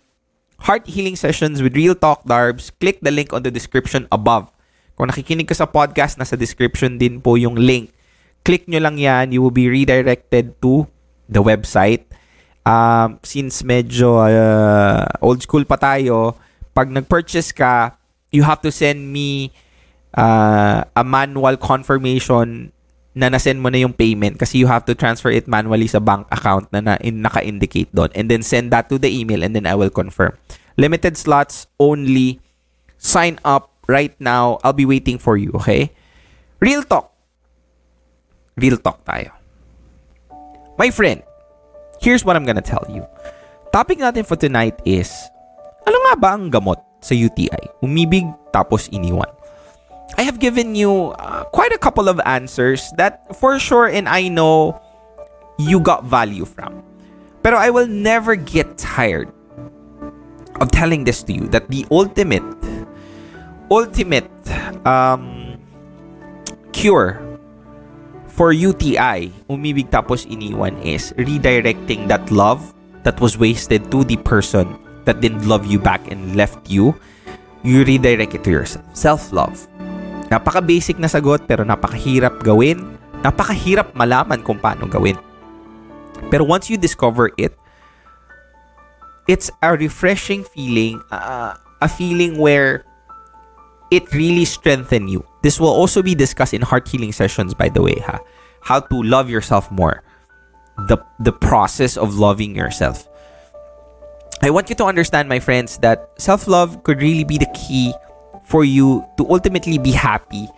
Heart 0.64 0.88
healing 0.88 1.20
sessions 1.20 1.60
with 1.60 1.76
Real 1.76 2.00
Talk 2.00 2.24
Darbs. 2.24 2.72
Click 2.80 3.04
the 3.04 3.12
link 3.12 3.36
on 3.36 3.44
the 3.44 3.52
description 3.52 4.08
above. 4.08 4.48
Kung 4.96 5.12
nakikinig 5.12 5.52
ka 5.52 5.56
sa 5.58 5.68
podcast, 5.68 6.16
nasa 6.16 6.40
description 6.40 6.96
din 6.96 7.20
po 7.20 7.36
yung 7.36 7.60
link. 7.60 7.92
Click 8.48 8.64
nyo 8.72 8.80
lang 8.80 8.96
yan. 8.96 9.36
You 9.36 9.44
will 9.44 9.52
be 9.52 9.68
redirected 9.68 10.56
to 10.64 10.88
the 11.28 11.44
website. 11.44 12.08
Um, 12.64 13.20
since 13.20 13.68
medyo 13.68 14.16
uh, 14.16 15.12
old 15.20 15.44
school 15.44 15.68
pa 15.68 15.76
tayo, 15.76 16.40
pag 16.72 16.88
nag-purchase 16.88 17.52
ka, 17.52 18.00
you 18.32 18.48
have 18.48 18.64
to 18.64 18.72
send 18.72 19.12
me 19.12 19.52
uh, 20.16 20.84
a 20.96 21.04
manual 21.04 21.56
confirmation 21.58 22.72
na 23.12 23.28
nasend 23.28 23.60
mo 23.60 23.68
na 23.68 23.84
yung 23.84 23.92
payment 23.92 24.40
kasi 24.40 24.64
you 24.64 24.68
have 24.72 24.88
to 24.88 24.96
transfer 24.96 25.28
it 25.28 25.44
manually 25.44 25.88
sa 25.88 26.00
bank 26.00 26.24
account 26.32 26.72
na, 26.72 26.80
na 26.80 26.96
in, 27.04 27.20
naka-indicate 27.20 27.92
doon 27.92 28.08
and 28.16 28.32
then 28.32 28.40
send 28.40 28.72
that 28.72 28.88
to 28.88 28.96
the 28.96 29.12
email 29.12 29.44
and 29.44 29.52
then 29.52 29.68
I 29.68 29.76
will 29.76 29.92
confirm. 29.92 30.32
Limited 30.80 31.20
slots 31.20 31.68
only. 31.80 32.40
Sign 33.02 33.40
up 33.44 33.74
right 33.90 34.16
now. 34.22 34.64
I'll 34.64 34.78
be 34.78 34.88
waiting 34.88 35.20
for 35.20 35.36
you, 35.36 35.52
okay? 35.60 35.92
Real 36.62 36.84
talk. 36.88 37.12
Real 38.56 38.78
talk 38.78 39.04
tayo. 39.04 39.36
My 40.80 40.88
friend, 40.94 41.20
here's 42.00 42.24
what 42.24 42.40
I'm 42.40 42.48
gonna 42.48 42.64
tell 42.64 42.86
you. 42.88 43.04
Topic 43.76 44.00
natin 44.00 44.24
for 44.24 44.40
tonight 44.40 44.80
is, 44.88 45.12
ano 45.84 45.98
nga 46.08 46.14
ba 46.16 46.30
ang 46.38 46.48
gamot 46.48 46.80
sa 47.04 47.12
UTI? 47.12 47.82
Umibig 47.84 48.30
tapos 48.56 48.88
iniwan. 48.94 49.28
I 50.18 50.24
have 50.24 50.40
given 50.40 50.76
you 50.76 51.16
uh, 51.18 51.44
quite 51.46 51.72
a 51.72 51.78
couple 51.78 52.10
of 52.10 52.20
answers 52.26 52.92
that 52.98 53.36
for 53.36 53.58
sure 53.60 53.88
and 53.88 54.08
I 54.10 54.28
know 54.28 54.80
you 55.58 55.80
got 55.80 56.04
value 56.04 56.46
from. 56.46 56.84
Pero 57.44 57.58
I 57.58 57.70
will 57.70 57.88
never 57.88 58.36
get 58.36 58.78
tired 58.78 59.32
of 60.60 60.70
telling 60.70 61.04
this 61.04 61.24
to 61.24 61.34
you 61.34 61.48
that 61.50 61.70
the 61.70 61.86
ultimate 61.90 62.46
ultimate 63.72 64.30
um, 64.86 65.58
cure 66.72 67.18
for 68.28 68.54
UTI, 68.54 69.32
umibig 69.50 69.90
tapos 69.92 70.26
iniwan 70.26 70.78
is 70.82 71.14
redirecting 71.18 72.08
that 72.08 72.32
love 72.32 72.74
that 73.04 73.20
was 73.20 73.38
wasted 73.38 73.90
to 73.92 74.04
the 74.04 74.18
person 74.18 74.78
that 75.06 75.22
didn't 75.22 75.48
love 75.48 75.66
you 75.66 75.80
back 75.80 76.02
and 76.12 76.36
left 76.36 76.70
you. 76.70 76.96
You 77.64 77.84
redirect 77.86 78.34
it 78.34 78.44
to 78.46 78.52
yourself. 78.52 78.86
Self-love. 78.98 79.68
Napaka-basic 80.32 80.96
na 80.96 81.12
sagot 81.12 81.44
pero 81.44 81.68
napakahirap 81.68 82.40
gawin. 82.40 82.96
Napakahirap 83.20 83.92
malaman 83.92 84.40
kung 84.42 84.56
paano 84.56 84.88
gawin. 84.88 85.20
Pero 86.32 86.48
once 86.48 86.72
you 86.72 86.80
discover 86.80 87.36
it, 87.36 87.52
it's 89.28 89.52
a 89.62 89.76
refreshing 89.76 90.48
feeling, 90.48 91.04
uh, 91.12 91.60
a 91.84 91.90
feeling 91.92 92.40
where 92.40 92.88
it 93.92 94.08
really 94.16 94.48
strengthen 94.48 95.12
you. 95.12 95.20
This 95.44 95.60
will 95.60 95.76
also 95.76 96.02
be 96.02 96.16
discussed 96.16 96.56
in 96.56 96.64
heart 96.64 96.88
healing 96.88 97.12
sessions 97.12 97.54
by 97.54 97.68
the 97.68 97.84
way, 97.84 98.00
ha. 98.00 98.24
How 98.64 98.80
to 98.80 98.98
love 99.04 99.30
yourself 99.30 99.70
more. 99.70 100.02
The 100.88 100.98
the 101.20 101.36
process 101.36 101.98
of 102.00 102.16
loving 102.16 102.56
yourself. 102.56 103.04
I 104.42 104.50
want 104.50 104.70
you 104.72 104.76
to 104.82 104.86
understand 104.86 105.30
my 105.30 105.38
friends 105.38 105.78
that 105.86 106.10
self-love 106.18 106.82
could 106.82 106.98
really 106.98 107.28
be 107.28 107.38
the 107.38 107.52
key 107.54 107.94
for 108.52 108.68
you 108.68 109.08
to 109.16 109.24
ultimately 109.32 109.80
be 109.80 109.96
happy 109.96 110.52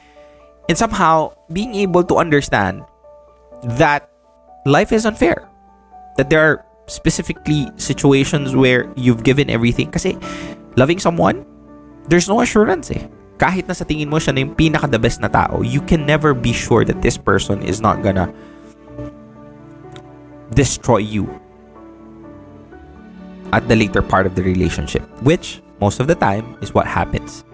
and 0.67 0.73
somehow 0.73 1.29
being 1.53 1.77
able 1.77 2.01
to 2.01 2.17
understand 2.17 2.81
that 3.77 4.09
life 4.65 4.91
is 4.91 5.05
unfair. 5.05 5.47
That 6.17 6.33
there 6.33 6.41
are 6.41 6.65
specifically 6.87 7.69
situations 7.77 8.55
where 8.57 8.91
you've 8.97 9.21
given 9.21 9.49
everything 9.49 9.93
kasi 9.93 10.17
loving 10.75 10.97
someone, 10.97 11.45
there's 12.09 12.27
no 12.27 12.41
assurance 12.41 12.89
eh. 12.89 13.05
Kahit 13.37 13.69
na 13.69 13.77
sa 13.77 13.85
tingin 13.85 14.09
mo 14.09 14.17
siya 14.17 14.33
na 14.33 14.41
yung 14.41 14.55
pinaka 14.57 14.89
the 14.89 14.97
best 14.97 15.21
na 15.21 15.29
tao, 15.29 15.61
you 15.61 15.81
can 15.81 16.05
never 16.05 16.33
be 16.33 16.53
sure 16.53 16.81
that 16.81 17.01
this 17.05 17.17
person 17.17 17.61
is 17.61 17.77
not 17.77 18.01
gonna 18.01 18.33
destroy 20.57 21.01
you 21.01 21.29
at 23.53 23.65
the 23.69 23.77
later 23.77 24.01
part 24.01 24.25
of 24.25 24.33
the 24.33 24.41
relationship, 24.41 25.05
which 25.21 25.61
most 25.77 26.01
of 26.01 26.09
the 26.09 26.17
time 26.17 26.57
is 26.61 26.73
what 26.73 26.89
happens. 26.89 27.45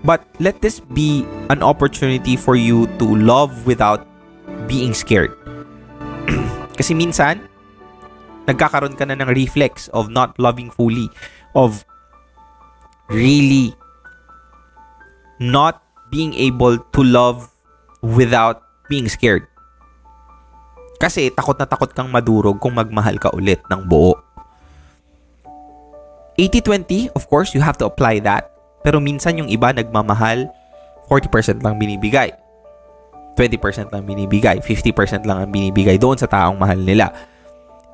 But 0.00 0.24
let 0.40 0.64
this 0.64 0.80
be 0.80 1.28
an 1.52 1.62
opportunity 1.62 2.36
for 2.36 2.56
you 2.56 2.88
to 2.96 3.06
love 3.06 3.66
without 3.68 4.08
being 4.64 4.96
scared. 4.96 5.36
Kasi 6.78 6.96
minsan, 6.96 7.44
nagkakaroon 8.48 8.96
ka 8.96 9.04
na 9.04 9.18
ng 9.18 9.28
reflex 9.36 9.92
of 9.92 10.08
not 10.08 10.32
loving 10.40 10.72
fully, 10.72 11.12
of 11.52 11.84
really 13.12 13.76
not 15.36 15.84
being 16.08 16.32
able 16.34 16.80
to 16.96 17.00
love 17.04 17.52
without 18.00 18.64
being 18.88 19.06
scared. 19.06 19.44
Kasi 21.00 21.32
takot 21.32 21.56
na 21.56 21.64
takot 21.64 21.92
kang 21.96 22.12
madurog 22.12 22.60
kung 22.60 22.76
magmahal 22.76 23.16
ka 23.16 23.32
ulit 23.32 23.60
ng 23.72 23.88
buo. 23.88 24.16
80-20, 26.36 27.12
of 27.12 27.28
course, 27.28 27.52
you 27.52 27.60
have 27.60 27.76
to 27.76 27.84
apply 27.84 28.20
that. 28.20 28.52
Pero 28.80 28.98
minsan 28.98 29.36
yung 29.36 29.48
iba 29.48 29.72
nagmamahal, 29.72 30.48
40% 31.08 31.60
lang 31.60 31.76
binibigay. 31.76 32.32
20% 33.36 33.92
lang 33.92 34.02
binibigay. 34.04 34.60
50% 34.62 35.26
lang 35.26 35.38
ang 35.44 35.50
binibigay 35.50 35.96
doon 35.96 36.16
sa 36.16 36.28
taong 36.28 36.56
mahal 36.56 36.78
nila. 36.78 37.12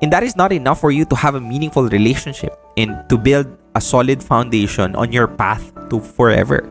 And 0.01 0.13
that 0.13 0.21
is 0.21 0.37
not 0.37 0.53
enough 0.53 0.77
for 0.77 0.93
you 0.93 1.05
to 1.09 1.15
have 1.17 1.33
a 1.33 1.41
meaningful 1.41 1.89
relationship 1.89 2.53
and 2.77 3.01
to 3.09 3.17
build 3.17 3.49
a 3.73 3.81
solid 3.81 4.21
foundation 4.21 4.93
on 4.93 5.09
your 5.09 5.25
path 5.25 5.73
to 5.89 5.97
forever. 5.99 6.69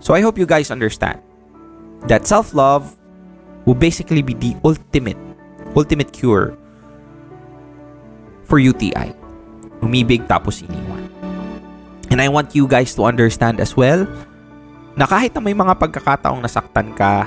So 0.00 0.14
I 0.16 0.24
hope 0.24 0.40
you 0.40 0.48
guys 0.48 0.72
understand 0.72 1.20
that 2.08 2.26
self-love 2.26 2.96
will 3.66 3.78
basically 3.78 4.22
be 4.22 4.34
the 4.34 4.56
ultimate 4.64 5.20
ultimate 5.76 6.12
cure 6.12 6.56
for 8.48 8.58
UTI. 8.58 9.14
Umibig 9.82 10.26
tapos 10.26 10.62
iniwan. 10.64 11.31
And 12.12 12.20
I 12.20 12.28
want 12.28 12.52
you 12.52 12.68
guys 12.68 12.92
to 13.00 13.08
understand 13.08 13.56
as 13.56 13.72
well 13.72 14.04
na 15.00 15.08
kahit 15.08 15.32
na 15.32 15.40
may 15.40 15.56
mga 15.56 15.80
pagkakataong 15.80 16.44
nasaktan 16.44 16.92
ka, 16.92 17.24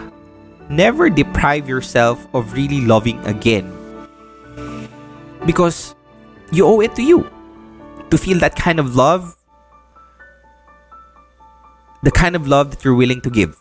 never 0.69 1.09
deprive 1.09 1.65
yourself 1.65 2.21
of 2.37 2.53
really 2.53 2.85
loving 2.85 3.17
again. 3.25 3.65
Because 5.49 5.97
you 6.53 6.69
owe 6.69 6.85
it 6.85 6.93
to 6.95 7.01
you 7.01 7.25
to 8.13 8.17
feel 8.21 8.37
that 8.45 8.53
kind 8.53 8.77
of 8.77 8.93
love, 8.93 9.33
the 12.05 12.13
kind 12.13 12.37
of 12.37 12.45
love 12.45 12.69
that 12.69 12.85
you're 12.85 12.93
willing 12.93 13.25
to 13.25 13.33
give. 13.33 13.57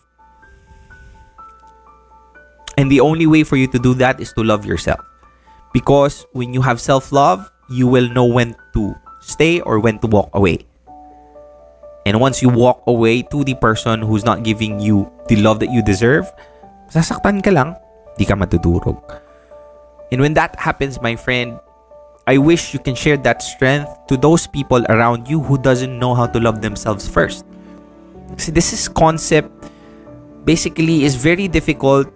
And 2.77 2.93
the 2.93 3.01
only 3.01 3.25
way 3.25 3.49
for 3.49 3.57
you 3.57 3.64
to 3.72 3.81
do 3.81 3.97
that 3.97 4.20
is 4.20 4.37
to 4.37 4.45
love 4.45 4.68
yourself. 4.68 5.01
Because 5.72 6.29
when 6.37 6.53
you 6.53 6.61
have 6.61 6.85
self 6.85 7.16
love, 7.16 7.49
you 7.72 7.89
will 7.89 8.12
know 8.12 8.29
when 8.29 8.53
to 8.77 8.93
stay 9.25 9.64
or 9.64 9.81
when 9.81 9.99
to 10.05 10.07
walk 10.07 10.29
away. 10.37 10.68
And 12.05 12.21
once 12.21 12.43
you 12.43 12.49
walk 12.49 12.85
away 12.87 13.23
to 13.33 13.45
the 13.45 13.55
person 13.55 14.03
who's 14.03 14.25
not 14.25 14.45
giving 14.45 14.79
you 14.79 15.11
the 15.29 15.37
love 15.37 15.59
that 15.61 15.73
you 15.73 15.81
deserve, 15.81 16.29
sasaktan 16.93 17.41
ka 17.41 17.51
lang, 17.51 17.77
di 18.21 18.29
ka 18.29 18.37
matudurog. 18.37 19.01
And 20.13 20.21
when 20.21 20.37
that 20.37 20.53
happens, 20.61 21.01
my 21.01 21.17
friend, 21.17 21.59
I 22.29 22.37
wish 22.37 22.73
you 22.73 22.81
can 22.81 22.95
share 22.95 23.17
that 23.25 23.41
strength 23.43 23.89
to 24.09 24.17
those 24.17 24.47
people 24.47 24.85
around 24.89 25.29
you 25.29 25.41
who 25.41 25.57
doesn't 25.57 25.99
know 25.99 26.15
how 26.15 26.27
to 26.29 26.41
love 26.41 26.61
themselves 26.61 27.09
first. 27.09 27.45
See, 28.37 28.53
this 28.53 28.73
is 28.73 28.89
concept 28.89 29.49
basically 30.45 31.05
is 31.05 31.17
very 31.17 31.49
difficult 31.49 32.09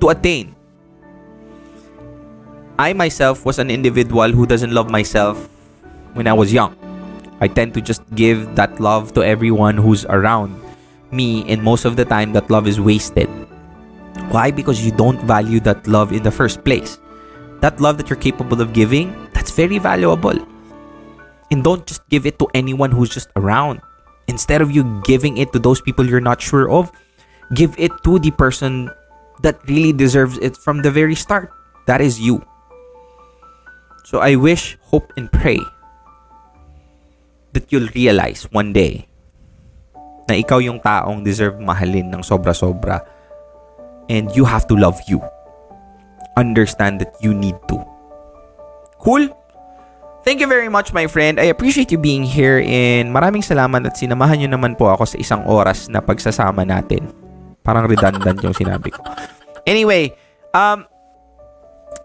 to 0.00 0.08
attain. 0.08 0.54
I 2.78 2.92
myself 2.92 3.44
was 3.44 3.58
an 3.58 3.70
individual 3.70 4.30
who 4.30 4.46
doesn't 4.46 4.70
love 4.70 4.90
myself 4.90 5.48
when 6.14 6.26
I 6.26 6.32
was 6.32 6.52
young. 6.52 6.76
I 7.40 7.46
tend 7.46 7.74
to 7.74 7.80
just 7.80 8.02
give 8.14 8.56
that 8.56 8.80
love 8.80 9.14
to 9.14 9.22
everyone 9.22 9.76
who's 9.76 10.04
around 10.06 10.58
me, 11.12 11.44
and 11.48 11.62
most 11.62 11.84
of 11.84 11.96
the 11.96 12.04
time, 12.04 12.32
that 12.32 12.50
love 12.50 12.66
is 12.66 12.80
wasted. 12.80 13.28
Why? 14.30 14.50
Because 14.50 14.84
you 14.84 14.92
don't 14.92 15.20
value 15.22 15.60
that 15.60 15.86
love 15.86 16.12
in 16.12 16.22
the 16.22 16.30
first 16.30 16.64
place. 16.64 16.98
That 17.60 17.80
love 17.80 17.96
that 17.98 18.10
you're 18.10 18.18
capable 18.18 18.60
of 18.60 18.72
giving, 18.72 19.14
that's 19.32 19.50
very 19.50 19.78
valuable. 19.78 20.36
And 21.50 21.64
don't 21.64 21.86
just 21.86 22.06
give 22.08 22.26
it 22.26 22.38
to 22.40 22.48
anyone 22.54 22.90
who's 22.90 23.08
just 23.08 23.30
around. 23.36 23.80
Instead 24.26 24.60
of 24.60 24.70
you 24.70 24.84
giving 25.04 25.38
it 25.38 25.52
to 25.52 25.58
those 25.58 25.80
people 25.80 26.04
you're 26.04 26.20
not 26.20 26.42
sure 26.42 26.70
of, 26.70 26.92
give 27.54 27.74
it 27.78 27.92
to 28.04 28.18
the 28.18 28.30
person 28.30 28.90
that 29.42 29.58
really 29.66 29.92
deserves 29.92 30.36
it 30.38 30.56
from 30.56 30.82
the 30.82 30.90
very 30.90 31.14
start. 31.14 31.50
That 31.86 32.02
is 32.02 32.20
you. 32.20 32.44
So 34.04 34.20
I 34.20 34.36
wish, 34.36 34.76
hope, 34.82 35.12
and 35.16 35.32
pray 35.32 35.60
that 37.58 37.66
you'll 37.74 37.90
realize 37.90 38.46
one 38.54 38.70
day 38.70 39.10
na 40.30 40.38
ikaw 40.38 40.62
yung 40.62 40.78
taong 40.78 41.26
deserve 41.26 41.58
mahalin 41.58 42.14
ng 42.14 42.22
sobra-sobra 42.22 43.02
and 44.06 44.30
you 44.38 44.46
have 44.46 44.62
to 44.70 44.78
love 44.78 44.94
you. 45.10 45.18
Understand 46.38 47.02
that 47.02 47.18
you 47.18 47.34
need 47.34 47.58
to. 47.66 47.82
Cool? 49.02 49.26
Thank 50.22 50.38
you 50.38 50.46
very 50.46 50.68
much, 50.68 50.92
my 50.92 51.08
friend. 51.08 51.40
I 51.40 51.48
appreciate 51.48 51.90
you 51.90 51.98
being 51.98 52.22
here 52.22 52.60
and 52.62 53.10
maraming 53.10 53.40
salamat 53.40 53.88
at 53.88 53.96
sinamahan 53.96 54.44
nyo 54.44 54.60
naman 54.60 54.76
po 54.76 54.92
ako 54.92 55.08
sa 55.08 55.16
isang 55.16 55.42
oras 55.48 55.88
na 55.88 56.04
pagsasama 56.04 56.62
natin. 56.68 57.08
Parang 57.64 57.88
redundant 57.88 58.38
yung 58.44 58.52
sinabi 58.52 58.92
ko. 58.92 59.00
Anyway, 59.64 60.12
um, 60.52 60.84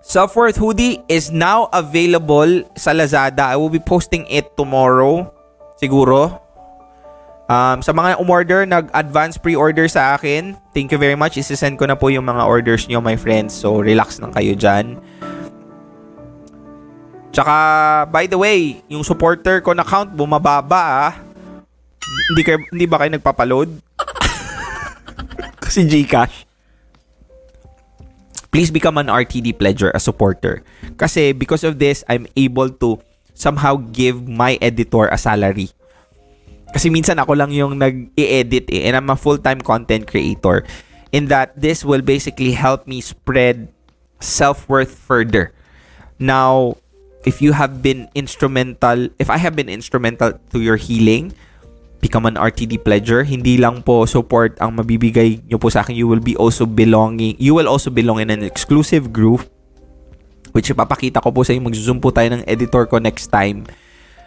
Self-Worth 0.04 0.56
Hoodie 0.56 1.04
is 1.10 1.32
now 1.32 1.68
available 1.74 2.64
sa 2.80 2.96
Lazada. 2.96 3.52
I 3.52 3.58
will 3.60 3.74
be 3.74 3.82
posting 3.82 4.24
it 4.32 4.56
tomorrow. 4.56 5.33
Siguro. 5.84 6.40
Um, 7.52 7.84
sa 7.84 7.92
mga 7.92 8.24
umorder, 8.24 8.64
nag-advance 8.64 9.36
pre-order 9.36 9.92
sa 9.92 10.16
akin, 10.16 10.56
thank 10.72 10.96
you 10.96 10.98
very 10.98 11.20
much. 11.20 11.36
Isisend 11.36 11.76
ko 11.76 11.84
na 11.84 12.00
po 12.00 12.08
yung 12.08 12.24
mga 12.24 12.48
orders 12.48 12.88
nyo, 12.88 13.04
my 13.04 13.20
friends. 13.20 13.52
So, 13.52 13.84
relax 13.84 14.24
lang 14.24 14.32
kayo 14.32 14.56
dyan. 14.56 14.96
Tsaka, 17.36 17.56
by 18.08 18.32
the 18.32 18.40
way, 18.40 18.80
yung 18.88 19.04
supporter 19.04 19.60
ko 19.60 19.76
na 19.76 19.84
count, 19.84 20.16
bumababa 20.16 21.12
ah. 21.12 21.14
Hindi, 22.32 22.42
kayo, 22.48 22.64
hindi 22.72 22.88
ba 22.88 23.04
kayo 23.04 23.20
nagpapaload? 23.20 23.70
Kasi 25.68 25.84
Gcash. 25.84 26.48
Please 28.56 28.72
become 28.72 29.02
an 29.02 29.12
RTD 29.12 29.60
pledger, 29.60 29.92
a 29.92 30.00
supporter. 30.00 30.64
Kasi 30.96 31.36
because 31.36 31.68
of 31.68 31.82
this, 31.82 32.06
I'm 32.08 32.30
able 32.40 32.70
to 32.80 33.02
somehow 33.34 33.78
give 33.92 34.26
my 34.26 34.58
editor 34.62 35.10
a 35.10 35.18
salary. 35.18 35.70
Kasi 36.74 36.90
minsan 36.90 37.22
ako 37.22 37.38
lang 37.38 37.54
yung 37.54 37.78
nag-i-edit 37.78 38.66
eh, 38.74 38.90
and 38.90 38.98
I'm 38.98 39.10
a 39.14 39.18
full-time 39.18 39.62
content 39.62 40.10
creator. 40.10 40.66
In 41.14 41.30
that, 41.30 41.54
this 41.54 41.86
will 41.86 42.02
basically 42.02 42.58
help 42.58 42.90
me 42.90 42.98
spread 42.98 43.70
self-worth 44.18 44.90
further. 44.90 45.54
Now, 46.18 46.82
if 47.26 47.46
you 47.46 47.54
have 47.54 47.86
been 47.86 48.10
instrumental, 48.18 49.14
if 49.22 49.30
I 49.30 49.38
have 49.38 49.54
been 49.54 49.70
instrumental 49.70 50.34
to 50.50 50.58
your 50.58 50.82
healing, 50.82 51.38
become 52.04 52.26
an 52.26 52.36
RTD 52.36 52.84
pledger. 52.84 53.24
Hindi 53.24 53.56
lang 53.56 53.86
po 53.86 54.04
support 54.04 54.60
ang 54.60 54.76
mabibigay 54.76 55.46
nyo 55.48 55.62
po 55.62 55.72
sa 55.72 55.86
akin. 55.86 55.96
You 55.96 56.12
will 56.12 56.20
be 56.20 56.36
also 56.36 56.68
belonging, 56.68 57.40
you 57.40 57.56
will 57.56 57.70
also 57.72 57.94
belong 57.94 58.20
in 58.20 58.34
an 58.34 58.44
exclusive 58.44 59.14
group 59.14 59.48
which 60.54 60.72
ipapakita 60.72 61.20
ko 61.20 61.34
po 61.34 61.42
sa 61.42 61.52
inyo. 61.52 61.68
Mag-zoom 61.68 62.00
po 62.00 62.14
tayo 62.14 62.30
ng 62.32 62.46
editor 62.46 62.86
ko 62.86 63.02
next 63.02 63.28
time. 63.34 63.66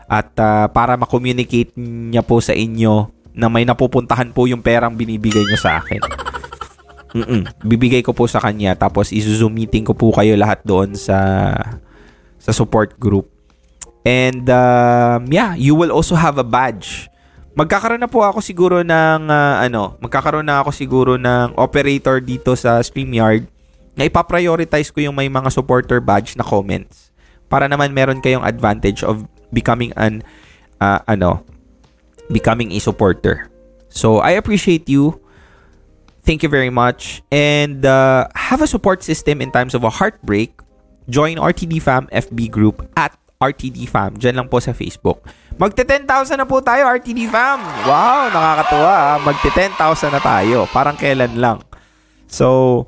At 0.07 0.35
uh, 0.39 0.67
para 0.71 0.99
ma-communicate 0.99 1.75
niya 1.79 2.23
po 2.23 2.43
sa 2.43 2.53
inyo 2.53 3.11
na 3.33 3.47
may 3.47 3.65
napupuntahan 3.67 4.31
po 4.35 4.51
yung 4.51 4.61
perang 4.61 4.95
binibigay 4.95 5.43
nyo 5.43 5.59
sa 5.59 5.83
akin. 5.83 6.03
Mm-mm. 7.17 7.43
Bibigay 7.65 8.05
ko 8.05 8.13
po 8.13 8.29
sa 8.29 8.43
kanya 8.43 8.77
tapos 8.77 9.09
i-zoom 9.15 9.55
meeting 9.55 9.87
ko 9.87 9.97
po 9.97 10.13
kayo 10.13 10.37
lahat 10.37 10.61
doon 10.67 10.93
sa 10.93 11.49
sa 12.37 12.51
support 12.53 12.93
group. 13.01 13.33
And 14.07 14.47
um, 14.47 15.27
yeah, 15.33 15.59
you 15.59 15.75
will 15.75 15.91
also 15.91 16.15
have 16.15 16.39
a 16.39 16.47
badge. 16.47 17.11
Magkakaroon 17.57 18.05
na 18.05 18.11
po 18.11 18.21
ako 18.21 18.45
siguro 18.45 18.85
ng 18.85 19.33
uh, 19.33 19.57
ano, 19.65 19.97
magkakaroon 19.99 20.45
na 20.45 20.61
ako 20.61 20.71
siguro 20.77 21.13
ng 21.17 21.57
operator 21.57 22.21
dito 22.21 22.53
sa 22.53 22.79
StreamYard 22.85 23.49
na 23.97 24.05
ipaprioritize 24.07 24.93
ko 24.93 25.01
yung 25.01 25.17
may 25.17 25.27
mga 25.27 25.49
supporter 25.49 25.99
badge 25.99 26.37
na 26.37 26.45
comments 26.45 27.11
para 27.49 27.67
naman 27.67 27.97
meron 27.97 28.21
kayong 28.21 28.45
advantage 28.45 29.01
of 29.01 29.25
becoming 29.51 29.91
an 29.97 30.21
uh, 30.79 31.01
ano 31.09 31.43
becoming 32.29 32.71
a 32.77 32.79
supporter. 32.79 33.49
So 33.89 34.21
I 34.21 34.37
appreciate 34.37 34.87
you. 34.87 35.19
Thank 36.27 36.43
you 36.43 36.51
very 36.51 36.75
much. 36.75 37.23
And 37.31 37.87
uh, 37.87 38.27
have 38.35 38.61
a 38.61 38.69
support 38.69 39.01
system 39.07 39.41
in 39.41 39.55
times 39.55 39.73
of 39.73 39.87
a 39.87 39.91
heartbreak. 39.91 40.59
Join 41.07 41.39
RTD 41.39 41.79
Fam 41.79 42.11
FB 42.11 42.51
group 42.51 42.83
at 42.99 43.15
RTD 43.39 43.87
Fam. 43.87 44.19
Diyan 44.19 44.43
lang 44.43 44.49
po 44.51 44.59
sa 44.59 44.75
Facebook. 44.75 45.23
Magte 45.57 45.87
10,000 45.87 46.05
na 46.37 46.45
po 46.49 46.61
tayo, 46.61 46.89
RTD 46.89 47.31
Fam. 47.31 47.63
Wow, 47.87 48.33
nakakatuwa. 48.33 48.93
ah. 48.93 49.17
Magte 49.23 49.49
10,000 49.55 50.13
na 50.13 50.21
tayo. 50.21 50.67
Parang 50.75 50.99
kailan 50.99 51.39
lang. 51.39 51.59
So, 52.27 52.85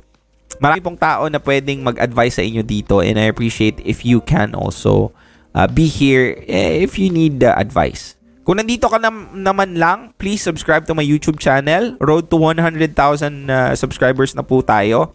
marami 0.56 0.80
pong 0.80 0.96
tao 0.96 1.28
na 1.28 1.36
pwedeng 1.36 1.84
mag-advise 1.84 2.40
sa 2.40 2.44
inyo 2.44 2.64
dito 2.64 3.04
and 3.04 3.20
I 3.20 3.28
appreciate 3.28 3.84
if 3.84 4.02
you 4.02 4.24
can 4.24 4.56
also 4.56 5.12
uh, 5.52 5.68
be 5.68 5.84
here 5.84 6.40
eh, 6.48 6.80
if 6.80 6.96
you 6.96 7.12
need 7.12 7.44
uh, 7.44 7.52
advice. 7.60 8.16
Kung 8.48 8.56
nandito 8.56 8.88
ka 8.88 8.96
nam- 8.96 9.36
naman 9.36 9.76
lang, 9.76 10.16
please 10.16 10.40
subscribe 10.40 10.88
to 10.88 10.96
my 10.96 11.04
YouTube 11.04 11.36
channel. 11.36 12.00
Road 12.00 12.32
to 12.32 12.40
100,000 12.40 12.96
uh, 12.96 13.76
subscribers 13.76 14.32
na 14.32 14.40
po 14.40 14.64
tayo. 14.64 15.12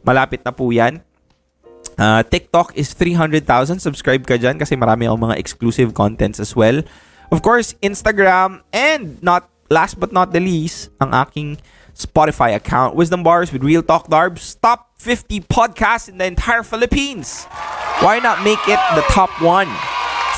Malapit 0.00 0.40
na 0.48 0.48
po 0.48 0.72
yan. 0.72 1.04
Uh, 2.00 2.24
TikTok 2.24 2.72
is 2.72 2.96
300,000. 2.96 3.84
Subscribe 3.84 4.24
ka 4.24 4.40
dyan 4.40 4.56
kasi 4.56 4.80
marami 4.80 5.04
akong 5.04 5.28
mga 5.28 5.36
exclusive 5.36 5.92
contents 5.92 6.40
as 6.40 6.56
well. 6.56 6.80
Of 7.28 7.44
course, 7.44 7.76
Instagram 7.84 8.64
and 8.72 9.20
not 9.20 9.52
last 9.68 10.00
but 10.00 10.08
not 10.08 10.32
the 10.32 10.40
least, 10.40 10.88
ang 11.04 11.12
aking 11.12 11.60
Spotify 12.00 12.56
account, 12.56 12.96
Wisdom 12.96 13.20
Bars 13.20 13.52
with 13.52 13.60
Real 13.60 13.84
Talk 13.84 14.08
Darbs, 14.08 14.56
top 14.56 14.96
50 14.96 15.44
podcasts 15.44 16.08
in 16.08 16.16
the 16.16 16.24
entire 16.24 16.64
Philippines. 16.64 17.44
Why 18.00 18.16
not 18.24 18.40
make 18.40 18.60
it 18.64 18.80
the 18.96 19.04
top 19.12 19.28
one? 19.44 19.68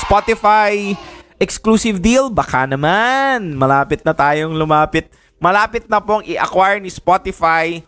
Spotify 0.03 0.99
exclusive 1.39 2.03
deal? 2.03 2.27
Baka 2.27 2.67
naman. 2.67 3.55
Malapit 3.55 4.03
na 4.03 4.11
tayong 4.11 4.51
lumapit. 4.51 5.07
Malapit 5.39 5.87
na 5.87 6.03
pong 6.03 6.27
i-acquire 6.27 6.83
ni 6.83 6.91
Spotify 6.91 7.79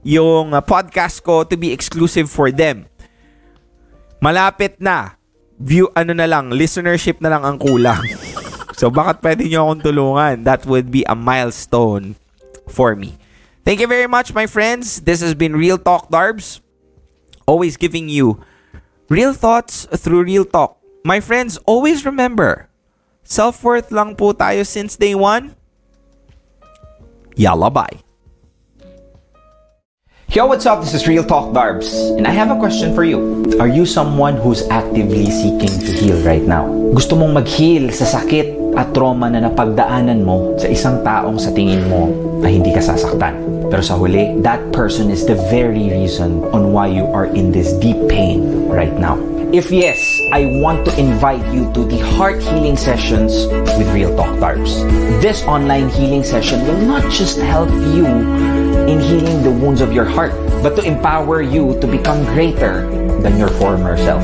yung 0.00 0.56
uh, 0.56 0.64
podcast 0.64 1.20
ko 1.20 1.44
to 1.44 1.60
be 1.60 1.76
exclusive 1.76 2.32
for 2.32 2.48
them. 2.48 2.88
Malapit 4.24 4.80
na. 4.80 5.20
View, 5.60 5.92
ano 5.92 6.16
na 6.16 6.24
lang, 6.24 6.48
listenership 6.48 7.20
na 7.20 7.36
lang 7.36 7.44
ang 7.44 7.60
kulang. 7.60 8.00
so, 8.80 8.88
bakit 8.88 9.20
pwede 9.20 9.44
nyo 9.44 9.68
akong 9.68 9.84
tulungan? 9.84 10.34
That 10.48 10.64
would 10.64 10.88
be 10.88 11.04
a 11.04 11.12
milestone 11.12 12.16
for 12.70 12.94
me. 12.94 13.18
Thank 13.64 13.80
you 13.80 13.86
very 13.86 14.06
much, 14.06 14.32
my 14.32 14.46
friends. 14.46 15.02
This 15.02 15.20
has 15.20 15.34
been 15.34 15.54
Real 15.54 15.76
Talk 15.76 16.08
Darbs. 16.08 16.60
Always 17.46 17.76
giving 17.76 18.08
you 18.08 18.40
real 19.10 19.34
thoughts 19.34 19.84
through 19.90 20.24
real 20.24 20.46
talk. 20.46 20.78
My 21.04 21.18
friends, 21.18 21.58
always 21.66 22.06
remember, 22.06 22.70
self-worth 23.24 23.90
lang 23.90 24.14
po 24.14 24.32
tayo 24.32 24.62
since 24.64 24.96
day 24.96 25.18
one. 25.18 25.58
Yalla, 27.34 27.70
bye. 27.70 28.00
Yo, 30.30 30.46
what's 30.46 30.62
up? 30.62 30.78
This 30.78 30.94
is 30.94 31.08
Real 31.10 31.26
Talk 31.26 31.50
Darbs, 31.50 31.90
and 32.14 32.22
I 32.22 32.30
have 32.30 32.54
a 32.54 32.58
question 32.62 32.94
for 32.94 33.02
you. 33.02 33.50
Are 33.58 33.66
you 33.66 33.82
someone 33.82 34.38
who's 34.38 34.62
actively 34.70 35.26
seeking 35.26 35.74
to 35.82 35.90
heal 35.90 36.22
right 36.22 36.46
now? 36.46 36.70
Gusto 36.94 37.18
mong 37.18 37.34
mag-heal 37.34 37.90
sa 37.90 38.06
sakit 38.06 38.59
at 38.76 38.92
trauma 38.94 39.30
na 39.30 39.46
napagdaanan 39.46 40.22
mo 40.22 40.54
sa 40.58 40.68
isang 40.70 41.02
taong 41.02 41.38
sa 41.38 41.50
tingin 41.54 41.86
mo 41.90 42.10
ay 42.44 42.58
hindi 42.58 42.70
ka 42.74 42.82
sasaktan. 42.82 43.36
Pero 43.70 43.82
sa 43.86 43.94
huli, 43.94 44.34
that 44.42 44.58
person 44.74 45.14
is 45.14 45.22
the 45.26 45.38
very 45.48 45.90
reason 45.90 46.42
on 46.50 46.74
why 46.74 46.90
you 46.90 47.06
are 47.14 47.30
in 47.30 47.54
this 47.54 47.70
deep 47.78 47.98
pain 48.10 48.66
right 48.66 48.94
now. 48.98 49.14
If 49.50 49.74
yes, 49.74 49.98
I 50.30 50.46
want 50.62 50.86
to 50.86 50.94
invite 50.94 51.42
you 51.50 51.66
to 51.74 51.82
the 51.82 51.98
Heart 52.14 52.38
Healing 52.38 52.78
Sessions 52.78 53.50
with 53.74 53.90
Real 53.90 54.14
Talk 54.14 54.38
Darbs. 54.38 54.78
This 55.18 55.42
online 55.42 55.90
healing 55.90 56.22
session 56.22 56.62
will 56.66 56.78
not 56.86 57.02
just 57.10 57.38
help 57.42 57.70
you 57.94 58.06
in 58.88 59.00
healing 59.00 59.42
the 59.42 59.50
wounds 59.50 59.80
of 59.80 59.92
your 59.92 60.04
heart, 60.04 60.32
but 60.62 60.76
to 60.76 60.82
empower 60.82 61.42
you 61.42 61.78
to 61.80 61.86
become 61.86 62.24
greater 62.34 62.88
than 63.20 63.36
your 63.36 63.48
former 63.60 63.96
self. 63.96 64.22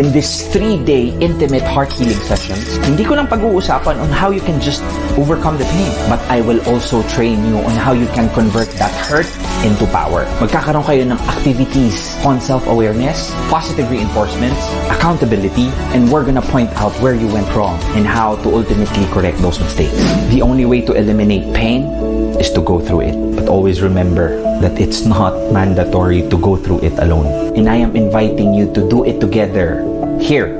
In 0.00 0.12
this 0.12 0.48
three-day 0.52 1.12
intimate 1.20 1.62
heart 1.62 1.92
healing 1.92 2.18
sessions, 2.24 2.80
hindi 2.88 3.04
ko 3.04 3.14
lang 3.14 3.28
pag-uusapan 3.28 4.00
on 4.00 4.08
how 4.08 4.32
you 4.32 4.40
can 4.40 4.56
just 4.60 4.80
overcome 5.20 5.60
the 5.60 5.68
pain, 5.76 5.92
but 6.08 6.20
I 6.32 6.40
will 6.40 6.60
also 6.64 7.04
train 7.12 7.44
you 7.44 7.60
on 7.60 7.76
how 7.76 7.92
you 7.92 8.08
can 8.16 8.32
convert 8.32 8.72
that 8.80 8.92
hurt 9.04 9.28
into 9.60 9.84
power. 9.92 10.24
Magkakaroon 10.40 10.84
kayo 10.88 11.04
ng 11.04 11.20
activities 11.28 12.16
on 12.24 12.40
self-awareness, 12.40 13.28
positive 13.52 13.92
reinforcements, 13.92 14.60
accountability, 14.88 15.68
and 15.92 16.08
we're 16.08 16.24
gonna 16.24 16.44
point 16.48 16.72
out 16.80 16.96
where 17.04 17.14
you 17.14 17.28
went 17.28 17.48
wrong 17.52 17.76
and 17.92 18.08
how 18.08 18.40
to 18.40 18.48
ultimately 18.48 19.04
correct 19.12 19.36
those 19.44 19.60
mistakes. 19.60 19.96
The 20.32 20.40
only 20.40 20.64
way 20.64 20.80
to 20.88 20.96
eliminate 20.96 21.52
pain 21.52 21.92
is 22.40 22.48
to 22.56 22.64
go 22.64 22.80
through 22.80 23.12
it. 23.12 23.39
But 23.50 23.58
always 23.66 23.82
remember 23.82 24.38
that 24.62 24.78
it's 24.78 25.02
not 25.02 25.34
mandatory 25.50 26.22
to 26.30 26.38
go 26.38 26.54
through 26.54 26.86
it 26.86 26.94
alone. 27.02 27.26
And 27.58 27.66
I 27.68 27.82
am 27.82 27.98
inviting 27.98 28.54
you 28.54 28.70
to 28.78 28.88
do 28.88 29.02
it 29.02 29.18
together 29.18 29.82
here 30.22 30.54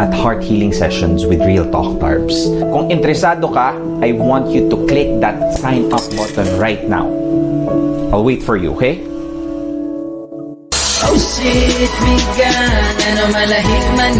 at 0.00 0.16
Heart 0.16 0.40
Healing 0.42 0.72
Sessions 0.72 1.28
with 1.28 1.44
Real 1.44 1.68
Talk 1.68 2.00
Tarbs. 2.00 2.48
Kung 2.72 2.88
interesado 2.88 3.52
ka, 3.52 3.76
I 4.00 4.16
want 4.16 4.48
you 4.48 4.72
to 4.72 4.88
click 4.88 5.20
that 5.20 5.36
sign 5.60 5.92
up 5.92 6.00
button 6.16 6.48
right 6.56 6.80
now. 6.88 7.12
I'll 8.08 8.24
wait 8.24 8.40
for 8.40 8.56
you, 8.56 8.72
okay? 8.72 9.04
Oh 11.04 11.12
shit, 11.12 11.92
bigan 12.08 12.72
Ano 13.04 13.24
malahig 13.36 13.84
man 14.00 14.16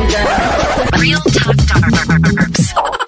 Real 1.01 1.25
Talk 1.25 1.57
Darbs. 1.65 3.08